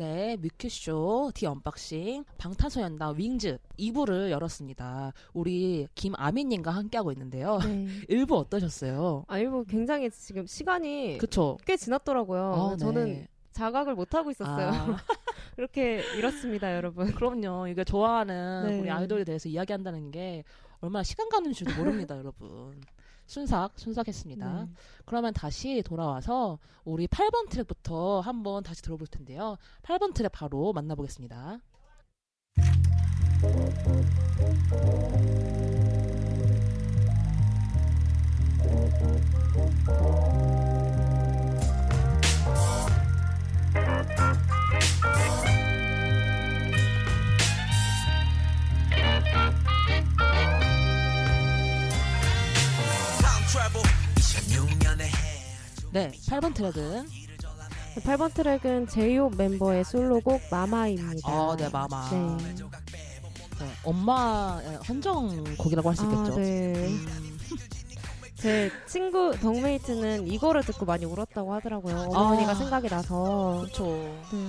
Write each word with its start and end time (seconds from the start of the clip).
네, 0.00 0.38
뮤큐쇼 0.40 1.32
The 1.34 1.44
Unboxing 1.44 2.24
방탄소년단 2.38 3.18
WINGS 3.18 3.58
2부를 3.78 4.30
열었습니다. 4.30 5.12
우리 5.34 5.88
김아민님과 5.94 6.70
함께하고 6.70 7.12
있는데요. 7.12 7.58
네. 7.58 7.86
1부 8.08 8.32
어떠셨어요? 8.32 9.26
아, 9.28 9.38
일부 9.38 9.62
굉장히 9.66 10.10
지금 10.10 10.46
시간이 10.46 11.18
그쵸? 11.18 11.58
꽤 11.66 11.76
지났더라고요. 11.76 12.72
아, 12.72 12.76
저는 12.78 13.04
네. 13.04 13.28
자각을 13.52 13.94
못 13.94 14.14
하고 14.14 14.30
있었어요. 14.30 14.70
아, 14.70 14.96
이렇게 15.58 16.02
이렇습니다, 16.16 16.74
여러분. 16.74 17.12
그럼요. 17.12 17.66
이게 17.68 17.84
좋아하는 17.84 18.68
네. 18.68 18.80
우리 18.80 18.90
아이돌에 18.90 19.24
대해서 19.24 19.50
이야기한다는 19.50 20.10
게 20.10 20.44
얼마나 20.80 21.02
시간 21.02 21.28
가는 21.28 21.52
줄도 21.52 21.76
모릅니다, 21.76 22.16
여러분. 22.16 22.80
순삭, 23.30 23.78
순삭했습니다. 23.78 24.64
네. 24.64 24.68
그러면 25.04 25.32
다시 25.32 25.84
돌아와서 25.86 26.58
우리 26.84 27.06
8번 27.06 27.48
트랙부터 27.48 28.18
한번 28.18 28.64
다시 28.64 28.82
들어볼 28.82 29.06
텐데요. 29.06 29.56
8번 29.82 30.14
트랙 30.14 30.32
바로 30.32 30.72
만나보겠습니다. 30.72 31.60
네, 55.92 56.10
8번 56.12 56.54
트랙은 56.54 57.08
8번 57.96 58.32
트랙은 58.32 58.86
제이홉 58.86 59.36
멤버의 59.36 59.84
솔로곡 59.84 60.40
마마입니다. 60.50 61.28
어, 61.28 61.56
네, 61.56 61.68
마마. 61.68 62.10
네. 62.10 62.54
네, 63.58 63.66
엄마 63.84 64.58
헌정 64.88 65.44
곡이라고 65.56 65.88
할수 65.88 66.02
아, 66.02 66.06
있겠죠. 66.06 66.36
네. 66.36 66.72
음, 66.86 67.38
제 68.36 68.70
친구 68.86 69.36
덕메이트는 69.38 70.28
이거를 70.28 70.62
듣고 70.62 70.86
많이 70.86 71.04
울었다고 71.04 71.52
하더라고요. 71.54 72.08
어머니가 72.10 72.52
아. 72.52 72.54
생각이 72.54 72.88
나서. 72.88 73.58
그렇죠. 73.62 73.84
네. 74.32 74.46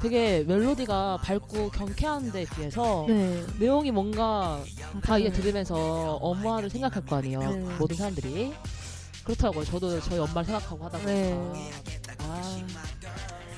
되게 0.00 0.44
멜로디가 0.46 1.18
밝고 1.22 1.70
경쾌한 1.70 2.30
데 2.30 2.46
비해서 2.54 3.04
네. 3.08 3.44
내용이 3.58 3.90
뭔가 3.90 4.62
다 5.02 5.14
맞아요. 5.14 5.24
이게 5.24 5.32
들으면서 5.32 6.14
엄마를 6.22 6.70
생각할 6.70 7.04
거 7.04 7.16
아니에요. 7.16 7.40
네. 7.40 7.76
모든 7.78 7.96
사람들이. 7.96 8.54
그렇더라고요. 9.28 9.64
저도 9.66 10.00
저희 10.00 10.18
엄마를 10.18 10.44
생각하고 10.46 10.84
하다 10.86 10.98
보니까. 10.98 11.12
네. 11.12 11.70
아, 12.18 12.58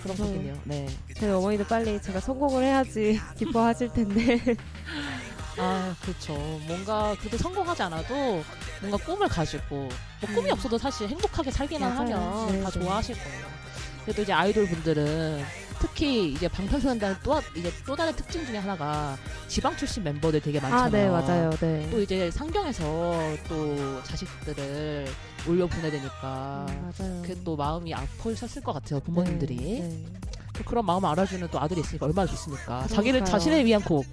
그런 0.02 0.16
저- 0.16 0.24
곡이네요. 0.24 0.56
네. 0.64 0.88
저희 1.16 1.30
어머니도 1.30 1.64
빨리 1.66 2.02
제가 2.02 2.18
성공을 2.18 2.64
해야지 2.64 3.20
기뻐하실 3.38 3.92
텐데. 3.92 4.56
아, 5.58 5.94
그렇죠. 6.02 6.32
뭔가 6.66 7.14
그래도 7.20 7.36
성공하지 7.38 7.82
않아도 7.82 8.42
뭔가 8.80 8.96
꿈을 9.04 9.28
가지고 9.28 9.76
뭐 9.76 9.90
꿈이 10.34 10.48
음. 10.48 10.52
없어도 10.52 10.76
사실 10.78 11.08
행복하게 11.08 11.50
살기만 11.52 11.94
맞아요. 11.94 12.16
하면 12.16 12.52
네, 12.52 12.62
다 12.62 12.70
네. 12.70 12.80
좋아하실 12.80 13.14
거예요. 13.22 13.46
그래도 14.04 14.22
이제 14.22 14.32
아이돌 14.32 14.66
분들은 14.66 15.44
특히 15.80 16.32
이제 16.32 16.48
방탄소년단 16.48 17.18
또 17.22 17.34
하- 17.34 17.42
이제 17.54 17.72
또 17.86 17.94
다른 17.94 18.14
특징 18.16 18.44
중에 18.44 18.58
하나가 18.58 19.16
지방 19.48 19.76
출신 19.76 20.02
멤버들 20.02 20.40
되게 20.40 20.58
많잖아요. 20.60 20.86
아, 20.86 20.88
네, 20.88 21.08
맞아요. 21.08 21.50
네. 21.60 21.88
또 21.90 22.00
이제 22.00 22.30
상경에서 22.30 23.36
또 23.48 24.02
자식들을 24.04 25.06
올려 25.48 25.66
보내야 25.66 25.90
되니까 25.90 26.66
음, 26.68 26.92
맞아요. 26.98 27.22
그게 27.22 27.36
또 27.44 27.56
마음이 27.56 27.94
아프셨을 27.94 28.62
것 28.62 28.72
같아요 28.72 29.00
부모님들이 29.00 29.56
네, 29.56 29.80
네. 29.80 30.04
또 30.54 30.64
그런 30.64 30.84
마음을 30.84 31.08
알아주는 31.08 31.48
또 31.50 31.58
아들이 31.60 31.80
있으니까 31.80 32.04
얼마나 32.06 32.28
좋습니까 32.28 32.86
자기를. 32.88 33.24
자신을 33.24 33.64
위한 33.64 33.80
곡 33.82 34.04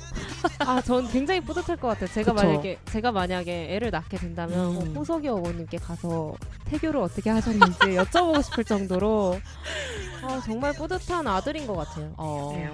아, 0.60 0.82
전 0.82 1.08
굉장히 1.10 1.42
뿌듯할 1.42 1.76
것 1.78 1.90
같아요. 1.90 2.08
제가 2.14 2.34
그쵸. 2.34 2.46
만약에 2.48 2.80
제가 2.86 3.12
만약에 3.12 3.76
애를 3.76 3.92
낳게 3.92 4.18
된다면 4.18 4.60
음. 4.60 4.78
어, 4.78 5.00
호석이 5.00 5.28
어머님께 5.28 5.78
가서 5.78 6.36
태교를 6.66 7.02
어떻게 7.02 7.30
하셨는지 7.32 7.78
여쭤보고 7.98 8.44
싶을 8.44 8.64
정도로 8.64 9.40
아, 10.24 10.42
정말 10.46 10.74
뿌듯한 10.74 11.28
아들인 11.28 11.68
것 11.68 11.76
같아요. 11.76 12.14
어, 12.18 12.54
네. 12.56 12.70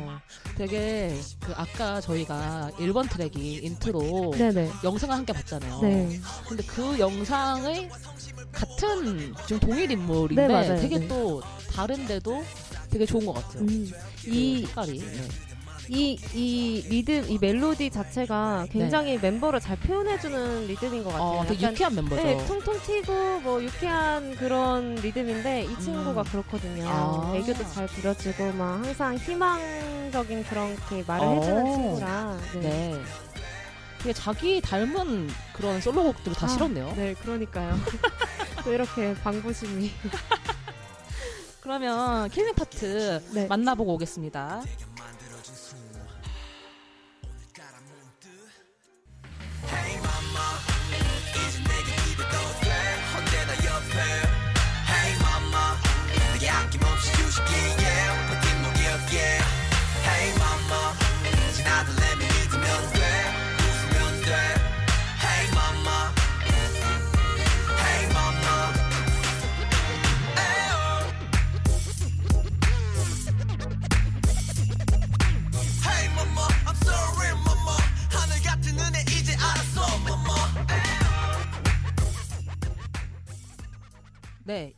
되게 0.56 1.16
그 1.40 1.53
아까 1.56 2.00
저희가 2.02 2.69
1번 2.78 3.09
트랙이 3.09 3.56
인트로 3.63 4.34
네네. 4.38 4.69
영상을 4.84 5.16
함께 5.16 5.34
봤잖아요. 5.34 5.80
네. 5.81 6.19
근데 6.47 6.63
그 6.63 7.00
영상의 7.00 7.90
같은 8.52 9.34
지금 9.46 9.59
동일 9.59 9.92
인물인데 9.92 10.48
네, 10.48 10.54
맞아요. 10.54 10.80
되게 10.80 11.00
네. 11.00 11.08
또 11.08 11.42
다른데도 11.74 12.44
되게 12.90 13.06
좋은 13.06 13.26
것 13.26 13.34
같아요. 13.34 13.64
음, 13.64 13.92
그 14.24 14.30
이, 14.30 14.66
색깔이. 14.66 15.00
네. 15.00 15.28
이, 15.90 16.18
이 16.34 16.86
리듬, 16.90 17.30
이 17.30 17.38
멜로디 17.40 17.90
자체가 17.90 18.68
굉장히 18.72 19.18
멤버를 19.18 19.59
잘 19.59 19.78
표현해주는 19.78 20.68
리듬인 20.68 21.04
것 21.04 21.12
같아요. 21.12 21.26
어, 21.40 21.46
되게 21.46 21.64
약간 21.64 21.74
유쾌한 21.74 21.96
멤버죠. 21.96 22.24
네, 22.24 22.46
퉁퉁 22.46 22.80
튀고 22.80 23.40
뭐 23.42 23.62
유쾌한 23.62 24.36
그런 24.36 24.96
리듬인데 24.96 25.64
이 25.66 25.80
친구가 25.81 26.22
음. 26.22 26.24
그렇거든요. 26.24 26.86
아. 26.88 27.34
애교도 27.36 27.68
잘 27.74 27.88
부려지고 27.88 28.54
막 28.54 28.75
항상 28.86 29.18
희망적인 29.18 30.46
그렇게 30.46 31.04
말을 31.06 31.25
어. 31.28 31.34
해주는 31.34 31.66
친구라. 31.74 32.38
네. 32.62 33.02
네. 34.03 34.09
되게 34.09 34.14
자기 34.14 34.62
닮은 34.62 35.30
그런 35.53 35.80
솔로곡들을 35.80 36.36
다 36.36 36.46
아, 36.46 36.50
실었네요. 36.50 36.94
네, 36.96 37.14
그러니까요. 37.14 37.78
또 38.64 38.74
이렇게 38.74 39.14
방부심이. 39.16 39.91
그러면 41.62 42.30
killing 42.29 42.53
part 42.53 43.24
네. 43.34 43.47
만나보고 43.47 43.94
오겠습니다. 43.94 44.62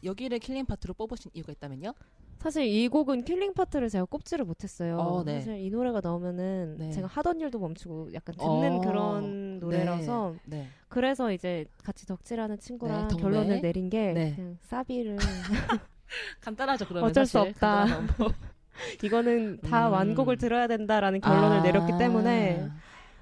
여기를 0.06 0.40
killing 0.40 0.66
part로 0.66 0.94
뽑으신 0.94 1.32
이유가 1.34 1.52
있다면요? 1.52 1.94
사실 2.38 2.66
이 2.66 2.88
곡은 2.88 3.24
killing 3.24 3.54
part를 3.54 3.90
제가 3.90 4.06
꼽지를 4.06 4.46
못했어요. 4.46 4.98
어, 4.98 5.24
네. 5.24 5.40
사실 5.40 5.58
이 5.60 5.70
노래가 5.70 6.00
나오면은 6.04 6.76
네. 6.78 6.92
제가 6.92 7.08
하던 7.08 7.40
일도 7.40 7.60
멈추고 7.60 8.14
약간 8.14 8.36
듣는 8.36 8.78
어, 8.78 8.82
그런 8.82 9.60
노래라서 9.60 10.36
네. 10.46 10.68
그래서 10.88 11.32
이제 11.32 11.66
같이 11.84 12.06
덕질하는 12.06 12.60
친구랑 12.60 13.08
네. 13.08 13.18
결론을 13.18 13.62
내린 13.62 13.90
게 13.90 14.14
네. 14.14 14.36
그냥 14.36 14.58
사비를 14.62 15.18
간단하죠, 16.42 16.86
그러면 16.88 17.10
어쩔 17.10 17.26
수. 17.26 17.40
없다. 17.40 17.86
이거는 19.04 19.60
다 19.62 19.88
음. 19.88 19.94
완곡을 19.94 20.38
들어야 20.38 20.68
된다라는 20.68 21.22
결론을 21.22 21.58
아. 21.58 21.62
내렸기 21.64 21.94
때문에 21.98 22.70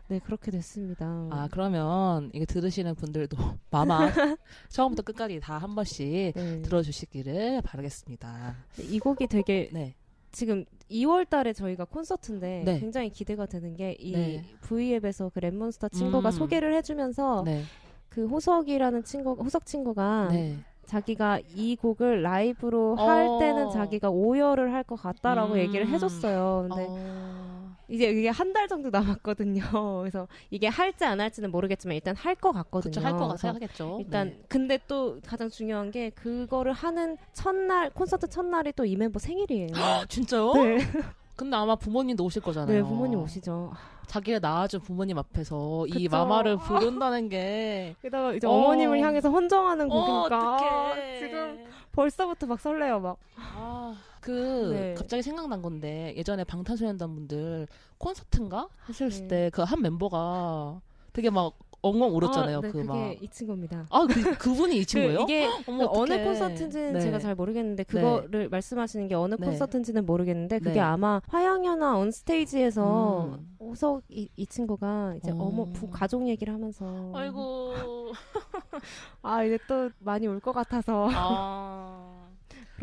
네 0.09 0.19
그렇게 0.19 0.51
됐습니다. 0.51 1.05
아, 1.31 1.47
그러면 1.51 2.29
이게 2.33 2.45
들으시는 2.45 2.95
분들도 2.95 3.37
마마 3.71 4.09
처음부터 4.69 5.01
끝까지 5.03 5.39
다 5.39 5.57
한 5.57 5.75
번씩 5.75 6.33
네. 6.35 6.61
들어주시기를 6.61 7.61
바라겠습니다. 7.63 8.55
이 8.79 8.99
곡이 8.99 9.27
되게 9.27 9.69
네. 9.71 9.95
지금 10.31 10.65
2월 10.91 11.29
달에 11.29 11.53
저희가 11.53 11.85
콘서트인데 11.85 12.63
네. 12.65 12.79
굉장히 12.79 13.09
기대가 13.09 13.45
되는 13.45 13.75
게 13.75 13.95
이 13.99 14.11
네. 14.11 14.43
V앱에서 14.61 15.29
그 15.33 15.39
랩몬스터 15.39 15.91
친구가 15.91 16.29
음. 16.29 16.31
소개를 16.31 16.75
해주면서 16.75 17.43
네. 17.45 17.63
그 18.09 18.27
호석이라는 18.27 19.03
친구 19.05 19.33
호석 19.33 19.65
친구가 19.65 20.27
네. 20.31 20.57
자기가 20.85 21.39
이 21.55 21.75
곡을 21.77 22.21
라이브로 22.23 22.95
어. 22.99 23.07
할 23.09 23.39
때는 23.39 23.69
자기가 23.71 24.09
오열을 24.09 24.73
할 24.73 24.83
것 24.83 24.97
같다라고 24.97 25.53
음. 25.53 25.59
얘기를 25.59 25.87
해줬어요. 25.87 26.67
근데 26.67 26.85
어... 26.89 27.52
이제 27.93 28.09
이게 28.09 28.29
한 28.29 28.51
달 28.53 28.67
정도 28.67 28.89
남았거든요. 28.89 29.61
그래서 30.01 30.27
이게 30.49 30.67
할지 30.67 31.05
안 31.05 31.21
할지는 31.21 31.51
모르겠지만 31.51 31.95
일단 31.95 32.15
할 32.15 32.35
것 32.35 32.51
같거든요. 32.51 32.91
그쵸, 32.91 33.01
할것 33.01 33.19
그래서 33.27 33.47
같아 33.47 33.55
하겠죠. 33.55 33.97
일단 34.01 34.29
네. 34.29 34.39
근데 34.49 34.79
또 34.87 35.19
가장 35.25 35.49
중요한 35.49 35.91
게 35.91 36.09
그거를 36.09 36.73
하는 36.73 37.17
첫날 37.33 37.89
콘서트 37.91 38.27
첫날이 38.27 38.71
또 38.73 38.83
이 38.85 38.95
멤버 38.95 39.17
생일이에요. 39.19 39.69
진짜요? 40.09 40.53
네. 40.53 40.77
근데 41.35 41.55
아마 41.55 41.75
부모님도 41.75 42.23
오실 42.23 42.41
거잖아요. 42.41 42.75
네, 42.75 42.83
부모님 42.83 43.19
오시죠. 43.19 43.71
자기가 44.07 44.37
낳아준 44.39 44.81
부모님 44.81 45.17
앞에서 45.17 45.87
이 45.87 46.05
그쵸. 46.07 46.09
마마를 46.17 46.57
부른다는 47.01 47.29
게 47.29 47.95
게다가 48.01 48.33
이제 48.33 48.45
어. 48.45 48.51
어. 48.51 48.61
머님을 48.67 48.99
향해서 49.01 49.29
헌정하는 49.29 49.91
어, 49.91 49.95
곡이니까 50.27 50.55
어떡해. 50.55 51.19
지금 51.19 51.65
벌써부터 51.93 52.47
막 52.47 52.59
설레요 52.59 52.99
막. 52.99 53.17
아, 53.37 53.95
그 54.19 54.71
네. 54.73 54.93
갑자기 54.95 55.23
생각난 55.23 55.61
건데 55.61 56.13
예전에 56.17 56.43
방탄소년단 56.43 57.15
분들 57.15 57.67
콘서트인가 57.97 58.67
했을 58.89 59.09
네. 59.09 59.27
때그 59.27 59.61
한 59.61 59.81
멤버가 59.81 60.81
되게 61.13 61.29
막 61.29 61.57
엉엉 61.83 62.15
울었잖아요. 62.15 62.57
아, 62.57 62.61
네, 62.61 62.67
그 62.69 62.77
그게 62.79 62.83
막. 62.87 63.21
이 63.21 63.27
친구입니다. 63.27 63.85
아, 63.89 64.07
그, 64.09 64.37
그분이 64.37 64.77
이 64.77 64.85
친구예요? 64.85 65.17
그 65.17 65.23
이게 65.23 65.47
어머, 65.67 65.89
그 65.91 65.99
어느. 65.99 66.23
콘서트인지는 66.23 66.93
네. 66.93 66.99
제가 67.01 67.19
잘 67.19 67.35
모르겠는데 67.35 67.83
그거를 67.83 68.47
말씀하시는 68.49 69.07
게 69.09 69.15
어느 69.15 69.35
네. 69.37 69.45
콘서트인지는 69.45 70.05
모르겠는데 70.05 70.59
그게 70.59 70.75
네. 70.75 70.79
아마 70.79 71.19
화양연화 71.27 71.97
온 71.97 72.09
스테이지에서 72.11 73.35
음. 73.37 73.55
호석 73.59 74.03
이, 74.09 74.29
이 74.37 74.47
친구가 74.47 75.15
이제 75.17 75.31
어. 75.31 75.35
어. 75.35 75.51
머 75.51 75.65
부, 75.73 75.89
가족 75.89 76.25
얘기를 76.27 76.53
하면서 76.53 77.11
아이고. 77.13 77.73
아 79.21 79.43
이제 79.43 79.57
또 79.67 79.89
많이 79.99 80.25
울 80.27 80.39
것 80.39 80.51
같아서 80.53 81.09
아. 81.11 82.19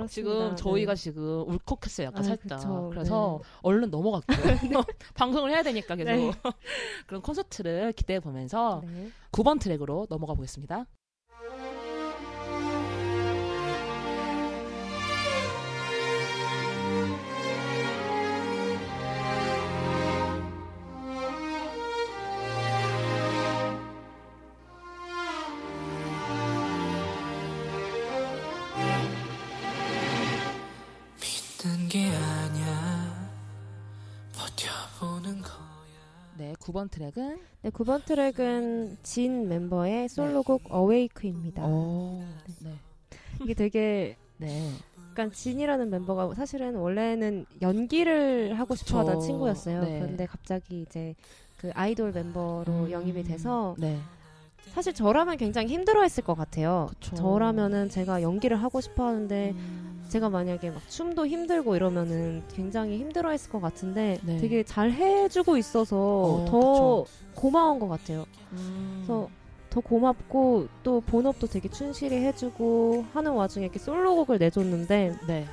그렇습니다. 0.01 0.33
지금 0.33 0.57
저희가 0.57 0.95
네. 0.95 1.03
지금 1.03 1.23
울컥했어요, 1.49 2.07
약간 2.09 2.21
아, 2.21 2.23
살짝. 2.23 2.59
그쵸. 2.59 2.89
그래서 2.93 3.41
네. 3.43 3.49
얼른 3.63 3.91
넘어갈게요. 3.91 4.27
방송을 5.15 5.51
해야 5.51 5.63
되니까 5.63 5.97
계속. 5.97 6.11
네. 6.11 6.33
그런 7.07 7.23
콘서트를 7.23 7.93
기대해 7.93 8.21
보면서 8.21 8.83
네. 8.85 9.11
9번 9.33 9.61
트랙으로 9.61 10.07
넘어가 10.09 10.35
보겠습니다. 10.35 10.87
9번 36.71 36.91
트랙은 36.91 37.39
네, 37.63 37.71
9번 37.71 38.05
트랙은 38.05 38.99
진 39.03 39.49
멤버의 39.49 40.09
솔로곡 40.09 40.63
어웨이크입니다. 40.71 41.63
어, 41.65 42.25
네. 42.63 42.75
이게 43.43 43.55
되게 43.55 44.17
네. 44.39 44.71
약간 45.11 45.33
진이라는 45.33 45.91
멤버가 45.91 46.35
사실은 46.35 46.77
원래는 46.77 47.47
연기를 47.61 48.59
하고 48.59 48.75
싶어 48.75 49.01
하던. 49.01 49.21
친구였어요. 49.21 49.83
네. 49.83 49.99
그런데 50.01 50.27
갑자기 50.27 50.83
이제 50.83 51.15
그 51.59 51.71
아이돌 51.75 52.13
멤버로 52.13 52.65
음. 52.69 52.91
영입이 52.91 53.25
돼서 53.25 53.75
네. 53.79 53.99
사실 54.73 54.95
저라면 54.95 55.37
굉장히 55.37 55.69
힘들어 55.69 56.03
했을 56.03 56.23
것 56.23 56.35
같아요. 56.35 56.89
그쵸. 56.91 57.17
저라면은 57.17 57.89
제가 57.89 58.23
연기를 58.23 58.63
하고 58.63 58.81
싶어 58.81 59.07
하는데 59.07 59.51
음. 59.51 59.90
제가 60.11 60.29
만약에 60.29 60.71
막 60.71 60.83
춤도 60.89 61.27
힘들고 61.27 61.77
이러면은 61.77 62.43
굉장히 62.53 62.99
힘들어 62.99 63.31
했을 63.31 63.51
것 63.51 63.61
같은데 63.61 64.19
네. 64.23 64.39
되게 64.39 64.65
잘 64.65 64.91
해주고 64.91 65.57
있어서 65.57 65.97
어, 65.97 66.45
더 66.49 67.05
고마운 67.35 67.79
것 67.79 67.89
같아요. 67.89 68.27
음. 68.53 68.97
그래서 68.97 69.31
더 69.71 69.81
고맙고 69.81 70.67
또 70.83 71.01
본업도 71.01 71.47
되게 71.47 71.69
충실히 71.71 72.17
해주고 72.17 73.07
하는 73.15 73.33
와중에 73.33 73.67
이렇게 73.67 73.79
솔로곡을 73.79 74.39
내줬는데 74.39 75.17
네. 75.29 75.47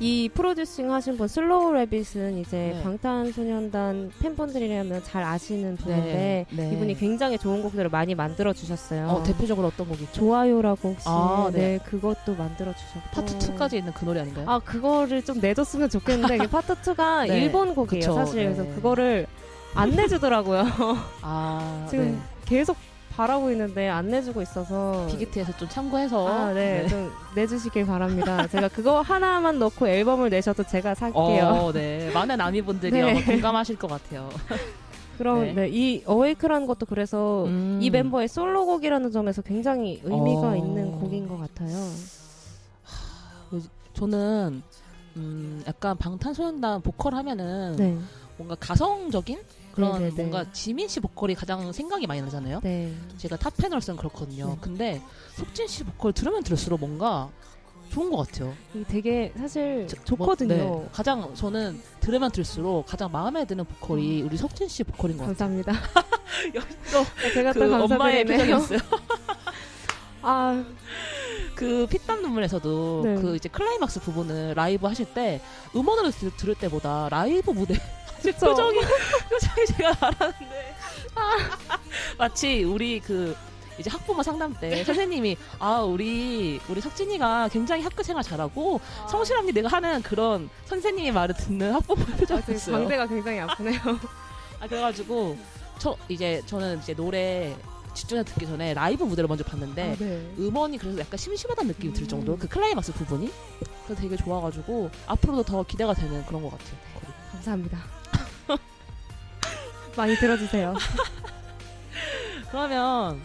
이 0.00 0.28
producing 0.32 0.92
하신 0.92 1.16
분 1.16 1.26
Slow 1.26 1.72
Rabbit은 1.72 2.38
이제 2.38 2.72
네. 2.74 2.82
방탄소년단 2.84 4.12
팬분들이라면 4.20 5.02
잘 5.02 5.24
아시는 5.24 5.76
분인데 5.76 6.46
네. 6.50 6.56
네. 6.56 6.72
이분이 6.72 6.94
굉장히 6.96 7.36
좋은 7.36 7.62
곡들을 7.62 7.88
많이 7.90 8.14
만들어 8.14 8.52
주셨어요. 8.52 9.08
어, 9.08 9.22
대표적으로 9.24 9.66
어떤 9.68 9.88
곡이? 9.88 10.06
좋아요라고 10.12 10.90
혹시 10.90 11.04
아, 11.08 11.50
네. 11.52 11.58
네. 11.58 11.78
그것도 11.84 12.36
만들어 12.36 12.72
주셨고 12.72 13.10
파트 13.10 13.38
2까지 13.38 13.74
있는 13.74 13.92
그 13.92 14.04
노래 14.04 14.20
아닌가요? 14.20 14.48
아 14.48 14.60
그거를 14.60 15.24
좀 15.24 15.40
내줬으면 15.40 15.88
좋겠는데 15.90 16.36
이게 16.36 16.46
파트 16.46 16.74
2가 16.74 17.26
네. 17.28 17.40
일본 17.42 17.74
곡이에요 17.74 18.00
그쵸, 18.00 18.14
사실 18.14 18.48
네. 18.48 18.54
그래서 18.54 18.74
그거를 18.76 19.26
안 19.74 19.90
내주더라고요 19.90 20.64
아, 21.22 21.86
지금 21.90 22.12
네. 22.12 22.18
계속 22.44 22.76
바라고 23.18 23.50
있는데 23.50 23.88
안 23.88 24.06
내주고 24.06 24.40
있어서 24.42 25.08
비기트에서 25.10 25.56
좀 25.56 25.68
참고해서 25.68 26.28
아, 26.28 26.52
네, 26.52 26.86
좀 26.86 27.10
내주시길 27.34 27.84
바랍니다. 27.84 28.46
제가 28.46 28.68
그거 28.68 29.00
하나만 29.00 29.58
넣고 29.58 29.88
앨범을 29.88 30.30
내셔도 30.30 30.62
제가 30.62 30.94
살게요. 30.94 31.44
어, 31.44 31.72
네. 31.72 32.12
많은 32.14 32.40
아미분들이 32.40 32.92
네. 33.02 33.24
공감하실 33.24 33.76
것 33.76 33.88
같아요. 33.88 34.28
그럼 35.18 35.46
네. 35.46 35.52
네. 35.52 35.68
이 35.68 36.04
어웨이크라는 36.06 36.68
것도 36.68 36.86
그래서 36.86 37.46
음. 37.46 37.80
이 37.82 37.90
멤버의 37.90 38.28
솔로곡이라는 38.28 39.10
점에서 39.10 39.42
굉장히 39.42 40.00
의미가 40.04 40.50
어. 40.50 40.56
있는 40.56 40.92
곡인 40.92 41.26
것 41.26 41.38
같아요. 41.38 41.76
저는 43.94 44.62
음, 45.16 45.64
약간 45.66 45.96
방탄소년단 45.96 46.82
보컬 46.82 47.16
하면은 47.16 47.74
네, 47.74 47.98
뭔가 48.36 48.54
가성적인 48.54 49.40
그런 49.78 49.92
네, 50.00 50.08
네, 50.08 50.14
네. 50.14 50.22
뭔가 50.24 50.50
지민 50.52 50.88
씨 50.88 50.98
보컬이 51.00 51.34
가장 51.34 51.70
생각이 51.72 52.06
많이 52.06 52.20
나잖아요. 52.20 52.60
네, 52.62 52.92
제가 53.16 53.36
탑패널스는 53.36 53.96
그렇거든요. 53.96 54.46
네. 54.50 54.56
근데 54.60 55.02
속진 55.36 55.68
씨 55.68 55.84
보컬 55.84 56.12
들으면 56.12 56.42
들을수록 56.42 56.80
뭔가 56.80 57.28
좋은 57.90 58.10
것 58.10 58.26
같아요. 58.26 58.54
되게 58.88 59.32
사실 59.38 59.86
저- 59.88 59.96
좋거든요. 60.04 60.54
뭐, 60.56 60.82
네. 60.82 60.88
가장 60.92 61.34
저는 61.34 61.80
들으면 62.00 62.30
들을수록 62.30 62.84
가장 62.86 63.10
마음에 63.10 63.44
드는 63.46 63.64
보컬이 63.64 64.20
우리 64.22 64.36
석진 64.36 64.68
씨 64.68 64.84
보컬인 64.84 65.16
것 65.16 65.24
같아요. 65.26 65.36
감사합니다. 65.62 65.72
여기 66.54 66.66
또 66.92 67.30
제가 67.32 67.52
그 67.52 67.60
또 67.60 67.84
엄마의. 67.84 68.24
표정이었어요. 68.26 68.78
아, 70.22 70.64
그 71.54 71.86
피땀 71.88 72.22
눈물에서도 72.22 73.02
네. 73.04 73.14
그 73.16 73.36
이제 73.36 73.48
클라이막스 73.48 74.00
부분을 74.00 74.54
라이브 74.54 74.86
하실 74.86 75.06
때 75.14 75.40
음원으로 75.74 76.10
들, 76.10 76.30
들을 76.36 76.54
때보다 76.56 77.08
라이브 77.08 77.50
무대? 77.52 77.80
표정이 78.22 78.80
표정이 79.30 79.66
제가 79.76 79.96
알았는데 80.00 80.74
마치 82.16 82.64
우리 82.64 83.00
그 83.00 83.36
이제 83.78 83.90
학부모 83.90 84.22
상담 84.22 84.54
때 84.54 84.82
선생님이 84.84 85.36
아 85.58 85.80
우리 85.82 86.60
우리 86.68 86.80
석진이가 86.80 87.48
굉장히 87.48 87.82
학교 87.82 88.02
생활 88.02 88.24
잘하고 88.24 88.80
성실합니다 89.08 89.54
내가 89.60 89.68
하는 89.68 90.02
그런 90.02 90.50
선생님의 90.66 91.12
말을 91.12 91.34
듣는 91.36 91.72
학부모 91.74 92.02
아, 92.02 92.06
지금 92.06 92.16
표정이었어요. 92.18 92.76
광대가 92.76 93.06
굉장히 93.06 93.40
아프네요. 93.40 93.80
아 94.60 94.66
그래가지고 94.66 95.36
저 95.78 95.96
이제 96.08 96.42
저는 96.46 96.80
이제 96.80 96.92
노래 96.94 97.54
집중해서 97.94 98.28
듣기 98.32 98.46
전에 98.46 98.74
라이브 98.74 99.04
무대를 99.04 99.28
먼저 99.28 99.44
봤는데 99.44 99.92
아, 99.92 99.96
네. 99.96 100.34
음원이 100.38 100.78
그래서 100.78 100.98
약간 100.98 101.16
심심하다는 101.16 101.68
느낌이 101.74 101.92
들 101.92 102.02
음. 102.02 102.08
정도로 102.08 102.38
그 102.38 102.48
클라이막스 102.48 102.92
부분이 102.94 103.30
그래서 103.84 104.02
되게 104.02 104.16
좋아가지고 104.16 104.90
앞으로도 105.06 105.44
더 105.44 105.62
기대가 105.62 105.94
되는 105.94 106.24
그런 106.26 106.42
것 106.42 106.50
같아요. 106.50 106.76
감사합니다. 107.32 107.97
많이 109.98 110.14
들어주세요. 110.16 110.74
그러면 112.50 113.20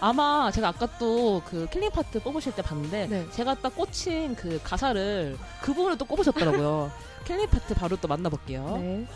아마 0.00 0.50
제가 0.50 0.68
아까 0.68 0.86
또 0.98 1.42
그 1.44 1.66
killing 1.70 1.90
part 1.90 2.22
뽑으실 2.22 2.54
때 2.54 2.62
봤는데 2.62 3.06
네. 3.08 3.30
제가 3.32 3.56
딱 3.56 3.74
꽂힌 3.76 4.34
그 4.34 4.60
가사를 4.62 5.36
그 5.60 5.74
부분을 5.74 5.98
또 5.98 6.04
꼽으셨더라고요. 6.06 6.90
killing 7.26 7.46
part 7.48 7.74
바로 7.74 7.96
또 7.96 8.08
만나볼게요. 8.08 8.78
네. 8.78 9.06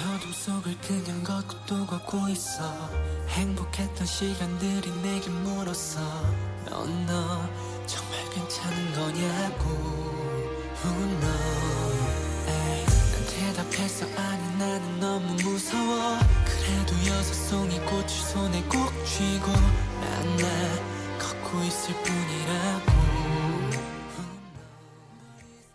어둠 0.00 0.32
속을 0.32 0.76
그냥 0.80 1.22
걷고 1.22 1.56
또 1.66 1.86
걷고 1.86 2.28
있어 2.30 2.62
행복했던 3.28 4.06
시간들이 4.06 4.90
내게 5.02 5.28
물었어 5.28 6.00
넌너 6.70 7.48
정말 7.86 8.30
괜찮은 8.30 8.92
거냐고 8.94 10.08
know 11.20 11.68
에이, 11.78 11.87
난 13.68 13.70
대답했어 13.70 14.06
아니 14.20 14.58
나는 14.58 15.00
너무 15.00 15.26
무서워 15.34 16.18
그래도 16.44 16.92
여섯 17.08 17.34
송이 17.34 17.78
꽃을 17.80 18.08
손에 18.08 18.62
꼭 18.64 18.90
쥐고 19.04 19.46
난나 20.00 21.18
걷고 21.18 21.62
있을 21.64 21.94
뿐이라고 22.02 22.98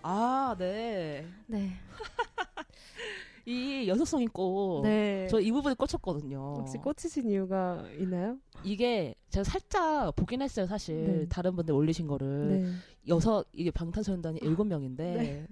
아, 0.05 0.53
네. 0.59 1.25
네. 1.47 1.71
이 3.45 3.87
여섯 3.87 4.03
송이 4.03 4.27
꽃. 4.27 4.81
네. 4.83 5.27
저 5.29 5.39
이 5.39 5.49
부분에 5.51 5.75
꽂혔거든요. 5.75 6.55
혹시 6.59 6.77
꽂히신 6.77 7.29
이유가 7.29 7.85
있나요? 7.97 8.37
이게 8.65 9.15
제가 9.29 9.45
살짝 9.45 10.13
보긴 10.17 10.41
했어요, 10.41 10.65
사실. 10.65 11.19
네. 11.21 11.27
다른 11.29 11.55
분들 11.55 11.73
올리신 11.73 12.07
거를. 12.07 12.47
네. 12.49 12.71
여섯, 13.07 13.45
이게 13.53 13.71
방탄소년단이 13.71 14.39
일곱 14.41 14.65
명인데, 14.65 15.13
네. 15.15 15.47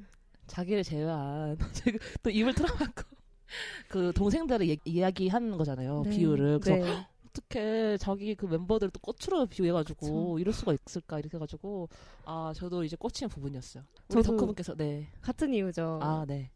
자기를 0.51 0.83
제외한, 0.83 1.57
지금 1.73 1.97
또 2.21 2.29
입을 2.29 2.53
틀어막고, 2.53 3.03
그 3.87 4.11
동생들을 4.13 4.69
얘- 4.69 4.77
이야기하는 4.83 5.57
거잖아요, 5.57 6.01
네. 6.03 6.09
비유를. 6.09 6.59
그래서 6.59 6.85
네. 6.85 7.07
어떻게 7.29 7.95
자기 7.97 8.35
그 8.35 8.45
멤버들을 8.45 8.91
또 8.91 8.99
꽃으로 8.99 9.45
비유해가지고 9.45 9.99
그쵸. 10.33 10.39
이럴 10.39 10.53
수가 10.53 10.73
있을까 10.73 11.17
이렇게 11.19 11.37
해가지고 11.37 11.87
아 12.25 12.51
저도 12.53 12.83
이제 12.83 12.97
꽂히는 12.97 13.29
부분이었어요. 13.29 13.83
우리 14.09 14.21
저도- 14.21 14.25
덕후분께서 14.25 14.75
네. 14.75 15.07
같은 15.21 15.53
이유죠. 15.53 15.99
아 16.01 16.25
네. 16.27 16.51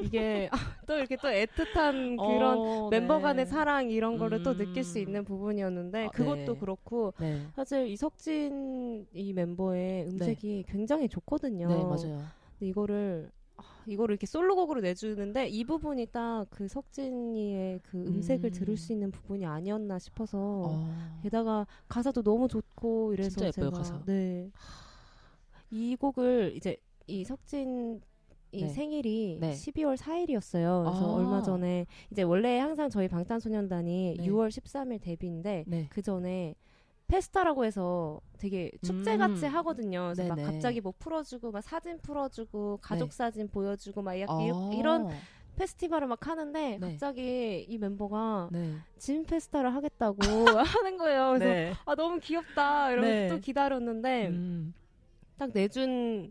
이게 0.00 0.48
또 0.86 0.94
이렇게 0.96 1.16
또 1.16 1.28
애틋한 1.28 2.16
그런 2.16 2.58
어, 2.58 2.88
멤버 2.88 3.16
네. 3.18 3.22
간의 3.24 3.44
사랑 3.46 3.90
이런 3.90 4.16
거를 4.16 4.42
또 4.42 4.52
음. 4.52 4.56
느낄 4.56 4.82
수 4.84 4.98
있는 4.98 5.22
부분이었는데 5.22 6.06
아, 6.06 6.08
그것도 6.08 6.54
네. 6.54 6.58
그렇고 6.60 7.12
네. 7.18 7.42
사실 7.54 7.86
이석진 7.86 9.06
이 9.12 9.34
멤버의 9.34 10.06
음색이 10.06 10.64
굉장히 10.68 11.10
좋거든요. 11.10 11.68
네 11.68 11.74
맞아요. 11.84 12.22
근데 12.58 12.68
이거를 12.68 13.30
아, 13.58 13.62
이거를 13.86 14.14
이렇게 14.14 14.26
솔로곡으로 14.26 14.80
내주는데 14.80 15.48
이 15.48 15.64
부분이 15.64 16.06
딱 16.06 16.46
그 16.50 16.68
석진이의 16.68 17.80
그 17.82 17.98
음색을 17.98 18.50
음. 18.50 18.52
들을 18.52 18.76
수 18.76 18.92
있는 18.92 19.10
부분이 19.10 19.44
아니었나 19.46 19.98
싶어서 19.98 20.38
어. 20.38 21.20
게다가 21.22 21.66
가사도 21.88 22.22
너무 22.22 22.48
좋고 22.48 23.12
이래서 23.14 23.30
진짜 23.30 23.46
예뻐요, 23.46 23.70
제가 23.70 23.70
가사. 23.78 24.02
네. 24.06 24.50
이 25.70 25.96
곡을 25.96 26.52
이제 26.56 26.76
이 27.06 27.24
석진 27.24 28.00
이 28.52 28.62
네. 28.62 28.68
생일이 28.68 29.38
네. 29.40 29.52
12월 29.52 29.96
4일이었어요. 29.96 30.84
그래서 30.84 31.10
아. 31.10 31.14
얼마 31.14 31.42
전에 31.42 31.86
이제 32.10 32.22
원래 32.22 32.58
항상 32.58 32.88
저희 32.88 33.08
방탄소년단이 33.08 34.14
네. 34.18 34.24
6월 34.26 34.48
13일 34.48 35.00
데뷔인데 35.02 35.64
네. 35.66 35.86
그 35.90 36.00
전에 36.00 36.54
페스타라고 37.08 37.64
해서 37.64 38.20
되게 38.38 38.70
축제 38.82 39.16
같이 39.16 39.46
음. 39.46 39.54
하거든요. 39.54 40.12
그래서 40.14 40.34
막. 40.34 40.42
갑자기 40.44 40.80
뭐 40.80 40.92
풀어주고 40.98 41.52
막 41.52 41.60
사진 41.62 41.98
풀어주고 41.98 42.78
가족 42.82 43.10
네. 43.10 43.16
사진 43.16 43.48
보여주고 43.48 44.02
막 44.02 44.18
약- 44.20 44.28
아. 44.30 44.38
이런 44.74 45.08
페스티벌을 45.56 46.06
막 46.08 46.26
하는데 46.26 46.78
네. 46.78 46.78
갑자기 46.78 47.64
이 47.68 47.78
멤버가 47.78 48.48
네. 48.52 48.74
진 48.98 49.24
페스타를 49.24 49.74
하겠다고 49.74 50.16
하는 50.82 50.98
거예요. 50.98 51.28
그래서 51.38 51.44
네. 51.44 51.72
아 51.86 51.94
너무 51.94 52.18
귀엽다 52.20 52.90
이러면서 52.90 53.14
네. 53.14 53.28
또 53.28 53.40
기다렸는데 53.40 54.28
음. 54.28 54.74
딱 55.38 55.50
내준 55.54 56.30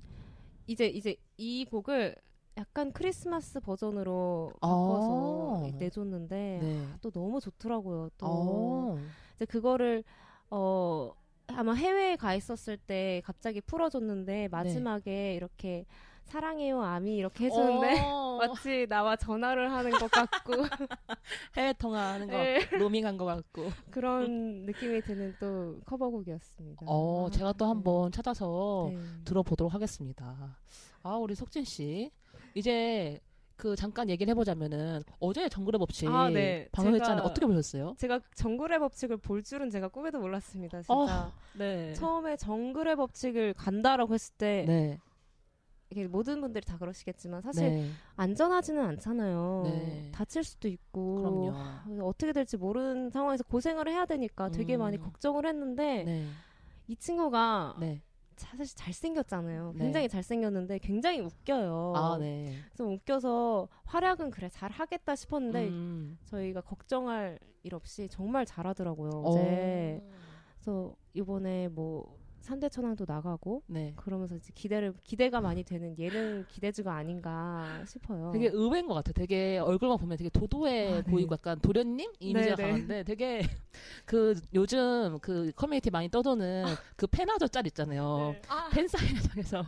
이제 0.67 0.87
이제 0.87 1.15
이 1.37 1.65
곡을 1.65 2.15
약간 2.57 2.91
크리스마스 2.91 3.59
버전으로 3.59 4.51
바꿔서 4.61 5.63
아. 5.65 5.77
내줬는데 5.79 6.59
네. 6.61 6.85
또 7.01 7.09
너무 7.11 7.39
좋더라고요. 7.39 8.09
또 8.17 8.25
어. 8.27 8.97
이제 9.35 9.45
그거를 9.45 10.03
어 10.49 11.11
아마 11.47 11.73
해외에 11.73 12.15
가 12.15 12.33
있었을 12.35 12.77
때 12.77 13.21
갑자기 13.25 13.61
풀어줬는데 13.61 14.49
마지막에 14.49 15.35
이렇게 15.35 15.85
사랑해요 16.25 16.81
아미 16.81 17.17
이렇게 17.17 17.45
해주는데 17.45 18.01
어. 18.01 18.37
마치 18.41 18.85
나와 18.87 19.15
전화를 19.15 19.71
하는 19.71 19.91
것 19.91 20.09
같고 20.11 20.53
해외 21.55 21.73
통화하는 21.73 22.27
거 22.27 22.37
네. 22.37 22.65
로밍한 22.71 23.17
것 23.17 23.25
같고. 23.25 23.71
그런 23.91 24.65
느낌이 24.65 25.01
드는 25.01 25.35
또 25.39 25.79
커버곡이었습니다. 25.85 26.85
어, 26.87 27.29
제가 27.31 27.53
또 27.53 27.65
한번 27.65 28.11
찾아서 28.11 28.89
네. 28.91 28.99
들어보도록 29.23 29.73
하겠습니다. 29.73 30.57
아, 31.03 31.15
우리 31.15 31.35
석진 31.35 31.63
씨. 31.63 32.11
이제 32.55 33.19
그 33.55 33.75
잠깐 33.75 34.09
얘기를 34.09 34.29
해보자면은 34.31 35.03
어제 35.19 35.47
정글의 35.47 35.79
법칙 35.79 36.09
아, 36.09 36.29
네. 36.29 36.67
방송했잖아요. 36.71 37.23
어떻게 37.23 37.45
보셨어요? 37.45 37.95
제가 37.97 38.19
정글의 38.35 38.79
법칙을 38.79 39.17
볼 39.17 39.43
줄은 39.43 39.69
제가 39.69 39.87
꿈에도 39.87 40.19
몰랐습니다. 40.19 40.81
진짜 40.81 40.93
어, 40.93 41.31
네. 41.57 41.93
처음에 41.93 42.35
정글의 42.35 42.95
법칙을 42.97 43.53
간다라고 43.53 44.13
했을 44.13 44.33
때 44.37 44.65
네. 44.67 44.99
이게 45.89 46.07
모든 46.07 46.41
분들이 46.41 46.65
다 46.65 46.77
그러시겠지만 46.77 47.41
사실 47.41 47.69
네. 47.69 47.89
안전하지는 48.17 48.83
않잖아요. 48.83 49.61
네. 49.65 50.11
다칠 50.13 50.43
수도 50.43 50.67
있고 50.67 51.15
그럼요. 51.15 52.07
어떻게 52.07 52.33
될지 52.33 52.57
모르는 52.57 53.11
상황에서 53.11 53.43
고생을 53.45 53.87
해야 53.87 54.05
되니까 54.05 54.49
되게 54.49 54.75
음. 54.75 54.79
많이 54.79 54.97
걱정을 54.97 55.45
했는데 55.45 56.03
네. 56.03 56.27
이 56.87 56.95
친구가 56.95 57.77
네. 57.79 58.01
사실 58.35 58.75
잘생겼잖아요. 58.75 59.73
네. 59.75 59.83
굉장히 59.83 60.09
잘생겼는데 60.09 60.79
굉장히 60.79 61.19
웃겨요. 61.21 61.93
아, 61.95 62.17
네. 62.17 62.53
좀 62.75 62.93
웃겨서 62.93 63.67
활약은 63.85 64.31
그래 64.31 64.49
잘 64.49 64.71
하겠다 64.71 65.15
싶었는데 65.15 65.67
음. 65.67 66.17
저희가 66.25 66.61
걱정할 66.61 67.39
일 67.63 67.75
없이 67.75 68.07
정말 68.09 68.45
잘하더라고요. 68.45 69.11
어. 69.11 69.29
어제. 69.29 70.01
그래서 70.55 70.95
이번에 71.13 71.67
뭐 71.69 72.17
산대천왕도 72.45 73.05
나가고 73.07 73.63
네. 73.65 73.93
그러면서 73.95 74.35
이제 74.35 74.51
기대를 74.53 74.93
기대가 75.03 75.41
많이 75.41 75.63
되는 75.63 75.97
예능 75.97 76.45
기대주가 76.47 76.93
아닌가 76.93 77.81
싶어요. 77.87 78.29
되게 78.31 78.49
의외인 78.49 78.87
것 78.87 78.93
같아요. 78.93 79.13
되게 79.13 79.57
얼굴만 79.57 79.97
보면 79.97 80.15
되게 80.15 80.29
도도해 80.29 80.93
아, 80.93 80.95
네. 80.97 81.03
보이고 81.11 81.33
약간 81.33 81.59
도련님 81.59 82.13
이미지가 82.19 82.55
네, 82.55 82.63
네. 82.63 82.69
강한데 82.69 83.03
되게 83.03 83.41
그 84.05 84.39
요즘 84.53 85.17
그 85.21 85.51
커뮤니티 85.55 85.89
많이 85.89 86.07
떠도는 86.09 86.65
그 86.95 87.07
팬아저 87.07 87.47
짤 87.47 87.65
있잖아요. 87.65 88.33
네. 88.33 88.41
아, 88.47 88.69
팬 88.71 88.87
사인회장에서 88.87 89.65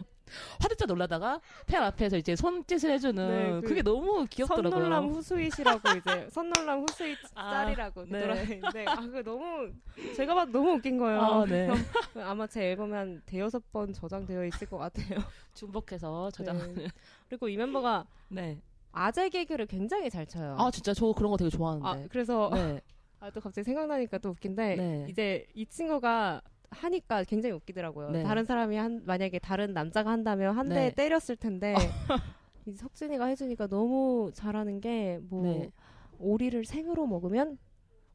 화들짝 0.60 0.88
놀라다가 0.88 1.42
팬 1.66 1.82
앞에서 1.84 2.18
이제 2.18 2.36
손짓을 2.36 2.92
해주는 2.92 3.28
네, 3.28 3.62
그 3.62 3.68
그게 3.68 3.82
너무 3.82 4.26
귀엽더라고요. 4.30 4.72
선놀람 4.72 5.10
후sweet이라고 5.10 5.90
이제 5.98 6.30
선놀람 6.32 6.82
후sweet 6.82 7.18
아, 7.36 7.52
짤이라고 7.52 8.06
네. 8.06 8.62
아 8.86 8.96
그거 8.96 9.22
너무 9.24 9.72
제가 10.16 10.36
봐도 10.36 10.52
너무 10.52 10.74
웃긴 10.74 10.98
거예요. 10.98 11.22
아, 11.22 11.46
네. 11.46 11.70
아마 12.16 12.48
제 12.48 12.72
앨범에 12.72 12.98
한 12.98 13.22
대여섯 13.26 13.72
번 13.72 13.94
저장되어 13.94 14.46
있을 14.46 14.68
것 14.68 14.78
같아요. 14.78 15.20
중복해서 15.54 16.32
저장. 16.32 16.74
네. 16.76 16.88
그리고 17.28 17.50
이 17.50 17.58
멤버가 17.58 18.06
네. 18.30 18.60
아재 18.92 19.30
개그를 19.30 19.68
굉장히 19.68 20.10
잘 20.10 20.26
쳐요. 20.26 20.56
아 20.58 20.72
진짜 20.72 20.94
저 20.94 21.12
그런 21.14 21.32
거 21.32 21.38
되게 21.38 21.48
아, 21.48 21.58
좋아하는데. 21.58 22.08
그래서 22.10 22.50
네. 22.54 22.82
아, 23.20 23.32
또 23.32 23.42
갑자기 23.42 23.66
생각나니까 23.66 24.20
또 24.20 24.30
웃긴데 24.30 24.76
네. 24.76 25.08
이제 25.10 25.46
이 25.56 25.66
친구가 25.66 26.42
하니까 26.70 27.24
굉장히 27.24 27.54
웃기더라고요. 27.56 28.12
네. 28.12 28.24
다른 28.24 28.46
사람이 28.46 28.76
한 28.76 29.02
만약에 29.06 29.40
다른 29.40 29.74
남자가 29.74 30.12
한다면 30.12 30.58
한대 30.58 30.76
네. 30.76 30.92
때렸을 30.94 31.36
텐데 31.36 31.74
이 32.66 32.74
석진이가 32.74 33.26
해주니까 33.26 33.68
너무 33.68 34.32
잘하는 34.34 34.82
게뭐 34.82 35.44
네. 35.44 35.72
오리를 36.20 36.66
생으로 36.66 37.08
먹으면 37.08 37.58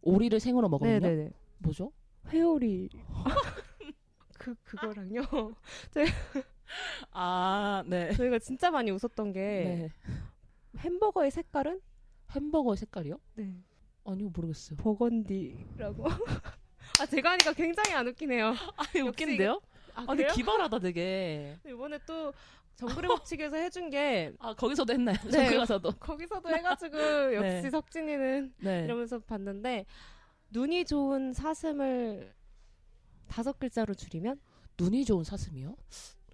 오리를 0.02 0.38
생으로 0.40 0.68
먹으면요? 0.68 1.00
네네네 1.00 1.30
뭐죠? 1.58 1.92
회오리 2.28 2.88
그 4.38 4.54
그거랑요 4.64 5.22
아, 7.12 7.84
네. 7.86 8.12
저희가 8.12 8.38
진짜 8.38 8.70
많이 8.70 8.90
웃었던 8.90 9.32
게 9.32 9.40
네. 9.40 9.88
햄버거의 10.78 11.30
색깔은 11.30 11.80
햄버거 12.30 12.74
색깔이요? 12.74 13.18
네 13.34 13.54
아니요, 14.04 14.30
모르겠어요. 14.34 14.76
버건디라고 14.78 16.04
아 17.00 17.06
제가 17.06 17.32
하니까 17.32 17.52
굉장히 17.52 17.92
안 17.94 18.06
웃기네요. 18.08 18.54
아니, 18.76 19.00
웃긴데요? 19.02 19.60
아, 19.94 20.02
아, 20.02 20.06
근데? 20.06 20.26
기발하다, 20.28 20.78
되게. 20.78 21.58
이번에 21.66 21.98
또 22.06 22.32
정글의 22.76 23.08
법칙에서 23.08 23.56
해준 23.56 23.90
게 23.90 24.32
아, 24.38 24.54
거기서도 24.54 24.92
했나요? 24.92 25.16
네. 25.24 25.30
정글 25.30 25.58
가서도. 25.58 25.92
거기서도 26.00 26.48
해가지고 26.48 26.96
역시 27.36 27.62
네. 27.62 27.70
석진이는 27.70 28.54
네. 28.58 28.84
이러면서 28.84 29.18
봤는데 29.20 29.86
눈이 30.50 30.84
좋은 30.86 31.32
사슴을 31.32 32.32
다섯 33.28 33.58
글자로 33.58 33.94
줄이면 33.94 34.40
눈이 34.78 35.04
좋은 35.04 35.24
사슴이요? 35.24 35.74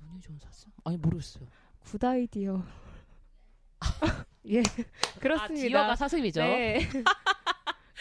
눈이 0.01 0.21
좋은 0.21 0.39
사슴? 0.39 0.71
아니, 0.85 0.97
모르겠어요. 0.97 1.47
good 1.81 2.03
idea. 2.05 2.63
예, 4.47 4.61
아, 4.61 5.19
그렇습니다. 5.21 5.69
deer가 5.69 5.97
사슴이죠? 5.97 6.41
네. 6.41 6.81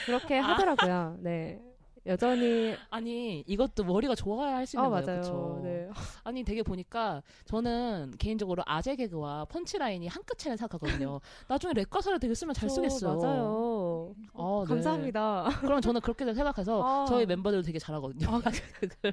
그렇게 0.06 0.40
아. 0.40 0.50
하더라고요. 0.50 1.18
네. 1.20 1.62
여전히 2.08 2.76
아니, 2.90 3.44
이것도 3.48 3.84
머리가 3.84 4.16
좋아야 4.16 4.56
할 4.58 4.75
수 4.75 4.86
있는 4.86 4.92
거예요. 4.92 5.06
맞아요. 5.06 5.22
그쵸? 5.22 5.60
네. 5.64 5.90
아니, 6.24 6.44
되게 6.44 6.64
보니까 6.64 7.22
저는 7.46 8.14
개인적으로 8.18 8.64
아재 8.66 8.96
개그와 8.96 9.46
punchline이 9.46 10.08
한 10.08 10.24
끗 10.28 10.38
차이는 10.38 10.58
생각하거든요. 10.58 11.20
나중에 11.48 11.74
랩 11.74 11.90
가사를 11.90 12.20
되게 12.20 12.34
쓰면 12.34 12.54
잘 12.54 12.76
쓰겠어요. 12.76 13.18
맞아요. 13.18 14.16
아, 14.34 14.64
네. 14.66 14.68
감사합니다. 14.74 15.50
그럼 15.62 15.80
저는 15.82 16.02
그렇게 16.02 16.26
생각해서 16.34 16.84
아. 16.84 17.06
저희 17.08 17.26
멤버들 17.26 17.62
되게 17.64 17.80
잘하거든요. 17.80 18.28
아, 18.30 18.42
그 18.42 19.12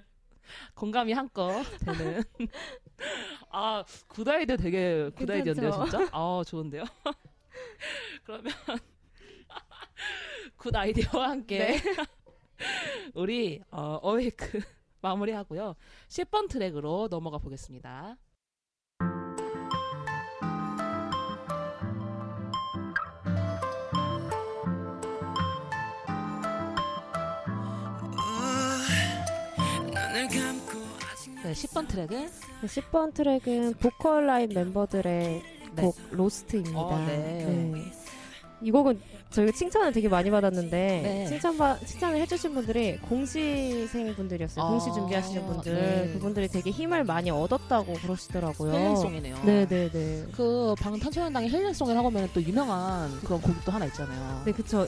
공감이 0.74 1.12
한껏 1.12 1.64
되는. 1.84 2.22
아, 3.50 3.84
good 4.08 4.32
idea 4.32 4.56
되게 4.56 5.10
good 5.16 5.31
idea인데요, 5.31 5.70
괜찮죠? 5.70 5.84
진짜? 5.98 6.08
아, 6.12 6.42
좋은데요? 6.46 6.84
그러면 8.24 8.52
good 10.56 10.74
idea와 10.74 11.30
함께 11.30 11.58
네. 11.58 11.76
우리 13.14 13.62
어, 13.70 13.98
Awake 14.02 14.60
마무리하고요. 15.00 15.76
10번 16.08 16.48
트랙으로 16.48 17.08
넘어가 17.10 17.38
보겠습니다. 17.38 18.16
네, 31.44 31.52
10번 31.52 31.86
트랙은 31.86 32.30
10번 32.62 33.12
트랙은 33.12 33.74
보컬 33.74 34.26
라인 34.26 34.48
멤버들의 34.48 35.42
네. 35.74 35.82
곡 35.82 35.96
Lost입니다. 36.10 36.78
어, 36.80 36.98
네. 37.06 37.92
이 38.64 38.70
곡은 38.70 38.98
저희가 39.30 39.52
칭찬을 39.52 39.92
되게 39.92 40.08
많이 40.08 40.30
받았는데 40.30 40.70
네. 40.70 41.26
칭찬 41.26 41.54
칭찬을 41.84 42.18
해주신 42.20 42.54
분들이 42.54 42.96
공시생 42.98 44.14
분들이었어요. 44.14 44.64
아, 44.64 44.68
공시 44.70 44.92
준비하시는 44.92 45.46
분들 45.46 45.74
네. 45.74 46.12
그분들이 46.14 46.48
되게 46.48 46.70
힘을 46.70 47.04
많이 47.04 47.30
얻었다고 47.30 47.92
그러시더라고요. 47.94 48.72
healing 48.72 48.99
song이네요. 48.99 49.36
네네네. 49.44 50.26
그 50.32 50.74
방탄소년단의 50.80 51.50
healing 51.50 51.76
song이라고 51.76 52.08
하면 52.08 52.28
또 52.32 52.42
유명한 52.42 53.10
그런 53.20 53.40
곡이 53.40 53.56
또 53.64 53.72
하나 53.72 53.84
있잖아요. 53.86 54.42
네 54.44 54.52
그쵸. 54.52 54.86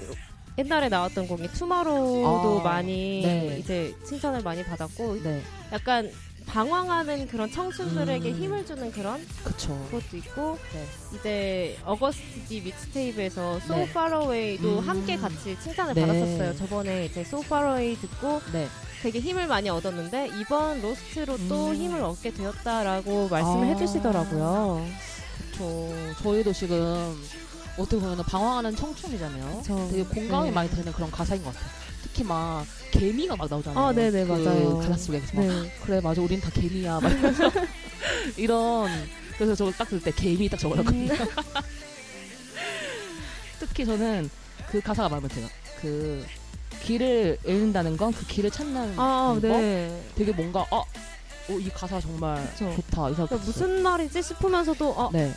옛날에 0.59 0.89
나왔던 0.89 1.29
곡이 1.29 1.49
Tomorrow도 1.49 2.61
아, 2.61 2.65
많이 2.65 3.21
네. 3.23 3.59
이제 3.59 3.95
칭찬을 4.07 4.41
많이 4.43 4.65
받았고 4.65 5.23
네, 5.23 5.43
약간 5.71 6.11
방황하는 6.47 7.27
그런 7.27 7.51
청순들에게 7.51 8.31
음. 8.31 8.37
힘을 8.37 8.67
주는 8.67 8.91
그런 8.93 9.25
그쵸. 9.45 9.77
것도 9.91 10.17
있고 10.17 10.59
네. 10.73 10.87
이제 11.19 11.79
어거스트 11.85 12.53
믹스테이프에서 12.55 13.57
So 13.65 13.77
네. 13.77 13.83
Far 13.83 14.15
Away도 14.15 14.79
음. 14.79 14.89
함께 14.89 15.17
같이 15.17 15.59
칭찬을 15.61 15.95
네. 15.95 16.01
받았었어요. 16.07 16.57
저번에 16.57 17.07
이제 17.07 17.21
So 17.21 17.41
Far 17.41 17.67
Away 17.67 17.97
듣고 18.01 18.41
네. 18.53 18.69
되게 19.03 19.21
힘을 19.21 19.47
많이 19.47 19.69
얻었는데 19.69 20.31
이번 20.41 20.81
로스트로 20.81 21.37
또 21.49 21.69
음. 21.69 21.75
힘을 21.75 22.01
얻게 22.03 22.33
되었다라고 22.33 23.29
말씀을 23.29 23.65
아. 23.65 23.69
해주시더라고요. 23.71 24.87
저 25.57 26.23
저희도 26.23 26.53
지금 26.53 27.21
어떻게 27.77 27.99
보면 28.01 28.19
방황하는 28.25 28.75
청춘이잖아요. 28.75 29.59
그쵸. 29.59 29.89
되게 29.91 30.05
공감이 30.05 30.49
네. 30.49 30.55
많이 30.55 30.71
되는 30.71 30.93
그런 30.93 31.11
가사인 31.11 31.43
것 31.43 31.53
같아요. 31.53 31.86
특히 32.17 32.25
막 32.27 32.65
개미가 32.93 33.37
막 33.37 33.47
나오잖아요. 33.51 33.85
아, 33.87 33.93
네네, 33.93 34.25
그 34.25 34.33
맞아요. 34.33 34.79
가사 34.79 34.97
속에 34.97 35.21
막 35.35 35.45
네. 35.45 35.71
그래 35.85 36.01
맞아 36.01 36.23
우린 36.23 36.41
다 36.41 36.49
개미야 36.51 36.99
막 37.01 37.11
이러면서 37.13 37.51
이런 38.39 38.89
그래서 39.37 39.55
저거 39.55 39.71
딱들때 39.73 40.13
개미 40.13 40.49
딱 40.49 40.57
적어놨거든요. 40.59 41.13
음. 41.13 41.19
특히 43.61 43.85
저는 43.85 44.31
그 44.71 44.81
가사가 44.81 45.11
마음에 45.11 45.29
들어요. 45.29 45.47
그 45.83 46.25
길을 46.85 47.37
잃는다는 47.45 47.99
건 47.99 48.13
그 48.15 48.27
길을 48.27 48.51
찾는 48.51 48.95
아, 48.99 49.35
거 49.35 49.41
네. 49.47 50.03
되게 50.15 50.33
뭔가 50.33 50.61
어, 50.71 50.79
어, 50.81 51.53
이 51.61 51.69
가사 51.69 52.01
정말 52.01 52.43
그쵸. 52.53 52.73
좋다 52.77 53.11
이 53.11 53.15
생각 53.15 53.29
그러니까 53.29 53.37
무슨 53.37 53.83
말이지 53.83 54.23
싶으면서도 54.23 54.89
어, 54.91 55.11
네 55.13 55.35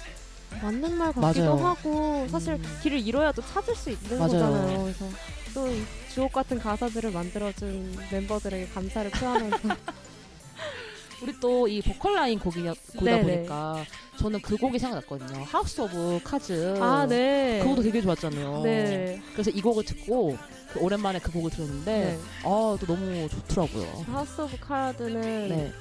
맞는 0.61 0.95
말 0.95 1.11
같기도 1.11 1.55
맞아요. 1.57 1.67
하고 1.67 2.25
사실 2.31 2.53
음. 2.53 2.79
길을 2.83 3.05
잃어야 3.05 3.33
또 3.33 3.41
찾을 3.41 3.75
수 3.75 3.89
있는 3.89 4.17
맞아요. 4.17 4.31
거잖아요. 4.31 4.83
그래서 4.83 5.09
또이 5.53 5.83
주옥 6.13 6.33
같은 6.33 6.59
가사들을 6.59 7.11
만들어준 7.11 7.97
멤버들에게 8.11 8.67
감사를 8.73 9.11
표하면서 9.11 9.57
우리 11.21 11.37
또 11.39 11.67
이 11.67 11.81
보컬 11.81 12.15
라인 12.15 12.39
곡이다 12.39 12.73
네네. 13.01 13.21
보니까 13.23 13.83
저는 14.17 14.41
그 14.41 14.55
곡이 14.57 14.79
생각났거든요. 14.79 15.43
House 15.43 15.81
of 15.81 16.21
Cards. 16.23 16.77
아, 16.81 17.05
네. 17.07 17.59
그것도 17.61 17.83
되게 17.83 18.01
좋았잖아요. 18.01 18.61
네. 18.63 19.21
그래서 19.33 19.49
이 19.51 19.61
곡을 19.61 19.83
듣고 19.85 20.37
그 20.73 20.79
오랜만에 20.79 21.19
그 21.19 21.31
곡을 21.31 21.51
들었는데 21.51 21.91
네. 21.91 22.19
아, 22.43 22.77
또 22.79 22.85
너무 22.87 23.27
좋더라고요. 23.29 24.05
House 24.07 24.41
of 24.41 24.57
Cards는 24.61 25.21
네. 25.49 25.71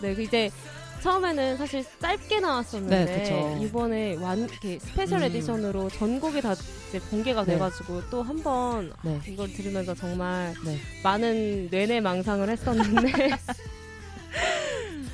네. 0.00 0.14
그 0.14 0.22
이제 0.22 0.50
처음에는 1.02 1.56
사실 1.56 1.84
짧게 2.00 2.40
나왔었는데 2.40 3.04
네. 3.04 3.58
이번에 3.62 4.16
완 4.16 4.40
이렇게 4.40 4.78
special 4.78 5.20
음. 5.20 5.24
edition으로 5.24 5.88
전곡이 5.90 6.40
다 6.42 6.54
이제 6.88 6.98
공개가 7.10 7.44
네. 7.44 7.54
돼가지고 7.54 8.02
또 8.10 8.22
한번 8.22 8.92
네. 9.02 9.18
이걸 9.26 9.52
들으면서 9.52 9.94
정말 9.94 10.54
네. 10.64 10.78
많은 11.02 11.68
뇌내 11.70 12.00
망상을 12.00 12.48
했었는데 12.48 13.12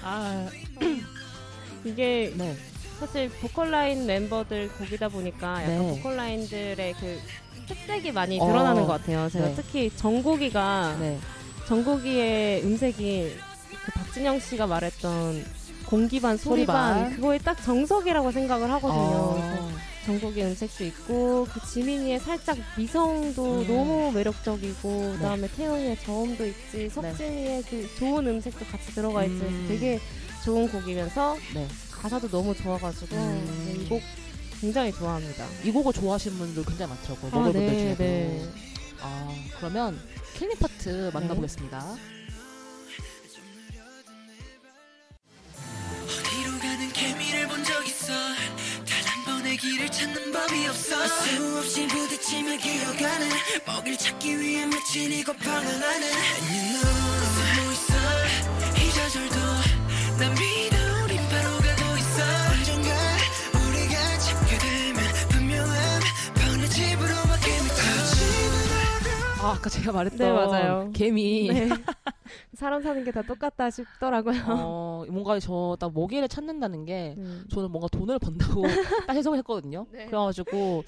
아, 0.02 0.48
이게 1.84 2.32
네. 2.36 2.56
사실 2.98 3.28
보컬 3.40 3.70
라인 3.70 4.06
멤버들 4.06 4.70
곡이다 4.72 5.08
보니까 5.08 5.62
약간 5.62 5.78
네. 5.78 5.96
보컬 5.96 6.16
라인들의 6.16 6.94
그 6.94 7.20
특색이 7.68 8.12
많이 8.12 8.40
어, 8.40 8.46
드러나는 8.46 8.82
것 8.82 8.88
같아요. 8.88 9.28
제가 9.28 9.48
네. 9.48 9.54
특히 9.54 9.90
정국이가 9.96 10.96
네. 10.98 11.18
정국이의 11.66 12.64
음색이 12.64 13.36
그 13.84 13.92
박진영 13.92 14.40
씨가 14.40 14.66
말했던 14.66 15.44
공기 15.86 16.20
반 16.20 16.36
소리반 16.36 16.94
소리반. 16.94 17.16
그거에 17.16 17.38
딱 17.38 17.62
정석이라고 17.62 18.32
생각을 18.32 18.70
하거든요. 18.72 19.36
아, 19.38 19.70
정국의 20.04 20.44
음색도 20.44 20.84
있고 20.84 21.46
그 21.52 21.60
지민이의 21.66 22.20
살짝 22.20 22.56
미성도 22.76 23.60
음. 23.60 23.66
너무 23.66 24.12
매력적이고 24.12 24.88
네. 24.88 25.12
그다음에 25.12 25.48
태형이의 25.48 25.98
저음도 26.04 26.46
있지 26.46 26.88
석진이의 26.88 27.62
그 27.64 27.88
좋은 27.98 28.26
음색도 28.26 28.64
같이 28.66 28.94
들어가 28.94 29.24
있지 29.24 29.42
음. 29.42 29.66
되게 29.68 29.98
좋은 30.44 30.70
곡이면서 30.70 31.36
네. 31.54 31.66
가사도 31.90 32.28
너무 32.28 32.54
좋아가지고 32.54 33.16
음. 33.16 33.82
이곡 33.84 34.00
굉장히 34.60 34.92
좋아합니다. 34.92 35.44
이 35.64 35.72
곡을 35.72 35.92
좋아하시는 35.92 36.38
분들 36.38 36.64
굉장히 36.64 36.92
많더라고요. 36.92 37.42
아, 37.42 37.52
네. 37.52 37.94
네. 37.98 38.48
아, 39.02 39.28
그러면 39.58 39.98
killing 40.34 40.56
파트 40.58 41.10
만나보겠습니다. 41.12 42.15
개미를 46.96 47.46
본 47.48 47.62
적 47.64 47.86
있어. 47.86 48.12
단 48.86 49.04
한 49.06 49.24
번의 49.42 49.56
길을 49.58 49.90
찾는 49.90 50.32
법이 50.32 50.66
없어. 50.68 51.06
수없이 51.06 51.86
부딪히며 51.88 52.56
기어가는 52.56 53.28
먹을 53.66 53.96
찾기 53.96 54.40
위해 54.40 54.66
미친 54.66 55.12
이곳 55.12 55.36
방황하는 55.38 56.02
And 56.02 56.46
you 56.52 56.80
know 56.80 57.26
숨어 57.34 57.72
있어. 57.72 57.92
이 58.78 58.90
저절도 58.92 59.36
난 60.18 60.34
믿어. 60.34 61.04
우린 61.04 61.16
바로 61.28 61.50
가고 61.58 61.96
있어. 61.98 62.22
언젠가 62.52 62.90
우리가 63.68 64.18
찾게 64.18 64.58
되면 64.58 65.28
분명한 65.28 66.00
번의 66.34 66.70
집으로 66.70 67.14
바뀌는 67.14 67.68
그 67.68 69.42
아, 69.42 69.52
아까 69.52 69.68
제가 69.70 69.92
말했던 69.92 70.18
네, 70.18 70.32
맞아요. 70.32 70.90
개미. 70.94 71.50
네. 71.52 71.68
사람 72.56 72.82
사는 72.82 73.04
게 73.04 73.12
다 73.12 73.22
똑같다 73.22 73.70
싶더라고요. 73.70 74.42
어, 74.48 75.04
뭔가 75.10 75.38
저딱 75.38 75.92
먹이를 75.94 76.28
찾는다는 76.28 76.84
게 76.84 77.14
음. 77.18 77.44
저는 77.50 77.70
뭔가 77.70 77.88
돈을 77.88 78.18
번다고 78.18 78.62
딱 79.06 79.14
해석을 79.14 79.38
했거든요. 79.38 79.86
네. 79.92 80.06
그래가지고 80.06 80.82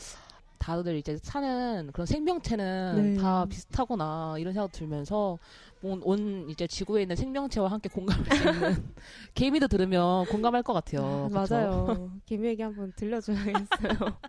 다들 0.58 0.96
이제 0.96 1.16
사는 1.22 1.88
그런 1.92 2.04
생명체는 2.06 3.14
네. 3.14 3.20
다 3.22 3.46
비슷하구나 3.46 4.34
이런 4.38 4.52
생각 4.52 4.72
들면서 4.72 5.38
온, 5.82 6.00
온 6.04 6.46
이제 6.50 6.66
지구에 6.66 7.02
있는 7.02 7.14
생명체와 7.14 7.68
함께 7.70 7.88
공감할 7.88 8.24
수 8.36 8.48
있는 8.48 8.92
개미도 9.34 9.68
들으면 9.68 10.26
공감할 10.26 10.64
것 10.64 10.72
같아요. 10.72 11.28
그쵸? 11.32 11.54
맞아요. 11.54 12.10
김희에게 12.26 12.64
한번 12.64 12.92
들려줘야겠어요. 12.96 13.58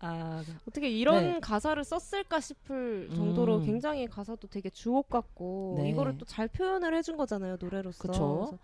아, 0.00 0.42
어떻게 0.68 0.88
이런 0.88 1.24
네. 1.24 1.40
가사를 1.40 1.82
썼을까 1.82 2.40
싶을 2.40 3.10
정도로 3.14 3.58
음. 3.58 3.66
굉장히 3.66 4.06
가사도 4.06 4.48
되게 4.48 4.70
주옥 4.70 5.08
같고 5.10 5.74
네. 5.78 5.90
이거를 5.90 6.16
또 6.18 6.24
잘 6.24 6.46
표현을 6.46 6.94
해준 6.94 7.16
거잖아요 7.16 7.56
노래로서. 7.60 8.58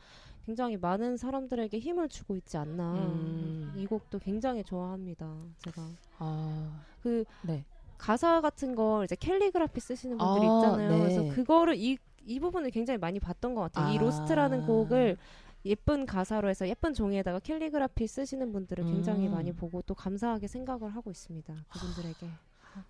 굉장히 0.46 0.76
많은 0.76 1.16
사람들에게 1.16 1.78
힘을 1.78 2.08
주고 2.08 2.36
있지 2.36 2.56
않나. 2.58 2.92
음. 2.92 3.72
이 3.76 3.86
곡도 3.86 4.18
굉장히 4.18 4.62
좋아합니다. 4.62 5.26
제가 5.58 5.88
아, 6.18 6.82
그 7.02 7.24
네. 7.42 7.64
가사 7.96 8.40
같은 8.42 8.74
걸 8.74 9.04
이제 9.04 9.16
캘리그라피 9.16 9.80
쓰시는 9.80 10.18
분들이 10.18 10.46
아, 10.46 10.58
있잖아요. 10.58 10.90
네. 10.90 10.98
그래서 10.98 11.34
그거를 11.34 11.76
이, 11.76 11.96
이 12.26 12.38
부분을 12.40 12.70
굉장히 12.70 12.98
많이 12.98 13.18
봤던 13.18 13.54
것 13.54 13.62
같아요. 13.62 13.94
이 13.94 13.96
아. 13.96 14.00
Lost라는 14.02 14.66
곡을 14.66 15.16
예쁜 15.64 16.04
가사로 16.06 16.48
해서 16.48 16.68
예쁜 16.68 16.92
종이에다가 16.92 17.38
캘리그라피 17.40 18.06
쓰시는 18.06 18.52
분들을 18.52 18.84
굉장히 18.84 19.26
음. 19.28 19.32
많이 19.32 19.52
보고 19.52 19.80
또 19.82 19.94
감사하게 19.94 20.46
생각을 20.46 20.94
하고 20.94 21.10
있습니다. 21.10 21.54
그분들에게. 21.72 22.28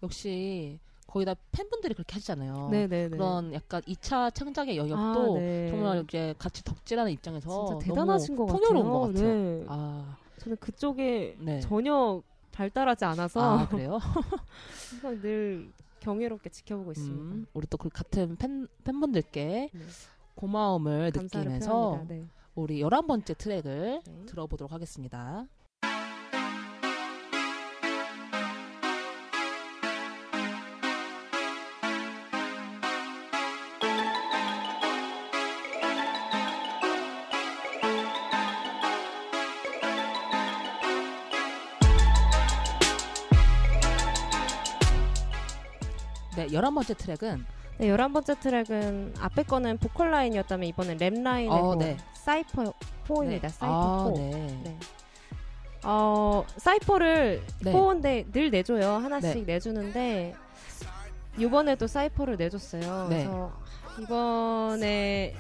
역시 0.03 0.79
거의 1.07 1.27
다 1.27 1.35
팬분들이 1.53 1.95
그렇게 1.95 2.15
하시잖아요. 2.15 2.69
네네네. 2.71 3.11
그런 3.11 3.53
약간 3.53 3.81
2차 3.83 4.35
창작의 4.35 4.77
영역도 4.77 5.37
아, 5.37 5.39
네. 5.39 5.69
정말 5.71 6.03
이제 6.03 6.35
같이 6.39 6.65
덕질하는 6.65 7.13
입장에서 7.13 7.67
진짜 7.67 7.87
대단하신 7.87 8.35
것 8.37 8.47
같아요. 8.47 8.83
것 8.83 9.01
같아요. 9.09 9.29
네. 9.29 9.65
아, 9.69 10.17
저는 10.39 10.57
그쪽에 10.57 11.37
네. 11.39 11.61
전혀 11.61 12.23
발달하지 12.53 13.05
않아서 13.05 13.59
아 13.59 13.69
그래요? 13.69 13.99
항상 14.91 15.21
늘 15.21 15.71
경이롭게 16.01 16.51
지켜보고 16.51 16.93
있습니다. 16.93 17.35
음, 17.35 17.47
우리 17.53 17.67
또 17.67 17.77
그 17.77 17.89
같은 17.89 18.37
팬 18.37 18.67
팬분들께 18.85 19.71
네. 19.73 19.81
고마움을 20.35 21.13
느끼면서. 21.15 22.05
네. 22.09 22.27
우리 22.55 22.81
열한 22.81 23.07
번째 23.09 23.35
트랙을 23.35 24.01
네. 24.05 24.27
들어보도록 24.27 24.73
하겠습니다. 24.73 25.47
네, 46.37 46.53
열한 46.53 46.75
번째 46.75 46.95
트랙은 46.95 47.45
네, 47.79 47.89
열한 47.89 48.13
번째 48.13 48.39
트랙은 48.39 49.15
앞에 49.19 49.43
거는 49.43 49.79
보컬 49.79 50.11
라인이었다면 50.11 50.69
이번엔 50.69 50.99
랩 50.99 51.23
라인의 51.23 51.51
어, 51.51 51.63
곡 51.63 51.79
네. 51.79 51.97
사이퍼 52.15 52.73
4입니다. 53.09 53.43
네. 53.43 53.49
사이퍼 53.49 54.13
아, 54.13 54.13
4. 54.15 54.21
네. 54.23 54.61
네. 54.65 54.79
어, 55.83 56.45
Cypher를 56.57 57.43
네. 57.63 57.73
4인데 57.73 58.33
늘 58.33 58.51
내줘요. 58.51 58.93
하나씩 58.93 59.45
네. 59.45 59.55
내주는데 59.55 60.35
이번에도 61.37 61.87
Cypher를 61.87 62.37
내줬어요. 62.37 63.09
네. 63.09 63.25
그래서 63.25 63.53
이번에 64.01 65.35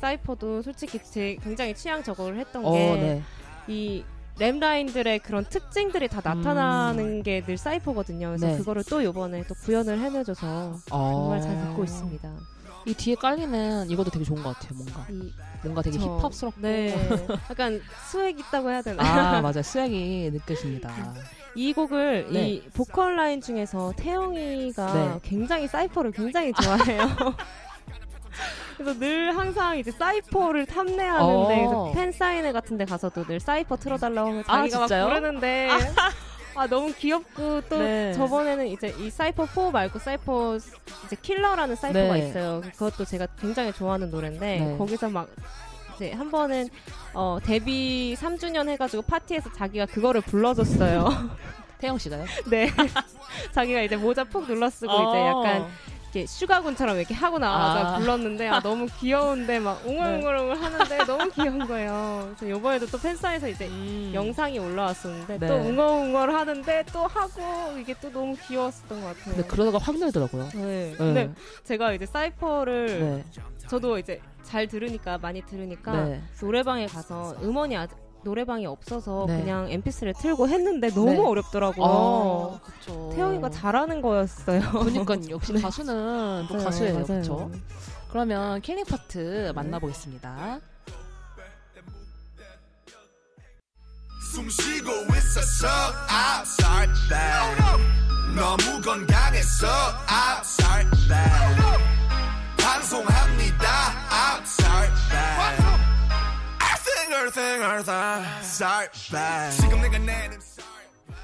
사이퍼도 0.00 0.62
솔직히 0.62 0.98
제 1.02 1.36
굉장히 1.42 1.74
취향 1.74 2.02
저격을 2.02 2.38
했던 2.38 2.64
어, 2.64 2.72
게 2.72 2.78
네. 2.78 3.22
이 3.68 4.04
랩 4.38 4.61
라인들의 4.61 5.18
그런 5.20 5.44
특징들이 5.44 6.08
다 6.08 6.20
나타나는 6.24 7.22
게늘 7.22 7.56
Cypher거든요. 7.58 8.28
그래서 8.28 8.46
네. 8.46 8.56
그거를 8.58 8.82
또 8.88 9.00
이번에 9.02 9.42
또 9.46 9.54
구현을 9.54 9.98
해내줘서 10.00 10.78
정말 10.88 11.40
잘 11.42 11.58
듣고 11.60 11.84
있습니다. 11.84 12.30
이 12.86 12.94
뒤에 12.94 13.14
깔리는 13.16 13.90
이것도 13.90 14.10
되게 14.10 14.24
좋은 14.24 14.42
것 14.42 14.54
같아요. 14.54 14.78
뭔가 14.78 15.06
이, 15.10 15.30
뭔가 15.62 15.82
되게 15.82 15.98
저- 15.98 16.16
힙합스럽고. 16.18 16.60
네, 16.62 17.08
약간 17.50 17.78
swag 18.08 18.38
있다고 18.38 18.70
해야 18.70 18.80
되나? 18.80 19.02
아 19.36 19.40
맞아 19.42 19.60
swag이 19.60 20.30
느껴집니다. 20.32 20.90
이 21.54 21.74
곡을 21.74 22.28
네. 22.32 22.48
이 22.48 22.62
보컬 22.70 23.16
라인 23.16 23.42
중에서 23.42 23.92
태형이가 23.96 24.92
네. 24.94 25.20
굉장히 25.22 25.66
Cypher를 25.68 26.12
굉장히 26.12 26.52
좋아해요. 26.54 27.02
그래서 28.80 28.98
늘 28.98 29.36
항상 29.36 29.78
이제 29.78 29.90
Cypher를 29.90 30.64
탐내하는데 30.64 31.66
어. 31.66 31.92
팬 31.94 32.10
사인회 32.12 32.50
같은데 32.50 32.86
가서도 32.86 33.26
늘 33.26 33.38
사이퍼 33.38 33.76
틀어달라고 33.76 34.28
하면 34.30 34.44
아, 34.46 34.56
자기가 34.56 34.78
막 34.78 34.86
진짜요? 34.86 35.06
부르는데 35.06 35.68
아 36.56 36.66
너무 36.66 36.90
귀엽고 36.94 37.60
또 37.68 37.78
네. 37.78 38.14
저번에는 38.14 38.66
이제 38.68 38.94
이 38.98 39.10
사이퍼 39.10 39.44
4 39.44 39.70
말고 39.70 39.98
사이퍼 39.98 40.56
이제 41.04 41.16
Killer라는 41.20 41.76
Cypher가 41.76 42.14
네. 42.14 42.28
있어요. 42.28 42.62
그것도 42.72 43.04
제가 43.04 43.26
굉장히 43.38 43.70
좋아하는 43.74 44.10
노래인데 44.10 44.60
네. 44.60 44.78
거기서 44.78 45.10
막 45.10 45.28
이제 45.96 46.12
한 46.12 46.30
번은 46.30 46.70
어 47.12 47.38
데뷔 47.44 48.16
3주년 48.18 48.66
해가지고 48.70 49.02
파티에서 49.02 49.52
자기가 49.52 49.86
그거를 49.86 50.22
불러줬어요. 50.22 51.06
태형 51.80 51.98
씨가요? 51.98 52.24
네. 52.50 52.70
자기가 53.52 53.82
이제 53.82 53.96
모자 53.96 54.24
푹 54.24 54.46
눌러쓰고 54.46 54.90
어. 54.90 55.10
이제 55.10 55.26
약간 55.26 55.70
이렇게 56.10 56.26
슈가군처럼 56.26 56.96
이렇게 56.96 57.14
하고 57.14 57.38
나와서 57.38 57.86
아. 57.86 57.98
불렀는데 57.98 58.48
아 58.48 58.60
너무 58.60 58.86
귀여운데 58.98 59.60
막 59.60 59.80
웅얼웅얼 59.86 60.56
하는데 60.56 60.98
너무 61.04 61.30
귀여운 61.30 61.66
거예요. 61.66 62.34
그래서 62.36 62.58
이번에도 62.58 62.86
또 62.86 62.98
팬사에서 62.98 63.48
이제 63.48 63.66
음. 63.68 64.10
영상이 64.12 64.58
올라왔었는데 64.58 65.38
네. 65.38 65.46
또 65.46 65.54
웅얼웅얼 65.54 66.30
하는데 66.32 66.84
또 66.92 67.06
하고 67.06 67.78
이게 67.78 67.94
또 68.00 68.10
너무 68.10 68.36
귀여웠었던 68.48 69.00
것 69.00 69.06
같아요. 69.06 69.34
근데 69.34 69.48
그러다가 69.48 69.78
확 69.78 69.96
늘더라고요. 69.96 70.48
네. 70.54 70.60
네. 70.60 70.94
근데 70.96 71.30
제가 71.64 71.92
이제 71.92 72.06
Cypher를 72.06 72.86
네. 72.86 73.24
저도 73.68 73.98
이제 73.98 74.20
잘 74.42 74.66
들으니까 74.66 75.18
많이 75.18 75.42
들으니까 75.42 75.92
네. 76.04 76.22
노래방에 76.40 76.86
가서 76.86 77.36
음원이 77.40 77.76
아직 77.76 77.96
노래방이 78.24 78.66
없어서 78.66 79.24
네. 79.26 79.40
그냥 79.40 79.68
MP3를 79.68 80.16
틀고 80.18 80.48
했는데 80.48 80.88
너무 80.90 81.10
네. 81.12 81.18
어렵더라고요. 81.18 81.84
어, 81.86 82.60
그쵸. 82.62 83.10
태형이가 83.14 83.50
잘하는 83.50 84.00
거였어요. 84.02 84.60
그러니까 84.70 85.16
역시 85.30 85.52
가수는 85.60 86.46
또 86.48 86.56
네, 86.58 86.64
가수예요. 86.64 87.04
그렇죠? 87.04 87.50
그러면 88.10 88.60
killing 88.60 88.84
파트 88.84 89.52
만나보겠습니다. 89.54 90.60
숨 94.32 94.48
쉬고 94.48 94.90
있어서 95.16 95.66
I'm 96.06 96.42
sorry 96.42 96.86
bae 97.08 98.36
너무 98.36 98.80
건강해서 98.80 99.66
I'm 100.06 100.40
sorry 100.44 100.84
bae 101.08 101.84
방송합니다 102.56 103.99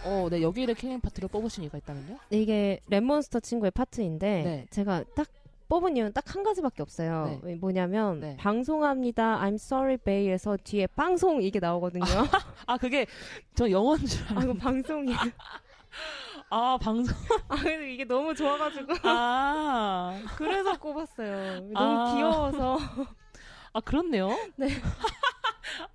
어, 0.04 0.28
네 0.30 0.42
여기를 0.42 0.74
killing 0.74 1.00
파트로 1.00 1.28
뽑으신 1.28 1.64
이유가 1.64 1.78
있다면요? 1.78 2.18
이게 2.30 2.80
랩몬스터 2.90 3.42
친구의 3.42 3.70
파트인데 3.72 4.42
네. 4.42 4.66
제가 4.70 5.04
딱 5.16 5.26
뽑은 5.68 5.96
이유는 5.96 6.12
딱 6.12 6.26
한 6.34 6.42
가지밖에 6.44 6.82
없어요. 6.82 7.40
뭐냐면 7.60 8.20
네. 8.20 8.36
방송합니다. 8.36 9.40
I'm 9.40 9.54
sorry, 9.54 9.96
bae에서 9.96 10.56
뒤에 10.62 10.86
방송 10.88 11.42
이게 11.42 11.58
나오거든요. 11.58 12.04
아 12.66 12.76
그게 12.78 13.06
저 13.54 13.68
영어인 13.70 14.04
줄 14.06 14.22
아, 14.26 14.40
알고 14.40 14.42
이거 14.42 14.54
방송이. 14.54 15.12
아 16.50 16.78
방송 16.80 17.16
아, 17.48 17.56
근데 17.56 17.92
이게 17.92 18.04
너무 18.04 18.34
좋아가지고 18.34 18.92
아, 19.04 20.20
그래서 20.36 20.78
꼽았어요. 20.78 21.68
너무 21.72 21.74
아. 21.74 22.14
귀여워서. 22.14 22.78
아 23.72 23.80
그렇네요. 23.80 24.28
네. 24.56 24.68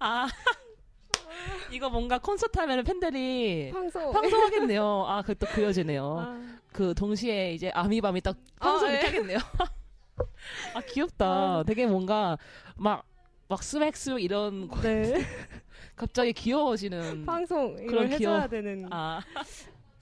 아 0.02 0.28
이거 1.72 1.90
뭔가 1.90 2.18
콘서트 2.20 2.60
하면 2.60 2.84
팬들이 2.84 3.72
방송. 3.74 4.12
방송하겠네요. 4.12 5.06
아 5.08 5.22
그것도 5.22 5.52
그려지네요. 5.54 6.18
아, 6.20 6.58
그 6.74 6.94
동시에 6.94 7.54
이제 7.54 7.70
아미밤이 7.74 8.22
딱 8.22 8.36
방송 8.60 8.88
아, 8.90 8.92
이렇게 8.92 9.06
예. 9.06 9.10
하겠네요. 9.10 9.38
아 10.76 10.82
귀엽다. 10.82 11.26
아. 11.26 11.64
되게 11.66 11.86
뭔가 11.88 12.38
막 12.76 13.06
막 13.48 13.64
swag 13.64 13.93
swag 13.93 14.22
이런 14.22 14.70
거- 14.70 14.80
네. 14.80 15.26
갑자기 15.98 16.32
귀여워지는 16.32 17.26
방송 17.26 17.76
음. 17.78 17.86
그런 17.86 18.06
이걸 18.06 18.18
귀여워- 18.18 18.36
해줘야 18.38 18.48
되는. 18.48 18.88
아 18.94 19.20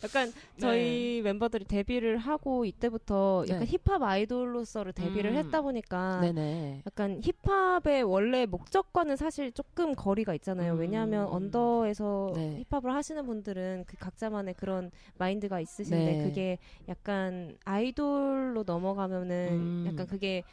약간 0.03 0.31
저희 0.57 1.21
멤버들이 1.23 1.65
데뷔를 1.65 2.17
하고 2.17 2.65
이때부터 2.65 3.45
약간 3.49 3.65
네. 3.65 3.65
힙합 3.65 4.01
아이돌로서를 4.01 4.93
데뷔를 4.93 5.31
음. 5.31 5.35
했다 5.37 5.61
보니까 5.61 6.21
네네 6.21 6.83
약간 6.85 7.21
힙합의 7.21 8.03
원래 8.03 8.45
목적과는 8.45 9.15
사실 9.15 9.51
조금 9.51 9.93
거리가 9.95 10.33
있잖아요. 10.35 10.73
음. 10.73 10.79
왜냐하면 10.79 11.27
언더에서 11.27 12.31
네. 12.35 12.63
힙합을 12.69 12.93
하시는 12.93 13.25
분들은 13.25 13.85
그 13.87 13.97
각자만의 13.97 14.53
그런 14.55 14.91
마인드가 15.17 15.59
있으신데 15.59 16.17
네. 16.17 16.23
그게 16.23 16.57
약간 16.87 17.57
아이돌로 17.65 18.63
넘어가면은 18.65 19.47
음. 19.51 19.85
약간 19.87 20.07
그게 20.07 20.43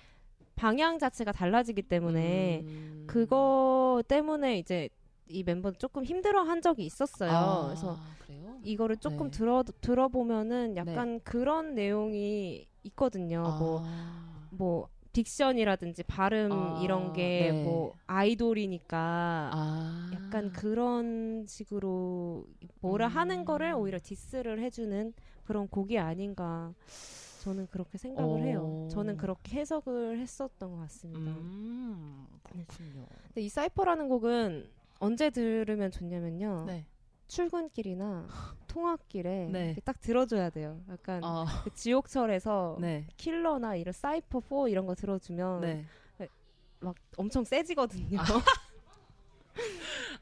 방향 0.57 0.99
자체가 0.99 1.33
달라지기 1.33 1.83
때문에 1.83 2.63
음. 2.65 3.05
그거 3.07 4.03
때문에 4.09 4.59
이제 4.59 4.89
이 5.29 5.43
멤버는 5.43 5.79
조금 5.79 6.05
힘들어한 6.05 6.63
적이 6.63 6.87
있었어요. 6.87 7.31
아, 7.31 7.65
그래서 7.67 7.99
그래요? 8.21 8.59
이거를 8.63 8.97
조금 8.97 9.31
네. 9.31 9.39
들어 9.39 9.63
들어보면은 9.81 10.77
약간 10.77 11.21
그런 11.21 11.75
내용이 11.75 12.67
있거든요. 12.85 13.43
뭐 13.59 13.83
아. 13.85 14.49
뭐 14.51 14.89
딕션이라든지 15.13 16.05
발음 16.07 16.53
아, 16.53 16.81
이런 16.83 17.13
게 17.13 17.51
네. 17.51 17.65
뭐 17.65 17.95
아이돌이니까 18.07 19.51
아. 19.53 20.11
약간 20.15 20.53
그런 20.53 21.47
식으로 21.47 22.47
뭐라 22.81 23.07
음. 23.07 23.11
하는 23.11 23.45
거를 23.45 23.73
오히려 23.73 23.99
디스를 24.03 24.61
해주는 24.61 25.15
그런 25.45 25.69
곡이 25.69 25.99
아닌가 25.99 26.75
저는 27.43 27.69
그렇게 27.71 27.97
생각을 27.97 28.41
어. 28.41 28.43
해요. 28.43 28.89
저는 28.91 29.17
그렇게 29.17 29.61
해석을 29.61 30.19
했었던 30.19 30.71
것 30.73 30.79
같습니다. 30.79 31.31
음, 31.31 32.27
그렇군요. 32.43 33.07
근데 33.29 33.43
이 33.43 33.49
사이퍼라는 33.49 34.09
곡은 34.09 34.69
언제 34.99 35.31
들으면 35.31 35.91
좋냐면요. 35.91 36.65
네. 36.67 36.87
출근길이나 37.29 38.27
통학길에 38.69 39.49
네. 39.51 39.77
딱 39.85 40.01
들어줘야 40.01 40.51
돼요. 40.51 40.81
약간 40.91 41.23
아, 41.25 41.63
그 41.65 41.75
지옥철에서 41.75 42.77
네. 42.81 43.07
킬러나 43.17 43.75
이런 43.75 43.93
사이퍼 43.93 44.41
4 44.41 44.69
이런 44.69 44.87
거 44.87 44.95
들어주면 44.95 45.61
네. 45.61 45.85
막 46.81 46.95
엄청 47.17 47.43
세지거든요. 47.45 48.21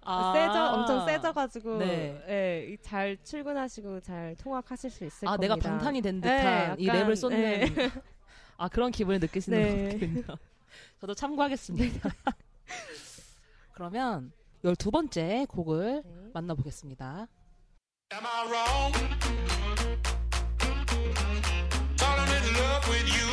아. 0.02 0.32
세져 0.32 0.72
엄청 0.72 1.04
세져가지고 1.06 1.78
네. 1.78 2.24
예, 2.28 2.72
이잘 2.72 3.18
출근하시고 3.24 4.00
잘 4.00 4.36
통학하실 4.36 4.90
수 4.90 5.04
있을 5.04 5.28
아, 5.28 5.36
겁니다. 5.36 5.56
내가 5.56 5.68
방탄이 5.68 6.00
된 6.00 6.20
네, 6.20 6.36
듯한 6.36 6.80
이 6.80 6.86
랩을 6.86 7.16
쏟는 7.16 7.40
네. 7.40 7.66
아 8.56 8.68
그런 8.68 8.92
기분을 8.92 9.18
느끼시는 9.20 9.60
네. 9.60 9.88
거군요. 9.88 10.22
저도 11.00 11.14
참고하겠습니다. 11.14 12.10
그러면 13.72 14.32
열두 14.64 14.90
번째 14.90 15.44
곡을 15.50 16.02
네. 16.02 16.30
만나보겠습니다. 16.32 17.28
Am 18.14 18.24
I 18.24 18.46
wrong? 18.48 18.94
Falling 21.98 22.30
in 22.32 22.44
love 22.56 22.88
with 22.88 23.08
you. 23.14 23.23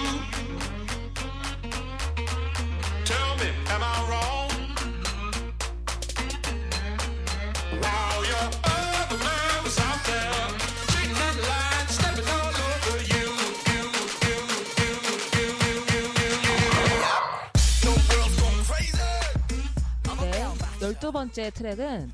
열두 20.91 21.12
번째 21.13 21.49
트랙은 21.51 22.12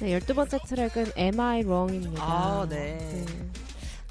네, 0.00 0.12
열두 0.12 0.34
번째 0.34 0.58
트랙은 0.64 1.12
Am 1.18 1.40
I 1.40 1.62
Wrong입니다. 1.64 2.22
아, 2.22 2.66
네. 2.68 3.24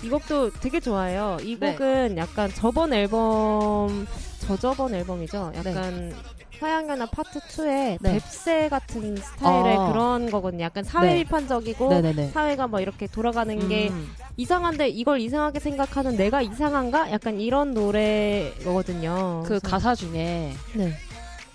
이 0.04 0.10
곡도 0.10 0.52
되게 0.60 0.82
좋아요. 0.82 1.38
이 1.42 1.58
네. 1.58 1.72
곡은 1.72 2.18
약간 2.18 2.52
저번 2.54 2.92
앨범, 2.94 4.06
저저번 4.42 4.94
앨범이죠. 4.94 5.54
약간 5.56 6.14
화양연화 6.60 7.06
파트 7.06 7.40
2의 7.40 7.98
네. 8.02 8.14
뱁새 8.14 8.68
같은 8.68 9.16
스타일의 9.16 9.78
아. 9.78 9.88
그런 9.94 10.30
거거든요. 10.30 10.66
약간 10.66 10.84
사회 10.84 11.14
네. 11.14 11.24
비판적이고 11.24 11.88
네네네. 11.90 12.32
사회가 12.32 12.68
막 12.68 12.82
이렇게 12.82 13.08
돌아가는 13.08 13.70
게 13.70 13.88
음. 13.90 14.14
이상한데 14.36 14.90
이걸 14.90 15.22
이상하게 15.22 15.62
생각하는 15.62 16.18
내가 16.18 16.42
이상한가? 16.42 17.10
약간 17.12 17.40
이런 17.40 17.74
노래거든요. 17.74 19.44
그 19.44 19.48
그래서- 19.60 19.68
가사 19.68 19.96
중에 19.96 20.54
네. 20.74 20.94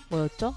뭐였죠? 0.09 0.55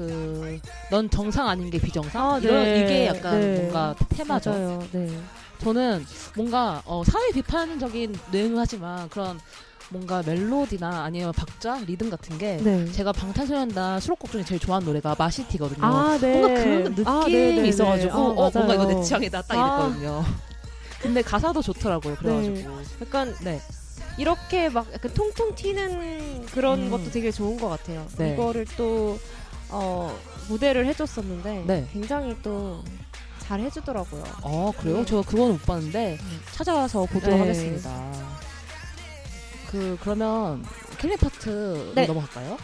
그 0.00 0.58
넌 0.90 1.08
정상 1.10 1.48
아닌 1.48 1.70
게 1.70 1.78
비정상 1.78 2.32
아, 2.34 2.38
이런 2.38 2.64
네. 2.64 2.80
이게 2.80 3.06
약간 3.06 3.38
네. 3.40 3.60
뭔가 3.60 3.94
테마죠. 4.08 4.50
맞아요. 4.50 4.88
네. 4.92 5.20
저는 5.58 6.04
뭔가 6.36 6.82
어, 6.86 7.02
사회 7.04 7.30
비판적인 7.32 8.18
내용을 8.32 8.58
하지만 8.58 9.08
그런 9.10 9.38
뭔가 9.90 10.22
멜로디나 10.24 11.04
아니면 11.04 11.32
박자, 11.32 11.80
리듬 11.86 12.10
같은 12.10 12.38
게 12.38 12.56
네. 12.62 12.90
제가 12.92 13.12
방탄소년단 13.12 14.00
수록곡 14.00 14.30
중에 14.30 14.44
제일 14.44 14.60
좋아하는 14.60 14.86
노래가 14.86 15.14
마시티거든요. 15.18 15.84
아, 15.84 16.18
네. 16.18 16.32
뭔가 16.40 16.62
그런 16.62 16.82
느낌이 16.84 17.06
아, 17.06 17.24
네, 17.26 17.52
네, 17.52 17.62
네. 17.62 17.68
있어가지고 17.68 18.12
아, 18.12 18.18
어 18.18 18.50
뭔가. 18.52 18.74
이거 18.74 18.86
내 18.86 19.00
취향이다 19.02 19.42
딱 19.42 19.54
아. 19.58 19.86
이랬거든요. 19.86 20.24
근데 21.02 21.22
가사도 21.22 21.62
좋더라고요. 21.62 22.16
그래가지고 22.16 22.80
약간 23.02 23.34
네. 23.42 23.60
이렇게 24.18 24.68
막 24.68 24.86
약간 24.92 25.12
통통 25.14 25.54
튀는 25.54 26.46
그런 26.46 26.80
음. 26.86 26.90
것도 26.90 27.10
되게 27.10 27.30
좋은 27.30 27.56
것 27.58 27.68
같아요. 27.68 28.06
네. 28.18 28.32
이거를 28.34 28.66
또 28.76 29.18
어, 29.70 30.18
무대를 30.48 30.86
해줬었는데 30.86 31.64
네. 31.66 31.88
굉장히 31.92 32.36
또 32.42 32.82
잘 33.50 33.58
해주더라고요. 33.58 34.22
어 34.42 34.72
그래요? 34.78 34.98
네. 34.98 35.04
저 35.04 35.22
그건 35.22 35.54
못 35.54 35.62
봤는데 35.66 36.18
찾아와서 36.52 37.04
보도록 37.06 37.34
네. 37.34 37.40
하겠습니다. 37.40 38.12
그 39.72 39.98
그러면 40.00 40.64
killing 41.00 41.16
파트 41.18 41.92
네. 41.96 42.06
넘어갈까요? 42.06 42.56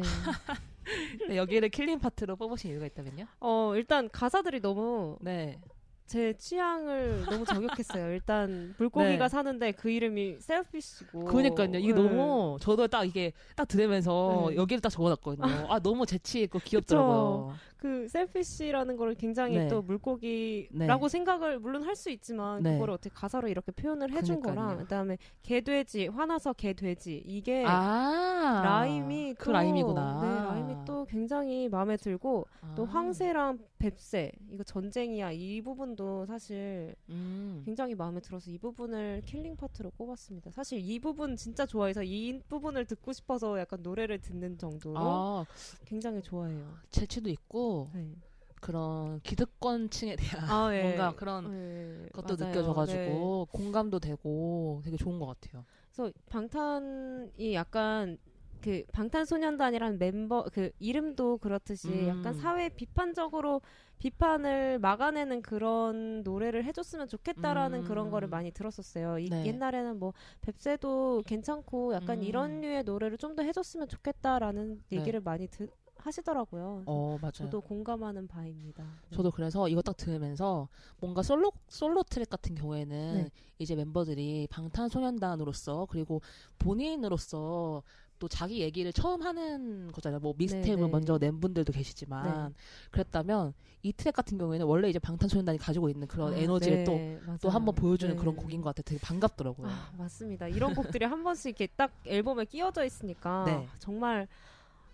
네. 0.00 0.02
네, 1.28 1.36
여기를 1.36 1.68
killing 1.70 1.98
파트로 1.98 2.36
뽑으신 2.36 2.70
이유가 2.70 2.86
있다면요? 2.86 3.26
어 3.40 3.72
일단 3.74 4.08
가사들이 4.10 4.60
너무 4.60 5.16
네. 5.20 5.60
제 6.06 6.32
취향을 6.34 7.26
너무 7.28 7.44
저격했어요. 7.44 8.12
일단 8.12 8.74
물고기가 8.78 9.24
네. 9.24 9.28
사는데 9.28 9.72
그 9.72 9.90
이름이 9.90 10.38
selfish고. 10.40 11.24
그러니까요. 11.24 11.70
이게 11.78 11.92
네. 11.92 11.92
너무 11.92 12.58
저도 12.60 12.86
딱 12.86 13.04
이게 13.04 13.32
딱 13.56 13.66
들으면서 13.66 14.46
네. 14.50 14.56
여기를 14.56 14.80
딱 14.80 14.90
적어놨거든요. 14.90 15.66
아 15.68 15.80
너무 15.80 16.06
재치 16.06 16.42
있고 16.42 16.60
귀엽더라고요. 16.60 17.56
그 17.86 18.08
selfish라는 18.08 18.96
거를 18.96 19.14
굉장히 19.14 19.56
네. 19.58 19.68
또 19.68 19.80
물고기라고 19.80 21.06
네. 21.06 21.08
생각을 21.08 21.60
물론 21.60 21.84
할 21.84 21.96
수 21.96 22.10
있지만 22.10 22.62
네. 22.62 22.74
그걸 22.74 22.90
어떻게 22.90 23.08
가사로 23.14 23.48
이렇게 23.48 23.72
표현을 23.72 24.10
해준 24.10 24.42
그러니까요. 24.42 24.66
거랑 24.66 24.78
그다음에 24.84 25.16
개돼지 25.42 26.08
화나서 26.08 26.52
개돼지 26.52 27.22
이게 27.24 27.64
아 27.66 28.60
라임이 28.62 29.34
그 29.38 29.46
또, 29.46 29.52
라임이구나. 29.52 30.20
네, 30.20 30.48
라임이 30.52 30.84
또 30.84 31.06
굉장히 31.06 31.68
마음에 31.70 31.96
들고 31.96 32.46
또 32.74 32.84
아. 32.84 32.86
황새랑 32.86 33.58
뱁새 33.78 34.32
이거 34.50 34.62
전쟁이야 34.62 35.32
이 35.32 35.62
부분도 35.62 36.26
사실 36.26 36.94
음. 37.08 37.62
굉장히 37.64 37.94
마음에 37.94 38.20
들어서 38.20 38.50
이 38.50 38.58
부분을 38.58 39.22
killing 39.24 39.56
파트로 39.56 39.90
꼽았습니다. 39.96 40.50
사실 40.50 40.78
이 40.78 40.98
부분 40.98 41.36
진짜 41.36 41.64
좋아해서 41.64 42.02
이 42.02 42.40
부분을 42.48 42.84
듣고 42.84 43.12
싶어서 43.14 43.58
약간 43.58 43.80
노래를 43.82 44.20
듣는 44.20 44.58
정도로 44.58 44.98
아 44.98 45.46
굉장히 45.86 46.20
좋아해요. 46.22 46.74
재치도 46.90 47.30
있고 47.30 47.75
네. 47.94 48.14
그런 48.60 49.20
기득권층에 49.20 50.16
대한 50.16 50.50
아, 50.50 50.74
예. 50.74 50.82
뭔가 50.82 51.14
그런 51.14 51.50
네, 51.50 52.08
것도 52.12 52.36
맞아요. 52.36 52.52
느껴져가지고 52.52 53.48
네. 53.52 53.58
공감도 53.58 53.98
되고 54.00 54.80
되게 54.84 54.96
좋은 54.96 55.18
것 55.18 55.26
같아요. 55.26 55.64
그래서 55.92 56.12
방탄이 56.28 57.54
약간 57.54 58.18
그 58.62 58.82
방탄소년단이라는 58.92 59.98
멤버 59.98 60.42
그 60.52 60.70
이름도 60.78 61.38
그렇듯이 61.38 61.88
음. 61.88 62.08
약간 62.08 62.34
사회 62.34 62.68
비판적으로 62.70 63.60
비판을 63.98 64.78
막아내는 64.80 65.42
그런 65.42 66.22
노래를 66.22 66.64
해줬으면 66.64 67.06
좋겠다라는 67.08 67.80
음. 67.80 67.84
그런 67.84 68.10
거를 68.10 68.28
많이 68.28 68.50
들었었어요. 68.50 69.18
이, 69.18 69.28
네. 69.30 69.46
옛날에는 69.46 69.98
뭐 69.98 70.12
뱁새도 70.42 71.22
괜찮고 71.26 71.94
약간 71.94 72.18
음. 72.18 72.22
이런 72.24 72.60
류의 72.60 72.84
노래를 72.84 73.18
좀 73.18 73.36
더 73.36 73.42
해줬으면 73.42 73.88
좋겠다라는 73.88 74.82
네. 74.88 74.96
얘기를 74.98 75.20
많이 75.20 75.46
드, 75.46 75.68
하시더라고요. 76.06 76.84
어 76.86 77.18
맞아요. 77.20 77.32
저도 77.32 77.60
공감하는 77.60 78.26
바입니다. 78.26 78.84
네. 79.10 79.16
저도 79.16 79.30
그래서 79.30 79.68
이거 79.68 79.82
딱 79.82 79.96
들으면서 79.96 80.68
뭔가 81.00 81.22
솔로 81.22 81.52
솔로 81.68 82.02
트랙 82.02 82.30
같은 82.30 82.54
경우에는 82.54 83.24
네. 83.24 83.30
이제 83.58 83.74
멤버들이 83.74 84.48
방탄소년단으로서 84.50 85.86
그리고 85.90 86.20
본인으로서 86.58 87.82
또 88.18 88.28
자기 88.28 88.60
얘기를 88.60 88.92
처음 88.92 89.22
하는 89.22 89.92
거잖아요. 89.92 90.20
뭐 90.20 90.34
믹스테이프를 90.38 90.76
네, 90.76 90.82
네. 90.82 90.90
먼저 90.90 91.18
낸 91.18 91.38
분들도 91.38 91.72
계시지만 91.72 92.54
그랬다면 92.90 93.52
이 93.82 93.92
트랙 93.92 94.14
같은 94.14 94.38
경우에는 94.38 94.64
원래 94.66 94.88
이제 94.88 94.98
방탄소년단이 94.98 95.58
가지고 95.58 95.90
있는 95.90 96.08
그런 96.08 96.32
아, 96.32 96.36
에너지를 96.36 96.84
또 96.84 96.92
네, 96.92 97.20
또 97.20 97.26
맞아요. 97.26 97.54
한번 97.54 97.74
보여주는 97.74 98.14
네. 98.14 98.18
그런 98.18 98.34
곡인 98.34 98.62
것 98.62 98.70
같아. 98.70 98.82
되게 98.82 98.98
반갑더라고요. 99.00 99.68
아, 99.68 99.92
맞습니다. 99.98 100.48
이런 100.48 100.74
곡들이 100.74 101.04
한 101.04 101.22
번씩 101.22 101.60
이렇게 101.60 101.66
딱 101.76 101.92
앨범에 102.06 102.46
끼워져 102.46 102.84
있으니까 102.84 103.44
네. 103.44 103.68
정말 103.78 104.26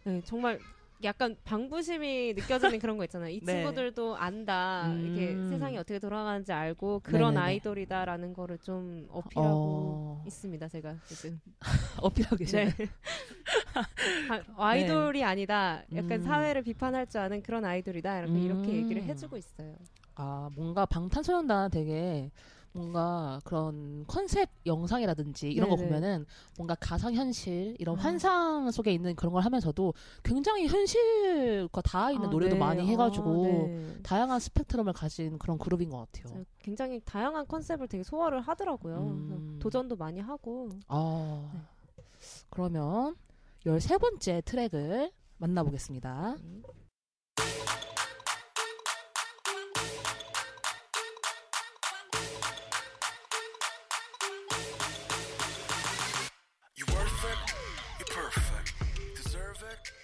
네, 0.04 0.20
정말 0.24 0.58
약간 1.04 1.36
방부심이 1.44 2.34
느껴지는 2.34 2.78
그런 2.78 2.96
거 2.96 3.04
있잖아요. 3.04 3.30
이 3.30 3.40
네. 3.44 3.54
친구들도 3.62 4.16
안다. 4.16 4.92
이렇게 4.94 5.34
음. 5.34 5.48
세상이 5.50 5.76
어떻게 5.78 5.98
돌아가는지 5.98 6.52
알고 6.52 7.00
그런 7.00 7.34
네네네. 7.34 7.40
아이돌이다라는 7.46 8.32
거를 8.32 8.58
좀 8.58 9.06
어필하고 9.10 9.50
어, 9.50 10.24
있습니다. 10.26 10.68
제가 10.68 10.96
지금. 11.06 11.40
어필하고 12.00 12.36
계시네. 12.36 12.64
네. 12.76 12.88
아, 14.28 14.42
아이돌이 14.56 15.24
아니다. 15.24 15.82
약간 15.94 16.12
음. 16.12 16.22
사회를 16.22 16.62
비판할 16.62 17.06
줄 17.06 17.20
아는 17.20 17.42
그런 17.42 17.64
아이돌이다. 17.64 18.18
이렇게 18.20 18.40
이렇게 18.40 18.70
음. 18.70 18.76
얘기를 18.76 19.02
해주고 19.02 19.36
있어요. 19.36 19.74
아, 20.14 20.50
뭔가 20.54 20.84
방탄소년단 20.86 21.70
되게 21.70 22.30
뭔가 22.72 23.40
그런 23.44 24.04
컨셉 24.06 24.48
영상이라든지 24.64 25.50
이런 25.50 25.68
거 25.68 25.76
네네. 25.76 25.88
보면은 25.88 26.26
뭔가 26.56 26.74
가상 26.74 27.14
현실 27.14 27.76
이런 27.78 27.98
아. 27.98 28.02
환상 28.02 28.70
속에 28.70 28.92
있는 28.92 29.14
그런 29.14 29.32
걸 29.32 29.44
하면서도 29.44 29.94
굉장히 30.22 30.66
현실과 30.66 31.82
닿아 31.82 32.10
있는 32.12 32.28
아, 32.28 32.30
노래도 32.30 32.54
네. 32.54 32.58
많이 32.58 32.86
해가지고 32.86 33.44
아, 33.44 33.48
네. 33.66 33.98
다양한 34.02 34.40
스펙트럼을 34.40 34.92
가진 34.94 35.38
그런 35.38 35.58
그룹인 35.58 35.90
것 35.90 35.98
같아요. 35.98 36.44
굉장히 36.58 37.00
다양한 37.04 37.46
컨셉을 37.46 37.88
되게 37.88 38.02
소화를 38.02 38.40
하더라고요. 38.40 38.96
음. 38.96 39.58
도전도 39.60 39.96
많이 39.96 40.20
하고. 40.20 40.70
아, 40.88 41.50
네. 41.96 42.04
그러면 42.50 43.16
13번째 43.66 44.44
트랙을 44.44 45.12
만나보겠습니다. 45.38 46.36
You 46.40 46.81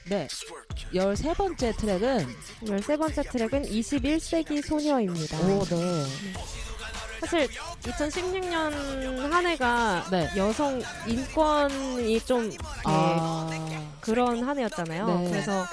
네, 0.09 0.27
just 0.29 0.47
work 0.53 0.68
it 0.75 0.94
13번째 0.94 1.77
트랙은 1.77 2.27
13번째 2.64 3.31
트랙은 3.31 3.62
21세기 3.64 4.66
소녀입니다. 4.66 5.38
오, 5.40 5.64
네. 5.64 6.05
사실 7.21 7.49
2016년 7.83 8.51
한 9.31 9.47
해가 9.47 10.07
네. 10.11 10.31
여성 10.37 10.81
인권이 11.07 12.21
좀 12.21 12.44
이렇게 12.44 12.59
아, 12.85 13.51
그런 14.01 14.42
한 14.44 14.57
해였잖아요. 14.59 15.07
네. 15.07 15.31
그래서 15.31 15.66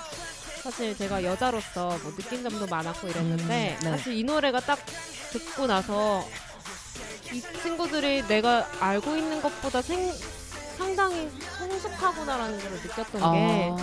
사실 0.64 0.98
제가 0.98 1.24
여자로서 1.24 1.98
뭐 2.02 2.16
느낀 2.16 2.42
점도 2.44 2.66
많았고 2.66 3.08
이랬는데 3.08 3.78
음, 3.80 3.84
네. 3.84 3.90
사실 3.92 4.14
이 4.16 4.24
노래가 4.24 4.60
딱 4.60 4.80
듣고 5.32 5.68
나서 5.68 6.28
이 7.32 7.42
친구들이 7.62 8.24
내가 8.28 8.68
알고 8.80 9.16
있는 9.16 9.42
것보다 9.42 9.82
생- 9.82 10.12
상당히 10.78 11.30
성숙하구나라는 11.60 12.60
걸 12.60 12.72
느꼈던 12.72 13.22
게 13.34 13.72
아, 13.72 13.76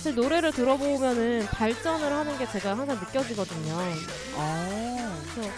사실 0.00 0.14
노래를 0.14 0.50
들어보면은 0.52 1.44
발전을 1.48 2.10
하는 2.10 2.38
게 2.38 2.50
제가 2.50 2.70
항상 2.70 2.98
느껴지거든요. 2.98 3.76
아, 4.34 5.18
그래서 5.34 5.50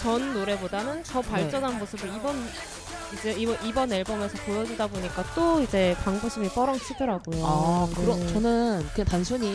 전 0.00 0.32
노래보다는 0.32 1.02
더 1.02 1.20
발전한 1.20 1.78
모습을 1.78 2.08
이번 2.08 2.42
이제 3.12 3.32
이번, 3.32 3.56
이번 3.64 3.92
앨범에서 3.92 4.36
보여주다 4.44 4.86
보니까 4.86 5.24
또 5.34 5.60
이제 5.60 5.94
방구심이 6.04 6.48
뻐렁 6.48 6.78
치더라고요. 6.80 7.44
아, 7.46 7.88
그럼 7.94 8.18
네. 8.20 8.32
저는 8.32 8.86
그냥 8.94 9.06
단순히 9.06 9.48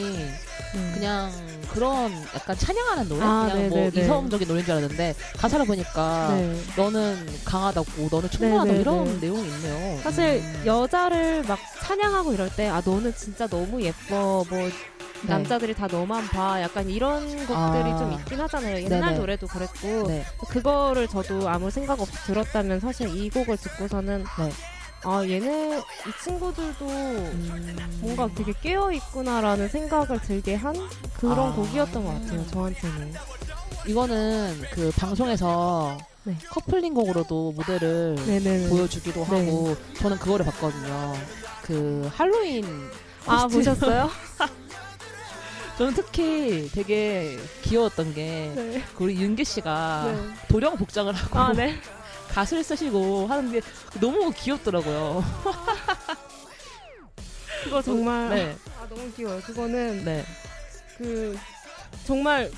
네. 0.73 0.91
그냥 0.93 1.31
그런 1.73 2.11
약간 2.35 2.57
찬양하는 2.57 3.09
노래, 3.09 3.25
아, 3.25 3.49
그냥 3.51 3.69
뭐. 3.69 3.89
이성적인 3.93 4.47
노래인 4.47 4.65
줄 4.65 4.75
알았는데 4.75 5.15
가사를 5.37 5.65
보니까 5.65 6.29
네. 6.37 6.61
너는 6.77 7.25
강하다고, 7.43 8.07
너는 8.11 8.29
충분하다 8.29 8.63
네네네. 8.65 8.81
이런 8.81 9.19
내용이 9.19 9.41
있네요. 9.47 9.99
사실 10.03 10.41
음. 10.43 10.63
여자를 10.65 11.43
막 11.43 11.59
찬양하고 11.81 12.33
이럴 12.33 12.49
때 12.55 12.69
아 12.69 12.81
너는 12.85 13.13
진짜 13.15 13.47
너무 13.47 13.81
예뻐 13.81 14.45
뭐 14.49 14.69
네. 15.21 15.27
남자들이 15.27 15.73
다 15.73 15.87
너만 15.87 16.27
봐 16.27 16.61
약간 16.61 16.89
이런 16.89 17.27
곡들이 17.27 17.53
아. 17.53 17.97
좀 17.97 18.13
있긴 18.13 18.39
하잖아요 18.41 18.77
옛날 18.83 19.01
네네. 19.01 19.17
노래도 19.17 19.47
그랬고 19.47 20.07
네. 20.07 20.25
그거를 20.49 21.07
저도 21.07 21.49
아무 21.49 21.69
생각 21.69 21.99
없이 21.99 22.13
들었다면 22.25 22.79
사실 22.79 23.09
이 23.15 23.29
곡을 23.29 23.57
듣고서는 23.57 24.23
네. 24.39 24.51
아 25.03 25.23
얘네 25.25 25.77
이 25.77 26.23
친구들도 26.23 26.85
음. 26.85 27.99
뭔가 28.01 28.29
되게 28.35 28.53
깨어 28.61 28.91
있구나라는 28.91 29.69
생각을 29.69 30.19
들게 30.21 30.55
한 30.55 30.75
그런 31.17 31.51
아. 31.51 31.55
곡이었던 31.55 32.03
것 32.03 32.13
같아요 32.13 32.47
저한테는 32.47 33.13
이거는 33.87 34.61
그 34.71 34.91
방송에서 34.97 35.97
네. 36.23 36.37
커플링 36.49 36.93
곡으로도 36.93 37.53
무대를 37.53 38.15
네네네 38.27 38.69
보여주기도 38.69 39.25
네. 39.31 39.45
하고 39.45 39.75
저는 39.95 40.17
그거를 40.19 40.45
봤거든요. 40.45 41.13
그 41.63 42.09
할로윈 42.13 42.65
아. 43.25 43.47
보셨어요? 43.47 44.09
저는 45.79 45.93
특히 45.93 46.69
되게 46.73 47.39
귀여웠던 47.61 48.13
게 48.13 48.51
네. 48.53 48.83
그 48.97 49.05
우리 49.05 49.15
윤기 49.15 49.45
씨가 49.45 50.11
네. 50.13 50.33
도령 50.49 50.75
복장을 50.75 51.13
하고 51.13 51.39
아 51.39 51.53
네. 51.53 51.79
갓을 52.27 52.61
쓰시고 52.65 53.27
하는데 53.27 53.61
너무 54.01 54.33
귀엽더라고요. 54.35 55.23
그거 57.63 57.81
정말 57.81 58.29
네, 58.29 58.57
아 58.77 58.85
너무 58.89 59.09
귀여워요 59.13 59.39
그거는 59.39 60.03
네. 60.03 60.25
그 60.97 61.37
정말 62.05 62.51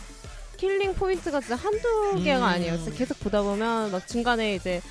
killing 0.57 0.95
포인트가 0.95 1.41
진짜 1.41 1.57
한두 1.57 2.23
개가 2.23 2.39
음. 2.39 2.43
아니에요. 2.43 2.77
진짜 2.77 2.97
계속 2.97 3.19
보다 3.19 3.43
보면 3.43 3.91
막 3.91 4.07
중간에 4.07 4.55
이제 4.55 4.81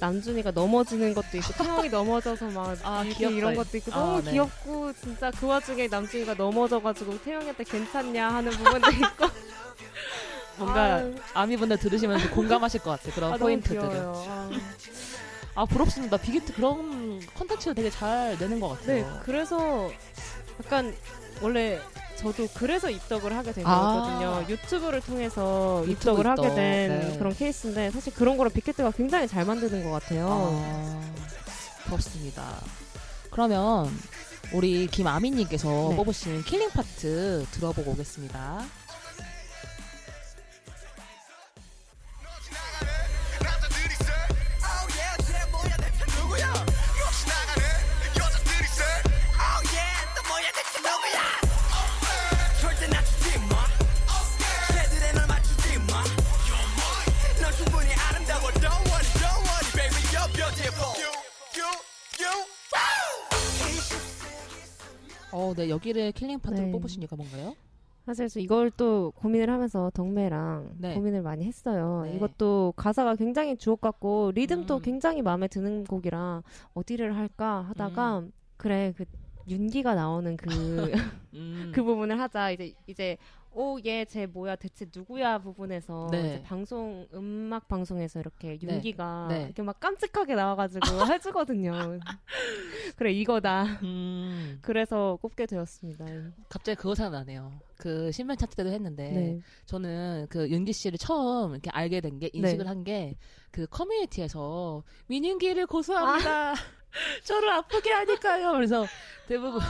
남준이가 0.00 0.50
넘어지는 0.52 1.14
것도 1.14 1.36
있고 1.36 1.52
태영이 1.52 1.88
넘어져서 1.90 2.46
막 2.48 2.76
아, 2.82 3.04
귀엽다. 3.04 3.36
이런 3.36 3.54
것도 3.54 3.76
있고 3.76 3.92
아, 3.92 3.96
너무 3.96 4.24
네. 4.24 4.32
귀엽고 4.32 4.92
진짜 4.94 5.30
그 5.30 5.46
와중에 5.46 5.86
남준이가 5.88 6.34
넘어져가지고 6.34 7.22
태영이한테 7.22 7.64
괜찮냐 7.64 8.28
하는 8.28 8.50
부분도 8.50 8.90
있고 8.90 9.26
뭔가 10.58 10.96
아유, 10.96 11.14
아미분들 11.34 11.78
들으시면서 11.78 12.30
공감하실 12.30 12.80
것 12.80 12.90
같아요. 12.90 13.12
그런 13.14 13.32
아, 13.32 13.36
포인트들을. 13.36 13.80
귀여워요. 13.80 14.24
아. 14.28 14.50
아 15.54 15.64
부럽습니다. 15.66 16.16
비기트 16.16 16.54
그런 16.54 17.20
컨텐츠 17.34 17.74
되게 17.74 17.90
잘 17.90 18.36
내는 18.38 18.60
것 18.60 18.68
같아요. 18.68 19.04
네, 19.04 19.20
그래서 19.24 19.90
약간 20.64 20.94
원래 21.42 21.80
저도 22.20 22.48
그래서 22.54 22.90
입덕을 22.90 23.34
하게 23.34 23.52
된 23.52 23.66
아. 23.66 23.80
거거든요. 23.80 24.44
유튜브를 24.48 25.00
통해서 25.00 25.80
유튜브 25.86 25.92
입덕을 25.92 26.26
하게 26.26 26.42
입덕. 26.42 26.54
된 26.54 27.00
네. 27.00 27.18
그런 27.18 27.34
케이스인데 27.34 27.90
사실 27.90 28.12
그런 28.14 28.36
거를 28.36 28.52
빅히트가 28.52 28.90
굉장히 28.92 29.26
잘 29.26 29.44
만드는 29.46 29.84
것 29.84 29.90
같아요. 29.90 30.28
아, 30.30 31.00
부럽습니다. 31.86 32.44
그러면 33.30 33.90
우리 34.52 34.86
김아미님께서 34.86 35.68
네. 35.90 35.96
뽑으신 35.96 36.42
killing 36.44 36.70
파트 36.70 37.46
들어보고 37.52 37.92
오겠습니다. 37.92 38.64
어, 65.40 65.54
네 65.54 65.70
여기를 65.70 66.12
killing 66.12 66.38
파트로 66.38 66.66
네. 66.66 66.72
뽑으신 66.72 67.00
이유가 67.00 67.16
뭔가요? 67.16 67.54
사실 68.04 68.28
저 68.28 68.40
이걸 68.40 68.70
또 68.70 69.12
고민을 69.16 69.48
하면서 69.48 69.90
덕매랑 69.94 70.76
네. 70.78 70.94
고민을 70.94 71.22
많이 71.22 71.44
했어요. 71.44 72.02
네. 72.04 72.16
이것도 72.16 72.74
가사가 72.76 73.16
굉장히 73.16 73.56
주옥 73.56 73.80
같고 73.80 74.32
리듬도 74.34 74.76
음. 74.76 74.82
굉장히 74.82 75.22
마음에 75.22 75.48
드는 75.48 75.84
곡이라 75.84 76.42
어디를 76.74 77.16
할까 77.16 77.62
하다가 77.68 78.24
그래 78.56 78.92
그 78.96 79.04
윤기가 79.48 79.94
나오는 79.94 80.36
그 80.36 80.46
음. 81.34 81.72
그 81.74 81.82
부분을 81.82 82.20
하자. 82.20 82.50
이제 82.50 82.74
이제 82.86 83.16
오얘 83.52 84.04
쟤 84.04 84.26
뭐야 84.26 84.54
대체 84.56 84.86
누구야 84.94 85.38
부분에서 85.38 86.08
네. 86.12 86.42
방송 86.44 87.06
음악 87.14 87.66
방송에서 87.66 88.20
이렇게 88.20 88.56
네. 88.56 88.58
윤기가 88.62 89.26
네. 89.28 89.44
이렇게 89.46 89.62
막 89.62 89.80
깜찍하게 89.80 90.34
나와가지고 90.36 90.80
해주거든요. 91.12 91.98
그래 92.96 93.12
이거다. 93.12 93.64
음, 93.82 94.58
그래서 94.62 95.18
꼽게 95.20 95.46
되었습니다. 95.46 96.04
갑자기 96.48 96.76
그거 96.76 96.94
생각나네요. 96.94 97.52
그 97.76 98.12
신명 98.12 98.36
차트 98.36 98.54
때도 98.56 98.70
했는데 98.70 99.10
네. 99.10 99.40
저는 99.66 100.26
그 100.28 100.48
윤기 100.50 100.72
씨를 100.72 100.98
처음 100.98 101.52
이렇게 101.52 101.70
알게 101.70 102.00
된 102.02 102.18
게 102.20 102.28
인식을 102.32 102.64
네. 102.64 102.68
한게 102.68 103.16
그 103.50 103.66
커뮤니티에서 103.66 104.82
민윤기를 105.08 105.66
고소합니다. 105.66 106.54
저를 107.24 107.50
아프게 107.50 107.90
하니까요. 107.90 108.52
그래서 108.52 108.84
대부분 109.30 109.60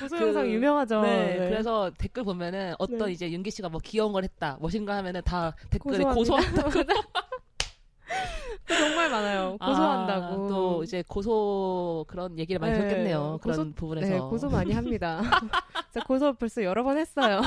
고소 0.00 0.12
그- 0.18 0.26
영상 0.26 0.46
유명하죠. 0.50 1.00
네, 1.00 1.36
그래서 1.48 1.90
댓글 1.96 2.24
보면은 2.24 2.74
어떤 2.78 3.06
네. 3.06 3.12
이제 3.12 3.30
윤기 3.32 3.50
씨가 3.50 3.70
뭐 3.70 3.80
귀여운 3.82 4.12
걸 4.12 4.22
했다, 4.24 4.58
멋진 4.60 4.84
거 4.84 4.92
하면은 4.92 5.22
다 5.24 5.54
댓글에. 5.70 6.04
고소한다. 6.04 6.68
정말 8.68 9.08
많아요. 9.10 9.56
고소한다고. 9.58 10.24
아, 10.26 10.48
또 10.48 10.82
이제 10.84 11.02
고소 11.08 12.04
그런 12.06 12.38
얘기를 12.38 12.58
많이 12.58 12.72
네, 12.74 12.80
들었겠네요. 12.80 13.38
그런 13.42 13.70
고소- 13.70 13.74
부분에서. 13.74 14.12
네, 14.12 14.18
고소 14.20 14.50
많이 14.50 14.72
합니다. 14.74 15.22
진짜 15.90 16.06
고소 16.06 16.34
벌써 16.34 16.62
여러 16.62 16.82
번 16.84 16.98
했어요. 16.98 17.40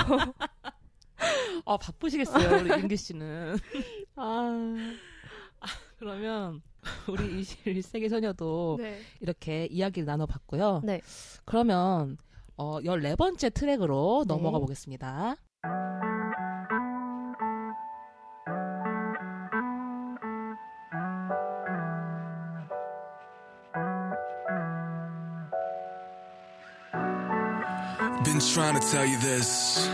아 1.65 1.77
바쁘시겠어요, 1.77 2.61
우리 2.61 2.71
윤기 2.71 2.97
씨는. 2.97 3.57
아, 4.15 4.75
그러면 5.99 6.63
우리 7.07 7.41
21세기 7.41 8.09
소녀도 8.09 8.77
네. 8.79 8.99
이렇게 9.19 9.65
이야기를 9.65 10.05
나눠봤고요. 10.05 10.81
네. 10.83 11.01
그러면 11.45 12.17
어, 12.57 12.79
14번째 12.81 13.53
트랙으로 13.53 14.25
네. 14.27 14.33
넘어가 14.33 14.59
보겠습니다. 14.59 15.35
Been 28.23 28.39
trying 28.39 28.73
to 28.73 28.81
tell 28.89 29.05
you 29.05 29.17
this. 29.19 29.87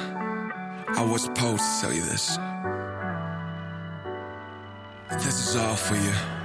I 0.96 1.04
was 1.04 1.24
supposed 1.24 1.64
to 1.64 1.82
tell 1.82 1.94
you 1.94 2.02
this. 2.04 2.38
This 5.24 5.50
is 5.50 5.56
all 5.58 5.76
for 5.76 5.96
you. 5.96 6.41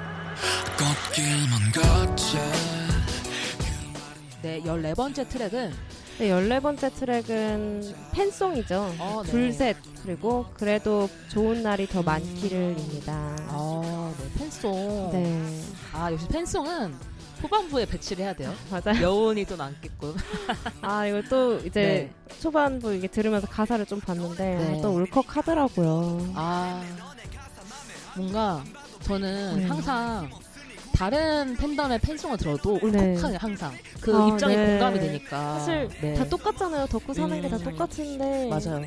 네, 4.43 4.61
14번째 4.63 5.29
트랙은 5.29 5.73
네, 6.19 6.29
14번째 6.31 6.95
트랙은 6.95 7.95
팬송이죠. 8.13 8.95
어, 8.99 9.23
네. 9.25 9.31
둘셋 9.31 9.77
그리고 10.03 10.47
그래도 10.55 11.11
좋은 11.29 11.63
날이 11.63 11.87
더 11.87 12.03
많기를입니다. 12.03 13.13
아, 13.49 14.15
네, 14.19 14.39
팬송. 14.39 15.11
네, 15.13 15.63
아, 15.93 16.11
역시 16.11 16.27
팬송은 16.29 16.95
후반부에 17.41 17.85
배치를 17.87 18.25
해야 18.25 18.33
돼요. 18.33 18.55
맞아요. 18.71 19.03
여운이 19.03 19.45
또 19.45 19.57
남겠고. 19.57 20.15
아, 20.81 21.07
이거 21.07 21.23
또 21.29 21.59
이제 21.59 22.11
초반부 22.41 22.95
이게 22.95 23.09
들으면서 23.09 23.47
가사를 23.47 23.85
좀 23.85 24.01
봤는데 24.01 24.55
네. 24.57 24.81
또 24.81 24.91
울컥하더라고요. 24.95 26.33
아, 26.35 26.83
뭔가 28.17 28.65
저는 29.07 29.57
네. 29.59 29.67
항상 29.67 30.29
다른 30.93 31.55
팬덤의 31.57 32.01
팬송을 32.01 32.37
들어도 32.39 32.77
네. 32.91 33.13
울컥하게 33.15 33.37
항상 33.37 33.73
그 34.01 34.17
아, 34.17 34.27
입장에 34.29 34.57
네. 34.57 34.67
공감이 34.67 34.99
되니까. 34.99 35.59
사실 35.61 35.89
네. 36.01 36.15
다 36.15 36.25
똑같잖아요. 36.25 36.87
덕후 36.87 37.15
사는 37.15 37.41
게다 37.41 37.57
음. 37.57 37.63
똑같은데 37.63 38.49
맞아요. 38.49 38.85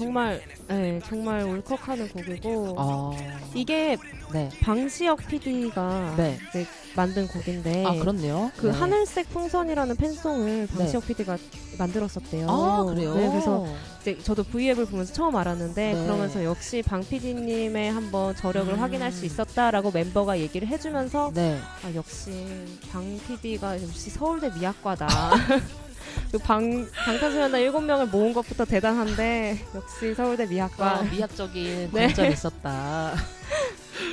정말 0.00 0.40
네, 0.66 0.98
정말 1.04 1.42
울컥하는 1.42 2.08
곡이고 2.08 2.74
아, 2.78 3.10
이게 3.54 3.98
네. 4.32 4.48
방시혁 4.60 5.26
PD가 5.26 6.14
네. 6.16 6.38
이제 6.48 6.66
만든 6.96 7.28
곡인데 7.28 7.84
아 7.84 7.92
그렇네요. 7.92 8.50
그 8.56 8.68
네. 8.68 8.72
하늘색 8.72 9.28
풍선이라는 9.28 9.96
팬송을 9.96 10.68
방시혁 10.68 11.06
PD가 11.06 11.36
만들었었대요. 11.78 12.46
아 12.48 12.84
그래요. 12.84 13.14
네, 13.14 13.28
그래서 13.28 13.66
이제 14.00 14.18
저도 14.22 14.42
V앱을 14.44 14.86
보면서 14.86 15.12
처음 15.12 15.36
알았는데 15.36 15.92
네. 15.92 16.02
그러면서 16.04 16.42
역시 16.44 16.82
방 16.82 17.00
PD님의 17.02 17.92
한번 17.92 18.34
저력을 18.34 18.72
음. 18.72 18.78
확인할 18.78 19.12
수 19.12 19.26
있었다라고 19.26 19.90
멤버가 19.90 20.38
얘기를 20.38 20.66
해주면서 20.66 21.32
네. 21.34 21.58
아, 21.84 21.94
역시 21.94 22.46
방 22.90 23.20
PD가 23.26 23.82
역시 23.82 24.08
서울대 24.08 24.50
미학과다. 24.50 25.08
그 26.32 26.38
방, 26.38 26.88
방탄소년단 27.04 27.60
일곱 27.60 27.80
명을 27.82 28.06
모은 28.06 28.32
것부터 28.32 28.64
대단한데 28.64 29.58
역시 29.74 30.14
서울대 30.14 30.46
미학과 30.46 30.98
아, 30.98 31.02
미학적인 31.02 31.90
네. 31.92 32.06
관점이 32.06 32.28
있었다. 32.32 33.14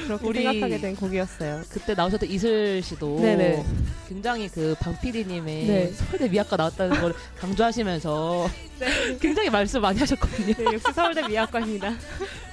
그렇게 0.05 0.27
우리- 0.27 0.43
생각하게 0.43 0.79
된 0.79 0.95
곡이었어요. 0.95 1.61
그때 1.69 1.93
나오셨던 1.93 2.29
이슬 2.29 2.81
씨도 2.81 3.19
네네. 3.21 3.63
굉장히 4.09 4.49
그 4.49 4.75
방PD님의 4.79 5.65
네. 5.65 5.91
서울대 5.93 6.27
미학과 6.27 6.55
나왔다는 6.57 6.99
걸 7.01 7.13
강조하시면서 7.39 8.49
네. 8.79 9.17
굉장히 9.19 9.49
말씀 9.49 9.81
많이 9.81 9.99
하셨거든요. 9.99 10.53
네, 10.53 10.63
역시 10.73 10.87
서울대 10.93 11.27
미학과입니다. 11.27 11.93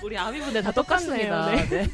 우리 0.03 0.17
아미분들 0.19 0.63
다. 0.63 0.71
똑같습니다. 0.73 1.51
네. 1.69 1.87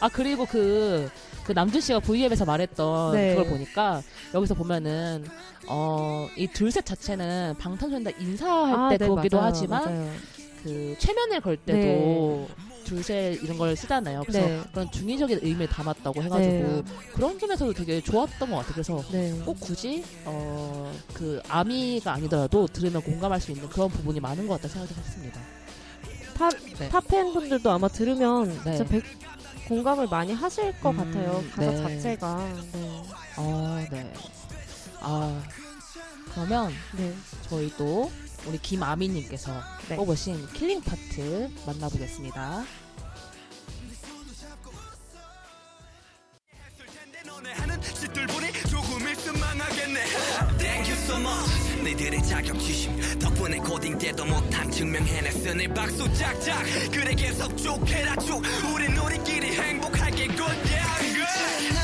아 0.00 0.08
그리고 0.08 0.44
그, 0.44 1.08
그 1.46 1.52
남준 1.52 1.80
씨가 1.80 2.00
V앱에서 2.00 2.44
말했던 2.44 3.12
네. 3.14 3.34
그걸 3.36 3.50
보니까 3.50 4.02
여기서 4.34 4.54
보면은 4.54 5.24
어, 5.68 6.28
이 6.36 6.48
둘 6.48 6.72
셋 6.72 6.84
자체는 6.84 7.54
방탄소년단 7.58 8.14
인사할 8.20 8.98
때 8.98 9.06
거기도 9.06 9.36
네, 9.36 9.40
맞아요, 9.40 9.52
하지만 9.54 9.84
맞아요. 9.84 10.10
그 10.64 10.96
최면을 10.98 11.40
걸 11.40 11.56
때도 11.56 12.48
둘셋 12.84 13.42
이런 13.42 13.58
걸 13.58 13.76
쓰잖아요. 13.76 14.22
그래서 14.26 14.40
네. 14.46 14.60
그런 14.72 14.90
중의적인 14.90 15.38
의미를 15.42 15.68
담았다고 15.68 16.22
해가지고 16.24 16.52
네. 16.52 16.82
그런 17.12 17.38
점에서도 17.38 17.72
되게 17.74 18.00
좋았던 18.00 18.50
것 18.50 18.56
같아요. 18.56 18.72
그래서 18.72 19.02
네. 19.12 19.32
꼭 19.44 19.58
굳이 19.60 20.04
어, 20.24 20.92
그 21.14 21.40
아미가 21.48 22.12
아니더라도 22.14 22.66
들으면 22.68 23.02
공감할 23.02 23.40
수 23.40 23.52
있는 23.52 23.68
그런 23.68 23.88
부분이 23.88 24.18
많은 24.20 24.46
것 24.48 24.54
같다 24.60 24.68
생각을 24.72 24.96
했습니다. 24.96 25.40
타, 26.36 26.48
네. 26.50 26.88
타팬분들도 26.88 27.70
아마 27.70 27.86
들으면 27.88 28.48
네. 28.64 28.76
진짜 28.76 28.84
백- 28.84 29.04
공감을 29.68 30.06
많이 30.08 30.32
하실 30.32 30.72
것 30.80 30.90
음, 30.90 30.96
같아요. 30.96 31.42
가사 31.50 31.70
네. 31.70 31.82
자체가. 31.82 32.52
네. 32.72 33.02
어, 33.36 33.86
네. 33.90 34.12
아 35.00 35.42
그러면 36.32 36.72
네. 36.96 37.14
저희 37.48 37.70
또 37.76 38.10
우리 38.46 38.58
김아미님께서 38.58 39.52
네. 39.88 39.96
뽑으신 39.96 40.46
킬링 40.52 40.80
파트 40.82 41.50
만나보겠습니다. 41.66 42.64
수많은 51.06 51.82
너희들의 51.82 52.22
자격지심 52.22 53.18
덕분에 53.20 53.58
고딩 53.58 53.98
때도 53.98 54.24
못한 54.26 54.70
증명해냈으니 54.70 55.68
박수 55.68 56.12
짝짝 56.14 56.62
그래 56.92 57.14
계속 57.14 57.56
쭉 57.56 57.86
해라 57.88 58.16
쭉 58.16 58.42
우린 58.74 58.96
우리끼리 58.96 59.52
행복할게 59.56 60.26
good 60.28 60.56
yeah 60.70 60.95
I'm 60.95 61.14
good 61.14 61.76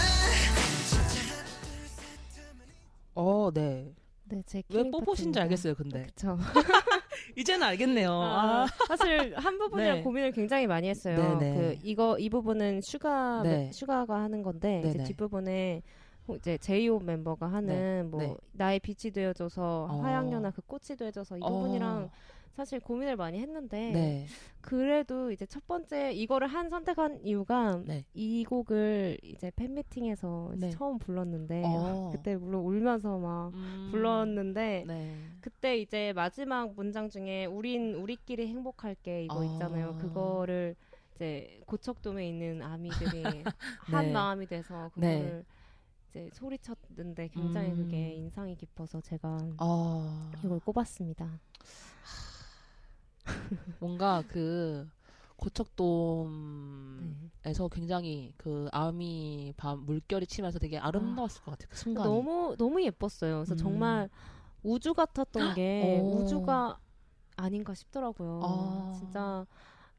어, 3.15 3.51
네. 3.53 3.93
네, 4.25 4.43
제 4.47 4.63
왜 4.71 4.91
뽑으신지 4.91 5.05
파트입니다. 5.39 5.43
알겠어요, 5.43 5.75
근데. 5.75 6.05
그쵸. 6.05 6.39
이제는 7.37 7.67
알겠네요. 7.67 8.11
아, 8.11 8.63
아, 8.63 8.67
사실 8.89 9.35
한 9.37 9.59
부분이랑 9.59 9.97
네. 9.99 10.03
고민을 10.03 10.33
굉장히 10.33 10.67
많이 10.67 10.89
했어요. 10.89 11.39
네네. 11.39 11.55
그 11.57 11.77
이거 11.83 12.17
이 12.19 12.31
부분은 12.31 12.81
슈가 12.83 13.43
네. 13.43 13.71
슈가가 13.73 14.15
하는 14.23 14.43
건데 14.43 14.81
이제 14.81 14.93
네네. 14.93 15.05
뒷부분에 15.05 15.83
호- 15.85 16.02
이제 16.37 16.57
제이홉 16.59 17.05
멤버가 17.05 17.47
하는 17.47 17.67
네. 17.67 18.03
뭐 18.03 18.21
네. 18.21 18.37
나의 18.53 18.81
빛이 18.81 19.13
되어줘서 19.13 19.89
어. 19.91 19.97
화양연화 20.01 20.53
그 20.53 20.63
꽃이 20.63 20.97
되어줘서 20.97 21.37
이 21.39 21.41
부분이랑 21.41 22.05
어, 22.05 22.11
사실 22.55 22.81
고민을 22.81 23.17
많이 23.17 23.41
했는데 23.41 23.91
네. 23.91 24.27
그래도 24.61 25.31
이제 25.31 25.47
첫 25.47 25.67
번째 25.67 26.13
이거를 26.13 26.47
한 26.47 26.69
선택한 26.69 27.21
이유가 27.25 27.83
네. 27.85 28.05
이 28.15 28.45
곡을 28.45 29.19
이제 29.23 29.51
팬미팅에서 29.57 30.53
이제 30.57 30.67
네. 30.67 30.71
처음 30.73 30.99
불렀는데 30.99 31.63
어. 31.65 32.11
그때 32.15 32.37
물론 32.37 32.63
울면서 32.65 33.19
막 33.19 33.53
음, 33.55 33.89
불렀는데 33.91 34.85
네. 34.87 35.19
그때 35.41 35.79
이제 35.79 36.13
마지막 36.15 36.75
문장 36.75 37.09
중에 37.09 37.47
우린 37.47 37.95
우리끼리 37.95 38.47
행복할게 38.47 39.25
이거 39.25 39.41
아. 39.41 39.45
있잖아요. 39.45 39.97
그거를 39.99 40.77
이제 41.15 41.61
고척돔에 41.67 42.29
있는 42.29 42.63
아미들이 42.63 43.23
한 43.81 44.07
네. 44.07 44.13
마음이 44.13 44.47
돼서 44.47 44.91
네. 44.95 45.19
그거를 45.19 45.45
이제 46.13 46.29
소리쳤는데 46.35 47.29
굉장히 47.29 47.71
음. 47.71 47.77
그게 47.77 48.13
인상이 48.13 48.55
깊어서 48.55 49.01
제가 49.01 49.39
아, 49.57 50.31
이걸 50.45 50.61
꼽았습니다. 50.61 51.41
뭔가 53.81 54.23
그 54.29 54.87
고척돔에서 55.37 56.29
네. 57.43 57.69
굉장히 57.73 58.35
그 58.37 58.69
아미 58.73 59.55
밤 59.57 59.81
물결이 59.87 60.27
치면서 60.27 60.59
되게 60.59 60.77
아름다웠을 60.79 61.43
것 61.43 61.53
같아요. 61.53 61.69
그 61.71 61.77
순간이. 61.79 62.07
너무 62.07 62.55
너무 62.59 62.83
예뻤어요. 62.83 63.37
그래서 63.37 63.55
음. 63.55 63.57
정말 63.57 64.11
우주 64.63 64.93
같았던 64.93 65.55
게 65.55 66.01
오. 66.05 66.19
우주가 66.21 66.79
아닌가 67.37 67.73
싶더라고요. 67.73 68.41
아. 68.45 68.93
진짜 68.99 69.47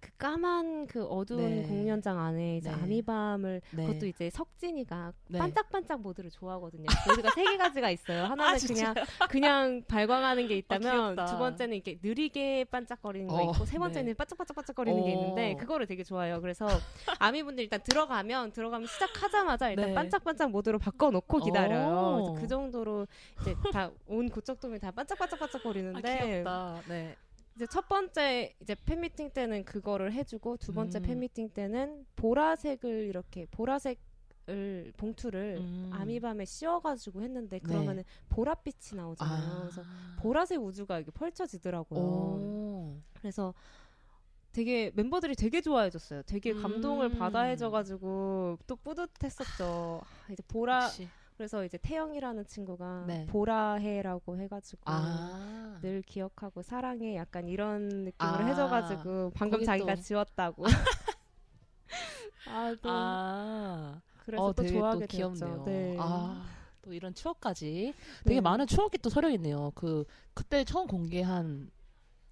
그 0.03 0.11
까만 0.17 0.85
그 0.87 1.05
어두운 1.05 1.61
네. 1.61 1.63
공연장 1.63 2.19
안에 2.19 2.57
이제 2.57 2.69
네. 2.69 2.75
아미밤을 2.75 3.61
네. 3.71 3.85
그것도 3.87 4.05
이제 4.05 4.29
석진이가 4.29 5.13
네. 5.29 5.39
반짝반짝 5.39 6.01
모드를 6.01 6.29
좋아하거든요. 6.29 6.87
모드가 7.07 7.29
세 7.31 7.43
개 7.45 7.55
가지가 7.57 7.89
있어요. 7.89 8.23
하나는 8.27 8.55
아? 8.55 8.67
그냥 8.67 8.93
그냥 9.29 9.83
발광하는 9.87 10.47
게 10.49 10.57
있다면 10.57 11.15
귀엽다. 11.15 11.25
두 11.25 11.37
번째는 11.37 11.75
이렇게 11.75 11.97
느리게 12.03 12.65
반짝거리는 12.65 13.27
거 13.27 13.35
어, 13.35 13.51
있고 13.51 13.65
세 13.65 13.73
네. 13.73 13.79
번째는 13.79 14.15
반짝반짝 14.15 14.55
반짝거리는 14.55 15.03
게 15.05 15.09
어. 15.09 15.13
있는데 15.13 15.55
그거를 15.55 15.87
되게 15.87 16.03
좋아해요. 16.03 16.41
그래서 16.41 16.67
아미분들 17.19 17.63
일단 17.63 17.81
들어가면 17.81 18.51
들어가면 18.51 18.87
시작하자마자 18.87 19.69
일단 19.69 19.85
네. 19.87 19.93
반짝반짝 19.93 20.51
모드로 20.51 20.79
바꿔놓고 20.79 21.39
기다려요. 21.39 21.87
어. 21.87 22.15
그래서 22.23 22.41
그 22.41 22.47
정도로 22.47 23.07
이제 23.41 23.55
다 23.71 23.89
온 24.07 24.29
고척돔이 24.29 24.79
다 24.79 24.89
아, 24.89 24.91
반짝반짝 24.91 25.39
반짝거리는데 25.39 26.19
귀엽다. 26.25 26.81
네. 26.89 27.15
이제 27.55 27.67
첫 27.67 27.87
번째 27.87 28.55
이제 28.61 28.75
팬미팅 28.85 29.29
때는 29.31 29.63
그거를 29.65 30.11
해주고 30.13 30.57
두 30.57 30.73
번째 30.73 30.99
음. 30.99 31.03
팬미팅 31.03 31.49
때는 31.49 32.05
보라색을 32.15 33.05
이렇게 33.05 33.45
보라색 33.47 33.99
을 34.49 34.91
봉투를 34.97 35.59
음. 35.61 35.89
아미밤에 35.93 36.43
씌워가지고 36.43 37.21
했는데 37.21 37.59
그러면은 37.59 38.03
보랏빛이 38.29 38.97
나오잖아요. 38.97 39.61
그래서 39.61 39.83
보라색 40.19 40.61
우주가 40.61 40.97
이렇게 40.97 41.11
펼쳐지더라고요. 41.11 41.99
오. 42.01 42.97
그래서 43.13 43.53
되게 44.51 44.91
멤버들이 44.95 45.35
되게 45.35 45.61
좋아해줬어요. 45.61 46.23
되게 46.23 46.51
감동을 46.51 47.11
음. 47.11 47.17
받아 47.17 47.43
해줘가지고 47.43 48.59
또 48.67 48.75
뿌듯했었죠. 48.75 50.01
아, 50.03 50.31
이제 50.33 50.43
보라 50.45 50.87
역시. 50.87 51.07
그래서 51.37 51.65
이제 51.65 51.77
태영이라는 51.81 52.45
친구가 52.45 53.05
네. 53.07 53.25
보라해라고 53.27 54.37
해가지고 54.37 54.81
아. 54.85 55.79
늘 55.81 56.01
기억하고 56.03 56.61
사랑해 56.61 57.15
약간 57.15 57.47
이런 57.47 57.87
느낌으로 57.87 58.35
아, 58.37 58.45
해줘가지고 58.45 59.31
방금 59.35 59.57
거기 59.57 59.65
자기가 59.65 59.95
또- 59.95 60.01
지웠다고. 60.01 60.63
아, 62.47 62.75
또 62.81 62.89
아. 62.91 64.01
그래서 64.25 64.43
어, 64.43 64.53
또 64.53 64.65
좋아하게 64.65 65.01
또 65.01 65.07
귀엽네요. 65.07 65.39
되었죠. 65.39 65.63
네. 65.65 65.97
아, 65.99 66.45
또 66.81 66.93
이런 66.93 67.13
추억까지 67.13 67.93
되게 68.23 68.35
네. 68.35 68.41
많은 68.41 68.67
추억이 68.67 68.97
또 69.01 69.09
서려 69.09 69.29
있네요. 69.31 69.71
그 69.75 70.05
그때 70.33 70.63
처음 70.63 70.87
공개한 70.87 71.71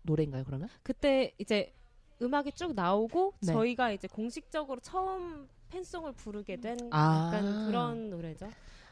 노래인가요, 0.03 0.43
그러면? 0.45 0.69
그때 0.83 1.33
이제 1.37 1.73
음악이 2.21 2.51
쭉 2.53 2.73
나오고 2.75 3.33
네. 3.41 3.51
저희가 3.53 3.91
이제 3.91 4.07
공식적으로 4.07 4.79
처음 4.81 5.49
팬송을 5.69 6.13
부르게 6.13 6.57
된 6.57 6.77
아. 6.91 7.31
약간 7.33 7.65
그런 7.67 8.09
노래죠. 8.09 8.49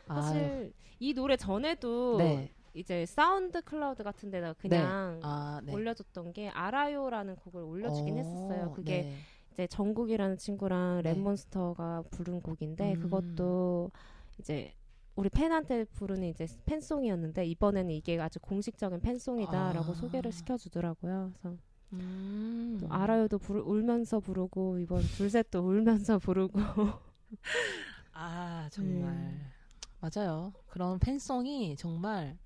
아, 0.09 0.21
사실 0.21 0.73
이 0.99 1.13
노래 1.13 1.37
전에도 1.37 2.17
네. 2.17 2.51
이제 2.73 3.05
SoundCloud 3.05 4.03
같은 4.03 4.29
데다가 4.29 4.53
그냥 4.53 5.19
아, 5.23 5.61
네. 5.63 5.73
올려줬던 5.73 6.33
게 6.33 6.49
알아요라는 6.49 7.35
곡을 7.37 7.63
올려주긴 7.63 8.15
어, 8.15 8.17
했었어요. 8.17 8.71
그게 8.73 9.03
네. 9.03 9.15
이제 9.51 9.67
정국이라는 9.67 10.37
친구랑 10.37 11.01
네. 11.03 11.13
랩몬스터가 11.13 12.09
부른 12.11 12.41
곡인데 12.41 12.95
음. 12.95 12.99
그것도 12.99 13.91
이제 14.39 14.73
우리 15.15 15.29
팬한테 15.29 15.85
부르는 15.85 16.29
이제 16.29 16.47
팬송이었는데 16.65 17.45
이번에는 17.45 17.91
이게 17.91 18.19
아주 18.19 18.39
공식적인 18.39 19.01
팬송이다라고 19.01 19.91
아. 19.91 19.95
소개를 19.95 20.31
시켜주더라고요. 20.31 21.33
그래서 21.41 21.57
음. 21.93 22.77
또 22.79 22.87
알아요도 22.89 23.39
부르, 23.39 23.61
울면서 23.61 24.19
부르고 24.19 24.79
이번 24.79 25.01
둘셋도 25.01 25.59
울면서 25.59 26.19
부르고 26.19 26.59
아 28.13 28.69
정말 28.71 29.11
음. 29.13 29.58
맞아요. 29.99 30.53
그런 30.67 30.99
팬송이 30.99 31.75
정말 31.77 32.37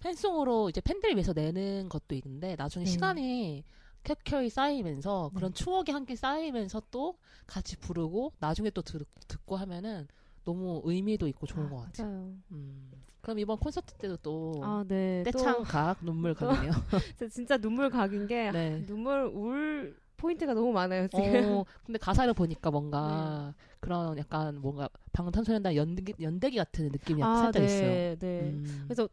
팬송으로 0.00 0.68
이제 0.70 0.80
팬들 0.80 1.12
위해서 1.14 1.32
내는 1.32 1.88
것도 1.88 2.14
있는데 2.14 2.56
나중에 2.56 2.84
네. 2.84 2.90
시간이 2.90 3.64
켜켜이 4.04 4.48
쌓이면서 4.48 5.30
그런 5.34 5.52
네. 5.52 5.64
추억이 5.64 5.90
함께 5.90 6.14
쌓이면서 6.14 6.82
또 6.90 7.18
같이 7.46 7.76
부르고 7.76 8.32
나중에 8.38 8.70
또 8.70 8.82
들, 8.82 9.04
듣고 9.26 9.56
하면은 9.56 10.06
너무 10.44 10.80
의미도 10.84 11.26
있고 11.28 11.46
좋은 11.46 11.68
것 11.68 11.76
같아요. 11.78 12.06
맞아요. 12.06 12.34
음. 12.52 12.92
그럼 13.20 13.40
이번 13.40 13.58
콘서트 13.58 13.94
때도 13.94 14.16
또 14.18 14.60
아, 14.62 14.84
네. 14.86 15.24
떼창 15.24 15.64
각 15.64 15.98
눈물 16.04 16.34
각이네요. 16.34 16.70
또 17.18 17.28
진짜 17.28 17.58
눈물 17.58 17.90
각인 17.90 18.28
게 18.28 18.52
네. 18.52 18.84
눈물 18.86 19.24
울 19.34 19.96
포인트가 20.16 20.54
너무 20.54 20.72
많아요, 20.72 21.08
지금. 21.08 21.44
어, 21.44 21.64
근데 21.84 21.98
가사를 21.98 22.32
보니까 22.32 22.70
뭔가 22.70 23.54
그런 23.86 24.18
약간 24.18 24.60
뭔가 24.60 24.88
방탄소년단 25.12 25.76
연대기, 25.76 26.14
연대기 26.20 26.56
같은 26.56 26.88
느낌이 26.88 27.22
아, 27.22 27.36
살짝 27.36 27.62
네, 27.62 27.66
있어요. 27.66 28.16
네. 28.16 28.40
음. 28.40 28.82
그래서 28.84 29.08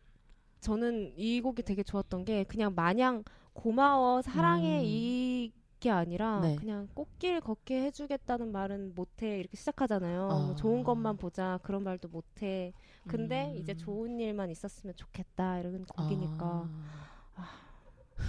저는 0.61 1.13
이 1.15 1.41
곡이 1.41 1.61
되게 1.61 1.83
좋았던 1.83 2.25
게 2.25 2.43
그냥 2.45 2.73
마냥 2.73 3.23
고마워 3.53 4.23
사랑해 4.23 4.79
음. 4.79 4.83
이게 4.83 5.91
아니라 5.91 6.39
네. 6.39 6.55
그냥 6.55 6.87
꽃길 6.95 7.41
걷게 7.41 7.83
해주겠다는 7.83 8.51
말은 8.51 8.95
못해 8.95 9.37
이렇게 9.37 9.55
시작하잖아요. 9.55 10.29
아. 10.31 10.39
뭐 10.39 10.55
좋은 10.55 10.83
것만 10.83 11.17
보자 11.17 11.59
그런 11.61 11.83
말도 11.83 12.07
못해. 12.07 12.73
근데 13.07 13.51
음. 13.51 13.57
이제 13.57 13.75
좋은 13.75 14.19
일만 14.19 14.49
있었으면 14.49 14.95
좋겠다 14.95 15.59
이런 15.59 15.85
곡이니까 15.85 16.45
아. 16.45 16.69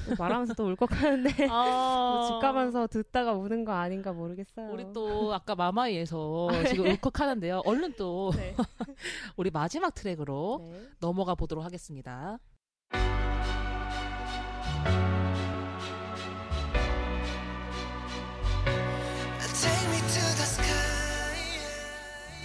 또 0.06 0.14
말하면서 0.18 0.54
또 0.54 0.66
울컥하는데 0.66 1.48
아. 1.50 2.28
집 2.28 2.40
가면서 2.40 2.86
듣다가 2.86 3.32
우는 3.32 3.64
거 3.64 3.72
아닌가 3.72 4.12
모르겠어요. 4.12 4.70
우리 4.70 4.86
또 4.92 5.32
아까 5.34 5.54
마마이에서 5.54 6.48
지금 6.68 6.86
울컥하는데요. 6.86 7.62
얼른 7.64 7.94
또 7.96 8.32
네. 8.36 8.54
우리 9.36 9.50
마지막 9.50 9.94
트랙으로 9.94 10.68
네. 10.70 10.82
넘어가 11.00 11.34
보도록 11.34 11.64
하겠습니다. 11.64 12.38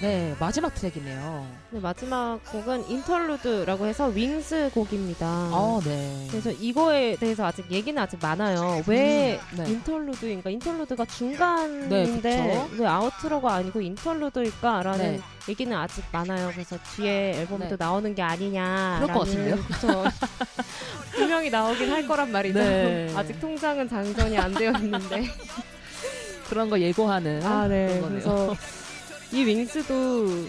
네, 0.01 0.33
마지막 0.39 0.73
트랙이네요. 0.73 1.45
네, 1.71 1.79
마지막 1.81 2.39
곡은 2.53 2.89
인터루드라고 2.89 3.85
해서 3.85 4.07
윙스 4.07 4.71
곡입니다. 4.73 5.27
아, 5.27 5.81
네. 5.83 6.25
그래서 6.29 6.51
이거에 6.51 7.17
대해서 7.17 7.45
아직 7.45 7.69
얘기는 7.69 8.01
아직 8.01 8.17
많아요. 8.21 8.81
왜 8.87 9.37
음, 9.51 9.57
네. 9.57 9.71
인터루드인가? 9.71 10.49
인터루드가 10.51 11.03
네, 11.03 11.17
중간인데 11.17 12.61
그쵸. 12.71 12.81
왜 12.81 12.87
아우트로가 12.87 13.55
아니고 13.55 13.81
인터루드일까라는 13.81 15.17
네. 15.17 15.21
얘기는 15.49 15.75
아직 15.75 16.05
많아요. 16.13 16.49
그래서 16.53 16.77
뒤에 16.95 17.33
앨범에도 17.41 17.75
네. 17.75 17.83
나오는 17.83 18.15
게 18.15 18.21
아니냐. 18.21 18.99
그럴 19.01 19.13
것 19.13 19.19
같은데요? 19.25 19.55
그쵸. 19.57 20.05
분명히 21.11 21.49
나오긴 21.49 21.91
할 21.91 22.07
거란 22.07 22.31
말이죠. 22.31 22.57
네. 22.57 23.11
아직 23.17 23.37
통장은 23.41 23.89
장전이 23.89 24.37
안 24.37 24.53
되어 24.53 24.71
있는데. 24.79 25.25
그런 26.47 26.69
거 26.69 26.79
예고하는 26.79 27.43
아, 27.43 27.67
네. 27.67 27.87
그런 27.87 28.01
거네요. 28.01 28.09
그래서 28.09 28.55
이 29.31 29.43
WINGS도 29.45 30.47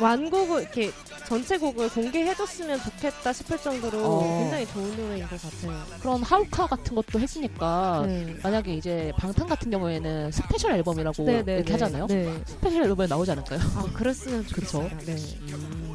완곡을 0.00 0.62
이렇게 0.62 0.90
전체 1.26 1.56
곡을 1.56 1.88
공개해줬으면 1.90 2.80
좋겠다 2.82 3.32
싶을 3.32 3.58
정도로 3.58 3.98
어. 4.04 4.38
굉장히 4.40 4.66
좋은 4.66 4.96
노래인 4.96 5.26
것 5.26 5.40
같아요. 5.40 5.82
그런 6.00 6.22
하오카 6.22 6.66
같은 6.66 6.94
것도 6.94 7.20
했으니까 7.20 8.04
네. 8.06 8.36
만약에 8.42 8.74
이제 8.74 9.12
방탄 9.16 9.46
같은 9.46 9.70
경우에는 9.70 10.30
스페셜 10.32 10.72
앨범이라고 10.72 11.24
네, 11.24 11.42
네, 11.42 11.54
이렇게 11.56 11.68
네. 11.68 11.72
하잖아요. 11.72 12.06
네. 12.06 12.42
스페셜 12.46 12.82
앨범에 12.82 13.06
나오지 13.06 13.30
않을까요? 13.30 13.60
아, 13.76 13.86
그랬으면. 13.94 14.46
좋겠어요. 14.46 14.90
네. 15.06 15.16
음. 15.52 15.94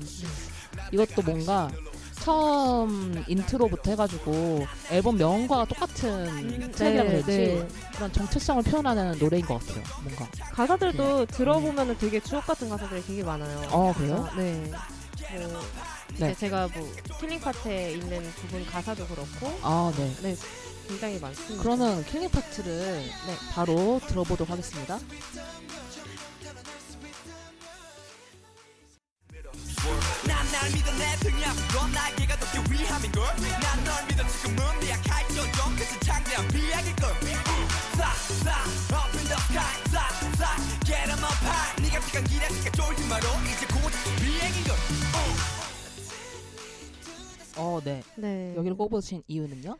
이것도 0.91 1.21
뭔가 1.23 1.69
처음 2.27 3.23
인트로부터 3.25 3.91
해가지고 3.91 4.67
앨범 4.91 5.17
명과 5.17 5.63
똑같은 5.63 6.27
음, 6.27 6.71
트랙이라고 6.73 7.09
네, 7.09 7.15
해야지 7.15 7.27
네. 7.31 7.67
그런 7.95 8.11
정체성을 8.11 8.63
표현하는 8.63 9.17
노래인 9.17 9.45
것 9.45 9.59
같아요. 9.59 9.81
뭔가. 10.03 10.29
가사들도 10.51 11.27
들어보면 11.27 11.89
은 11.89 11.97
되게 11.97 12.19
주옥 12.19 12.45
같은 12.45 12.67
가사들이 12.67 13.01
되게 13.05 13.23
많아요. 13.23 13.69
어 13.71 13.93
그래요? 13.93 14.27
아, 14.29 14.35
네. 14.35 14.69
뭐 15.39 15.61
네. 16.17 16.35
제가 16.35 16.67
뭐 16.75 16.91
killing 17.17 17.39
파트에 17.39 17.93
있는 17.93 18.21
부분 18.33 18.65
가사도 18.65 19.07
그렇고 19.07 19.57
아 19.61 19.93
네. 19.95 20.13
네 20.21 20.35
굉장히 20.89 21.19
많습니다. 21.19 21.63
그러면 21.63 22.03
킬링 22.07 22.29
파트를 22.29 23.03
네, 23.25 23.35
바로 23.53 24.01
들어보도록 24.05 24.49
하겠습니다. 24.49 24.99
날 30.67 30.73
믿어 30.75 30.91
내 30.99 31.15
등이 31.23 31.45
아픈 31.45 31.69
건 31.69 31.87
날개가 31.87 32.35
돋기 32.35 32.59
위함인걸 32.69 33.23
난널 33.63 34.03
믿어 34.09 34.27
지금은 34.27 34.79
미약할지언정 34.81 35.75
그저 35.79 35.99
창대한 36.01 36.47
비약일걸 36.49 37.07
싹싹 37.95 38.51
up 38.91 39.15
in 39.15 39.27
the 39.31 39.39
sky 39.47 39.75
싹싹 39.87 40.43
get 40.83 41.07
'em 41.07 41.23
up 41.23 41.39
high 41.39 41.71
네가 41.81 42.01
시간 42.01 42.23
기다리니까 42.25 42.69
쫄지 42.71 43.07
마로 43.07 43.27
이제 43.47 43.63
고작 43.71 43.95
비행인걸 44.19 44.75
어 47.59 47.79
네. 47.81 48.03
네. 48.17 48.53
여기를 48.57 48.75
꼽으신 48.75 49.23
이유는요? 49.27 49.77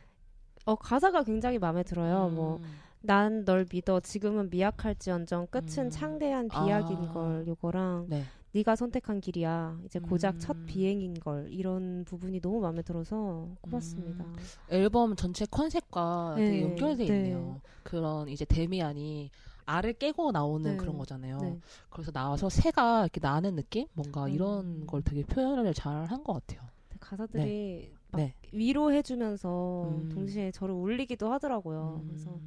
어 0.66 0.76
가사가 0.76 1.24
굉장히 1.24 1.60
마음에 1.60 1.84
들어요. 1.84 2.30
뭐 2.30 2.58
음. 2.58 2.80
난널 3.02 3.66
믿어 3.70 4.00
지금은 4.00 4.50
미약할지언정 4.50 5.48
끝은 5.48 5.86
음. 5.86 5.90
창대한 5.90 6.48
아. 6.52 6.64
비약인 6.64 7.12
걸 7.12 7.46
요거랑 7.46 8.06
네. 8.08 8.26
네가 8.58 8.76
선택한 8.76 9.22
길이야 9.22 9.80
이제 9.86 10.00
고작 10.00 10.36
음. 10.36 10.40
첫 10.40 10.66
비행인 10.66 11.14
걸 11.20 11.48
이런 11.52 12.04
부분이 12.06 12.42
너무 12.42 12.60
마음에 12.60 12.82
들어서 12.82 13.48
꼽았습니다. 13.62 14.24
음. 14.24 14.36
앨범 14.70 15.16
전체 15.16 15.46
컨셉과 15.46 16.34
네, 16.38 16.46
되게 16.46 16.62
연결돼 16.64 17.06
네. 17.06 17.16
있네요. 17.18 17.62
그런 17.84 18.28
이제 18.30 18.46
데미안이 18.46 19.30
알을 19.66 19.94
깨고 19.94 20.32
나오는 20.32 20.72
네, 20.72 20.78
그런 20.78 20.98
거잖아요. 20.98 21.38
네. 21.40 21.60
그래서 21.90 22.12
나와서 22.12 22.50
새가 22.50 23.02
이렇게 23.04 23.20
나는 23.22 23.56
느낌? 23.56 23.86
뭔가 23.94 24.24
음. 24.26 24.30
이런 24.30 24.88
걸 24.88 25.02
되게 25.04 25.24
표현을 25.24 25.74
잘 25.74 26.06
한 26.08 26.24
것 26.24 26.34
같아요. 26.34 26.68
가사들이 27.00 27.92
막 28.12 28.18
네. 28.20 28.34
위로해주면서 28.54 29.84
음. 29.90 30.10
동시에 30.10 30.52
저를 30.52 30.74
울리기도 30.74 31.32
하더라고요. 31.32 32.02
음. 32.02 32.08
그래서 32.08 32.40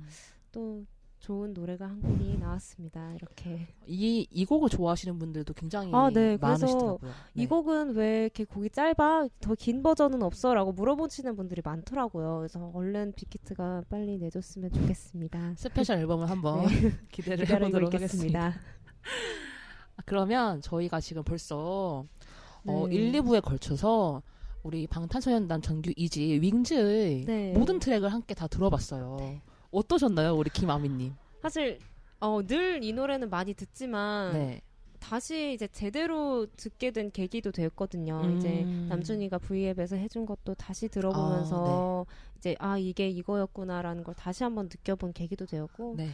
또 0.51 0.85
좋은 1.21 1.53
노래가 1.53 1.87
한 1.87 2.01
곡이 2.01 2.39
나왔습니다. 2.39 3.13
이렇게 3.15 3.69
이, 3.87 4.27
이 4.31 4.45
곡을 4.47 4.71
좋아하시는 4.71 5.19
분들도 5.19 5.53
굉장히 5.55 5.93
아, 5.95 6.11
네. 6.11 6.37
많으시더라고요. 6.39 6.99
네. 7.03 7.43
이 7.43 7.47
곡은 7.47 7.95
왜 7.95 8.23
이렇게 8.23 8.45
곡이 8.45 8.71
짧아? 8.71 9.29
더 9.41 9.55
긴 9.55 9.83
버전은 9.83 10.23
없어?라고 10.23 10.73
물어보시는 10.73 11.37
분들이 11.37 11.61
많더라고요. 11.63 12.39
그래서 12.39 12.71
얼른 12.75 13.13
빅히트가 13.17 13.85
빨리 13.91 14.17
내줬으면 14.19 14.73
좋겠습니다. 14.73 15.55
스페셜 15.57 15.99
앨범을 15.99 16.31
한번 16.31 16.65
기대를 17.13 17.45
기다리고 17.45 17.67
해보도록 17.67 17.95
하겠습니다. 17.95 18.49
있겠습니다. 18.49 18.81
그러면 20.07 20.61
저희가 20.63 21.01
지금 21.01 21.23
벌써 21.23 22.07
어, 22.67 22.87
네. 22.89 22.95
1, 22.95 23.13
2부에 23.13 23.43
걸쳐서 23.43 24.23
우리 24.63 24.87
방탄소년단 24.87 25.63
정규 25.63 25.91
2집 25.91 26.41
WINGS의 26.43 27.25
네. 27.27 27.53
모든 27.53 27.79
트랙을 27.79 28.11
함께 28.13 28.35
다 28.35 28.47
들어봤어요. 28.47 29.41
어떠셨나요, 29.71 30.35
우리 30.37 30.51
김아미님? 30.51 31.15
사실 31.43 31.79
어, 32.21 32.41
늘 32.47 32.81
이 32.83 32.93
노래는 32.93 33.31
많이 33.31 33.55
듣지만 33.55 34.33
네. 34.33 34.61
다시 34.99 35.55
이제 35.55 35.67
제대로 35.69 36.47
듣게 36.57 36.91
된 36.91 37.11
계기도 37.11 37.51
되었거든요. 37.53 38.21
음. 38.25 38.37
이제 38.37 38.65
남준이가 38.89 39.39
V앱에서 39.39 39.97
해준 39.97 40.27
것도 40.27 40.55
다시 40.55 40.89
들어보면서 40.89 42.05
네. 42.07 42.15
이제 42.39 42.57
아 42.59 42.77
이게 42.77 43.09
이거였구나라는 43.09 44.05
걸 44.05 44.15
다시 44.15 44.45
한번 44.45 44.67
느껴본 44.67 45.15
계기도 45.15 45.47
되었고 45.47 45.95
네. 45.97 46.11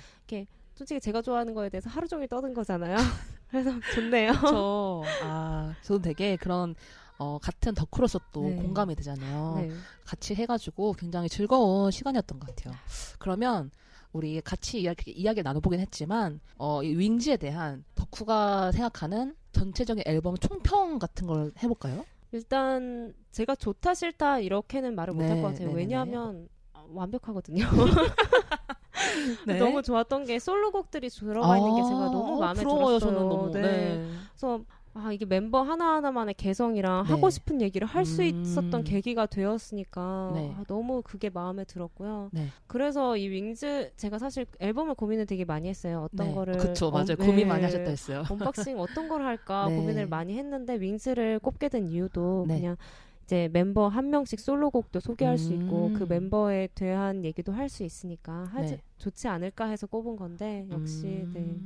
솔직히 0.75 1.01
제가 1.01 1.23
좋아하는 1.23 1.55
거에 1.55 1.69
대해서 1.71 1.89
하루 1.91 2.07
종일 2.07 2.29
떠든 2.29 2.55
거잖아요. 2.55 2.97
그래서 3.49 3.71
좋네요. 3.95 4.33
저, 4.43 5.03
아, 5.23 5.75
저는 5.83 6.03
되게 6.03 6.37
그런, 6.37 6.75
어, 7.19 7.39
같은 7.41 7.75
덕후로서 7.75 8.21
또 8.33 8.43
네. 8.43 8.57
공감이 8.57 8.95
되잖아요. 8.95 9.55
네. 9.57 9.71
같이 10.05 10.35
해가지고 10.35 10.93
굉장히 10.95 11.29
즐거운 11.29 11.91
시간이었던 11.91 12.39
것 12.39 12.55
같아요. 12.55 12.75
그러면 13.19 13.71
우리 14.13 14.41
같이 14.41 14.81
이야기, 14.81 15.11
이야기를 15.11 15.45
나눠보긴 15.45 15.81
했지만, 15.81 16.41
어, 16.57 16.83
이 16.83 16.95
WINGS에 16.97 17.37
대한 17.37 17.85
덕후가 17.95 18.73
생각하는 18.73 19.35
전체적인 19.53 20.05
앨범 20.07 20.37
총평 20.37 20.99
같은 20.99 21.27
걸 21.27 21.53
해볼까요? 21.63 22.05
일단 22.33 23.15
제가 23.31 23.55
좋다 23.55 23.95
싫다 23.95 24.41
이렇게는 24.41 24.95
말을 24.95 25.15
못할 25.15 25.37
네, 25.37 25.43
것 25.43 25.49
같아요. 25.49 25.71
왜냐하면 25.71 26.49
어, 26.75 26.87
완벽하거든요. 26.93 27.65
네. 29.47 29.59
너무 29.59 29.83
좋았던 29.83 30.25
게 30.25 30.39
솔로곡들이 30.39 31.09
들어가 31.09 31.57
있는 31.59 31.77
게 31.77 31.83
제가 31.83 32.07
너무 32.07 32.37
어, 32.37 32.41
마음에 32.41 32.63
부러워요, 32.63 32.99
들었어요. 32.99 33.15
저는 33.15 33.29
너무. 33.29 33.51
네. 33.53 33.61
네. 33.61 34.11
그래서 34.31 34.61
아 34.99 35.13
이게 35.13 35.27
멤버 35.27 35.61
하나 35.63 35.97
하나만의 35.97 36.35
개성이랑 36.35 37.05
네. 37.05 37.11
하고 37.11 37.29
싶은 37.29 37.61
얘기를 37.61 37.87
할수 37.87 38.23
음. 38.23 38.43
있었던 38.43 38.83
계기가 38.85 39.27
되었으니까 39.27 40.31
네. 40.35 40.55
아, 40.57 40.65
너무 40.67 41.03
그게 41.05 41.29
마음에 41.29 41.65
들었고요. 41.65 42.31
네. 42.33 42.47
그래서 42.67 43.17
이 43.17 43.29
WINGS 43.29 43.93
제가 43.97 44.19
사실 44.19 44.47
앨범을 44.59 44.95
고민을 44.95 45.27
되게 45.27 45.45
많이 45.45 45.69
했어요. 45.69 46.09
어떤 46.11 46.29
네. 46.29 46.35
거를 46.35 46.57
그쵸, 46.57 46.91
맞아요. 46.91 47.07
언- 47.11 47.17
고민 47.27 47.37
네. 47.37 47.45
많이 47.45 47.65
하셨다 47.65 47.91
했어요. 47.91 48.25
unboxing 48.31 48.79
어떤 48.81 49.09
걸 49.09 49.23
할까 49.23 49.67
네. 49.69 49.77
고민을 49.77 50.07
많이 50.09 50.37
했는데 50.39 50.81
WINGS를 50.81 51.41
꼽게 51.41 51.69
된 51.69 51.87
이유도 51.89 52.47
네. 52.49 52.59
그냥 52.61 52.77
이제 53.25 53.51
멤버 53.53 53.89
한 53.89 54.09
명씩 54.11 54.39
솔로곡도 54.41 55.01
소개할 55.01 55.37
수 55.37 55.53
있고 55.53 55.89
음. 55.89 55.95
그 55.95 56.05
멤버에 56.09 56.69
대한 56.75 57.25
얘기도 57.25 57.53
할 57.53 57.69
수 57.69 57.83
있으니까 57.83 58.45
하지 58.53 58.77
네. 58.77 58.83
좋지 58.99 59.27
않을까 59.29 59.67
해서 59.67 59.87
꼽은 59.89 60.17
건데 60.17 60.65
역시 60.71 61.27
네. 61.35 61.57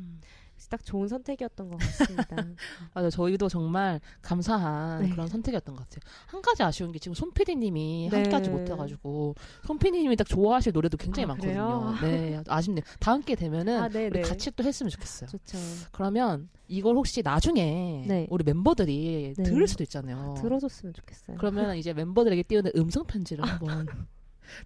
음. 0.67 0.71
딱 0.71 0.85
좋은 0.85 1.09
선택이었던 1.09 1.69
것 1.69 1.77
같습니다. 1.79 2.37
맞아요. 2.95 3.11
저희도 3.11 3.49
정말 3.49 4.01
감사한 4.23 5.03
네. 5.03 5.09
그런 5.11 5.27
선택이었던 5.29 5.75
것 5.75 5.89
같아요. 5.89 6.01
한 6.27 6.43
가지 6.43 6.63
아쉬운 6.63 6.93
게 6.93 6.99
지금 6.99 7.15
손PD님이 7.15 8.09
네. 8.11 8.17
함께하지 8.17 8.51
못해가지고 8.51 9.35
손PD님이 9.67 10.17
딱 10.17 10.29
좋아하실 10.29 10.73
노래도 10.73 10.97
굉장히 10.97 11.25
아, 11.25 11.29
많거든요. 11.29 11.95
그래요? 11.99 12.13
네, 12.13 12.43
아쉽네요. 12.47 12.85
다음 12.99 13.23
기회 13.23 13.37
되면은 13.37 13.81
아, 13.83 13.89
네, 13.89 14.07
우리 14.07 14.21
네. 14.21 14.29
같이 14.29 14.51
또 14.53 14.63
했으면 14.65 14.91
좋겠어요. 14.91 15.31
좋죠. 15.31 15.59
그러면 15.93 16.49
이걸 16.69 16.95
혹시 16.97 17.23
나중에 17.23 18.05
네. 18.07 18.27
우리 18.31 18.45
멤버들이 18.45 19.35
네. 19.37 19.43
들을 19.43 19.67
수도 19.67 19.83
있잖아요. 19.83 20.35
들어줬으면 20.41 20.95
좋겠어요. 20.95 21.37
그러면 21.39 21.77
이제 21.77 21.93
멤버들에게 21.93 22.43
띄우는 22.45 22.73
음성 22.77 23.05
편지를 23.05 23.45
한번 23.45 23.87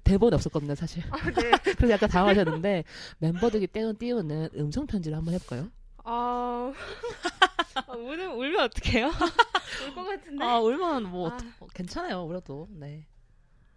대본이 0.05 0.35
없었거든요, 0.35 0.75
사실. 0.75 1.03
아, 1.11 1.17
네. 1.31 1.51
그래서 1.77 1.93
약간 1.93 2.09
당황하셨는데 2.09 2.85
멤버들에게 3.19 3.67
띄우는, 3.69 3.97
띄우는 3.99 4.49
음성 4.57 4.87
편지를 4.87 5.17
한번 5.17 5.35
해볼까요? 5.35 5.69
아, 6.05 6.73
아, 7.87 7.93
울면 7.93 8.33
울면 8.33 8.61
어떡해요? 8.65 9.07
울 9.89 9.95
것 9.95 10.05
같은데. 10.05 10.45
아, 10.45 10.59
울면 10.59 11.05
뭐 11.11 11.31
아. 11.31 11.39
어, 11.61 11.67
괜찮아요, 11.75 12.23
울어도. 12.25 12.69
네. 12.71 13.07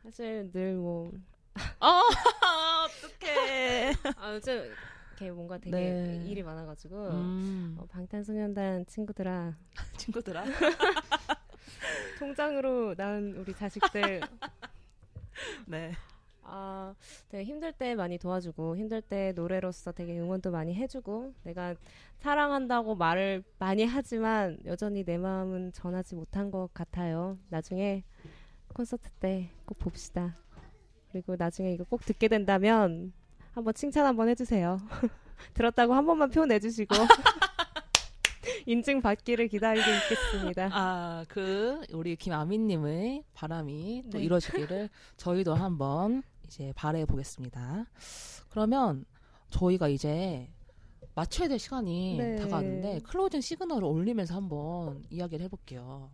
사실 0.03 0.51
늘 0.51 0.73
뭐, 0.75 1.11
아, 1.79 2.01
어떡해. 2.85 3.93
아, 4.17 4.33
요즘 4.33 4.73
이렇게 5.11 5.31
뭔가 5.31 5.57
되게 5.57 5.71
네. 5.71 6.23
일이 6.27 6.43
많아가지고 6.43 6.95
음, 7.09 7.75
어, 7.79 7.85
방탄소년단 7.87 8.85
친구들아 8.87 9.55
친구들아. 9.97 10.43
통장으로 12.19 12.93
낳은 12.97 13.35
우리 13.37 13.53
자식들 13.55 14.21
네. 15.65 15.93
아, 16.49 16.95
되게 17.29 17.43
힘들 17.43 17.73
때 17.73 17.93
많이 17.95 18.17
도와주고 18.17 18.77
힘들 18.77 19.01
때 19.01 19.33
노래로서 19.35 19.91
되게 19.91 20.17
응원도 20.19 20.51
많이 20.51 20.73
해주고 20.73 21.33
내가 21.43 21.75
사랑한다고 22.19 22.95
말을 22.95 23.43
많이 23.59 23.85
하지만 23.85 24.57
여전히 24.65 25.03
내 25.03 25.17
마음은 25.17 25.73
전하지 25.73 26.15
못한 26.15 26.49
것 26.49 26.69
같아요. 26.73 27.37
나중에 27.49 28.03
콘서트 28.73 29.09
때 29.19 29.49
꼭 29.67 29.77
봅시다. 29.79 30.35
그리고 31.11 31.35
나중에 31.37 31.73
이거 31.73 31.83
꼭 31.83 32.01
듣게 32.05 32.27
된다면 32.29 33.11
한번 33.51 33.73
칭찬 33.73 34.05
한번 34.05 34.29
해주세요. 34.29 34.79
들었다고 35.53 35.93
한 35.93 36.05
번만 36.05 36.29
표현해주시고 36.29 36.95
인증 38.65 39.01
받기를 39.01 39.47
기다리고 39.47 39.85
있겠습니다. 39.89 40.69
아, 40.73 41.25
그, 41.27 41.81
우리 41.93 42.15
김아미님의 42.15 43.23
바람이 43.33 44.03
또 44.11 44.17
네. 44.17 44.23
이뤄지기를 44.23 44.89
저희도 45.17 45.53
한번 45.55 46.23
이제 46.47 46.73
바래 46.75 47.05
보겠습니다. 47.05 47.85
그러면 48.49 49.05
저희가 49.49 49.87
이제 49.87 50.49
맞춰야 51.13 51.47
될 51.47 51.59
시간이 51.59 52.17
네. 52.17 52.35
다가왔는데 52.37 53.01
closing 53.01 53.41
시그널을 53.41 53.83
올리면서 53.83 54.35
한번 54.35 55.03
이야기를 55.09 55.43
해볼게요. 55.45 56.09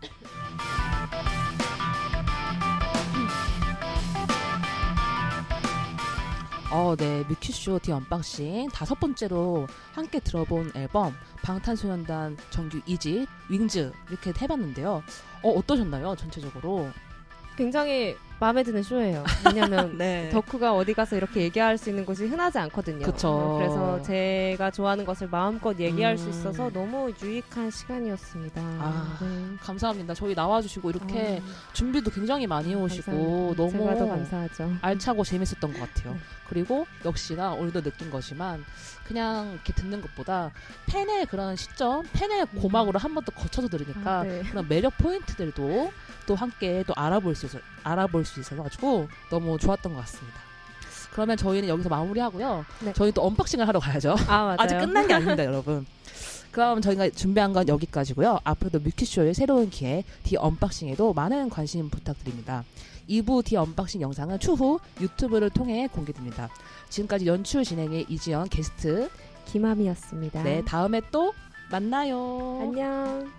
어, 6.70 6.94
네. 6.96 7.24
뮤큐쇼 7.24 7.78
the 7.78 7.92
unboxing 7.92 8.68
다섯 8.68 8.94
번째로 9.00 9.66
함께 9.92 10.20
들어본 10.20 10.72
앨범 10.74 11.14
방탄소년단 11.42 12.36
정규 12.50 12.80
2집 12.82 13.26
윙즈 13.50 13.90
이렇게 14.10 14.34
해봤는데요. 14.38 15.02
어, 15.42 15.48
어떠셨나요? 15.50 16.14
전체적으로. 16.16 16.90
굉장히 17.58 18.16
마음에 18.38 18.62
드는 18.62 18.84
쇼예요. 18.84 19.24
왜냐면 19.44 19.98
네. 19.98 20.30
덕후가 20.30 20.72
어디 20.72 20.94
가서 20.94 21.16
이렇게 21.16 21.40
얘기할 21.42 21.76
수 21.76 21.90
있는 21.90 22.06
곳이 22.06 22.26
흔하지 22.26 22.56
않거든요. 22.58 23.04
그쵸. 23.04 23.28
어, 23.28 23.58
그래서 23.58 24.00
제가 24.02 24.70
좋아하는 24.70 25.04
것을 25.04 25.26
마음껏 25.28 25.76
얘기할 25.76 26.16
수 26.16 26.26
음. 26.26 26.30
있어서 26.30 26.70
너무 26.70 27.12
유익한 27.20 27.72
시간이었습니다. 27.72 28.60
아, 28.62 29.18
네. 29.20 29.56
감사합니다. 29.60 30.14
저희 30.14 30.34
나와주시고 30.36 30.88
이렇게 30.90 31.42
아, 31.44 31.72
준비도 31.72 32.12
굉장히 32.12 32.46
많이 32.46 32.70
해오시고 32.70 33.10
감사합니다. 33.56 33.56
너무. 33.56 34.78
알차고 34.82 35.24
재밌었던 35.24 35.72
것 35.72 35.80
같아요. 35.80 36.12
네. 36.14 36.20
그리고 36.48 36.86
역시나 37.04 37.54
오늘도 37.54 37.82
느낀 37.82 38.08
거지만 38.08 38.64
그냥 39.08 39.52
이렇게 39.54 39.72
듣는 39.72 40.02
것보다 40.02 40.52
팬의 40.86 41.26
그런 41.26 41.56
시점, 41.56 42.04
팬의 42.12 42.42
음. 42.52 42.60
고막으로 42.60 42.98
한 42.98 43.14
번 43.14 43.24
더 43.24 43.32
거쳐서 43.32 43.68
들으니까 43.68 44.20
아, 44.20 44.22
네. 44.22 44.42
그런 44.50 44.68
매력 44.68 44.96
포인트들도 44.98 45.90
또 46.26 46.34
함께 46.36 46.84
또 46.86 46.92
알아볼 46.94 47.34
수 47.34 47.46
있어 47.46 47.58
알아볼 47.82 48.24
수 48.24 48.38
있어서 48.40 48.62
가지고 48.62 49.08
너무 49.30 49.58
좋았던 49.58 49.94
것 49.94 50.00
같습니다. 50.02 50.38
그러면 51.12 51.36
저희는 51.36 51.68
여기서 51.68 51.88
마무리하고요. 51.88 52.64
네. 52.80 52.92
저희 52.92 53.10
또 53.10 53.22
unboxing을 53.26 53.66
하러 53.66 53.80
가야죠. 53.80 54.14
아. 54.28 54.54
아직 54.58 54.78
끝난 54.78 55.06
게 55.08 55.14
아닙니다, 55.14 55.44
여러분. 55.44 55.84
그럼 56.52 56.80
저희가 56.80 57.10
준비한 57.10 57.52
건 57.52 57.66
여기까지고요. 57.66 58.40
앞으로도 58.44 58.80
뮤키쇼의 58.80 59.34
새로운 59.34 59.68
기획 59.70 60.04
The 60.22 60.36
Unboxing에도 60.36 61.12
많은 61.14 61.48
관심 61.50 61.88
부탁드립니다. 61.90 62.62
2부 63.08 63.44
The 63.44 63.56
Unboxing 63.56 64.00
영상은 64.00 64.38
추후 64.38 64.78
유튜브를 65.00 65.50
통해 65.50 65.88
공개됩니다. 65.88 66.48
지금까지 66.88 67.26
연출 67.26 67.64
진행의 67.64 68.06
이지연 68.08 68.48
게스트. 68.48 69.08
김함이었습니다. 69.46 70.42
네, 70.42 70.62
다음에 70.64 71.00
또 71.10 71.32
만나요. 71.70 72.58
안녕. 72.60 73.32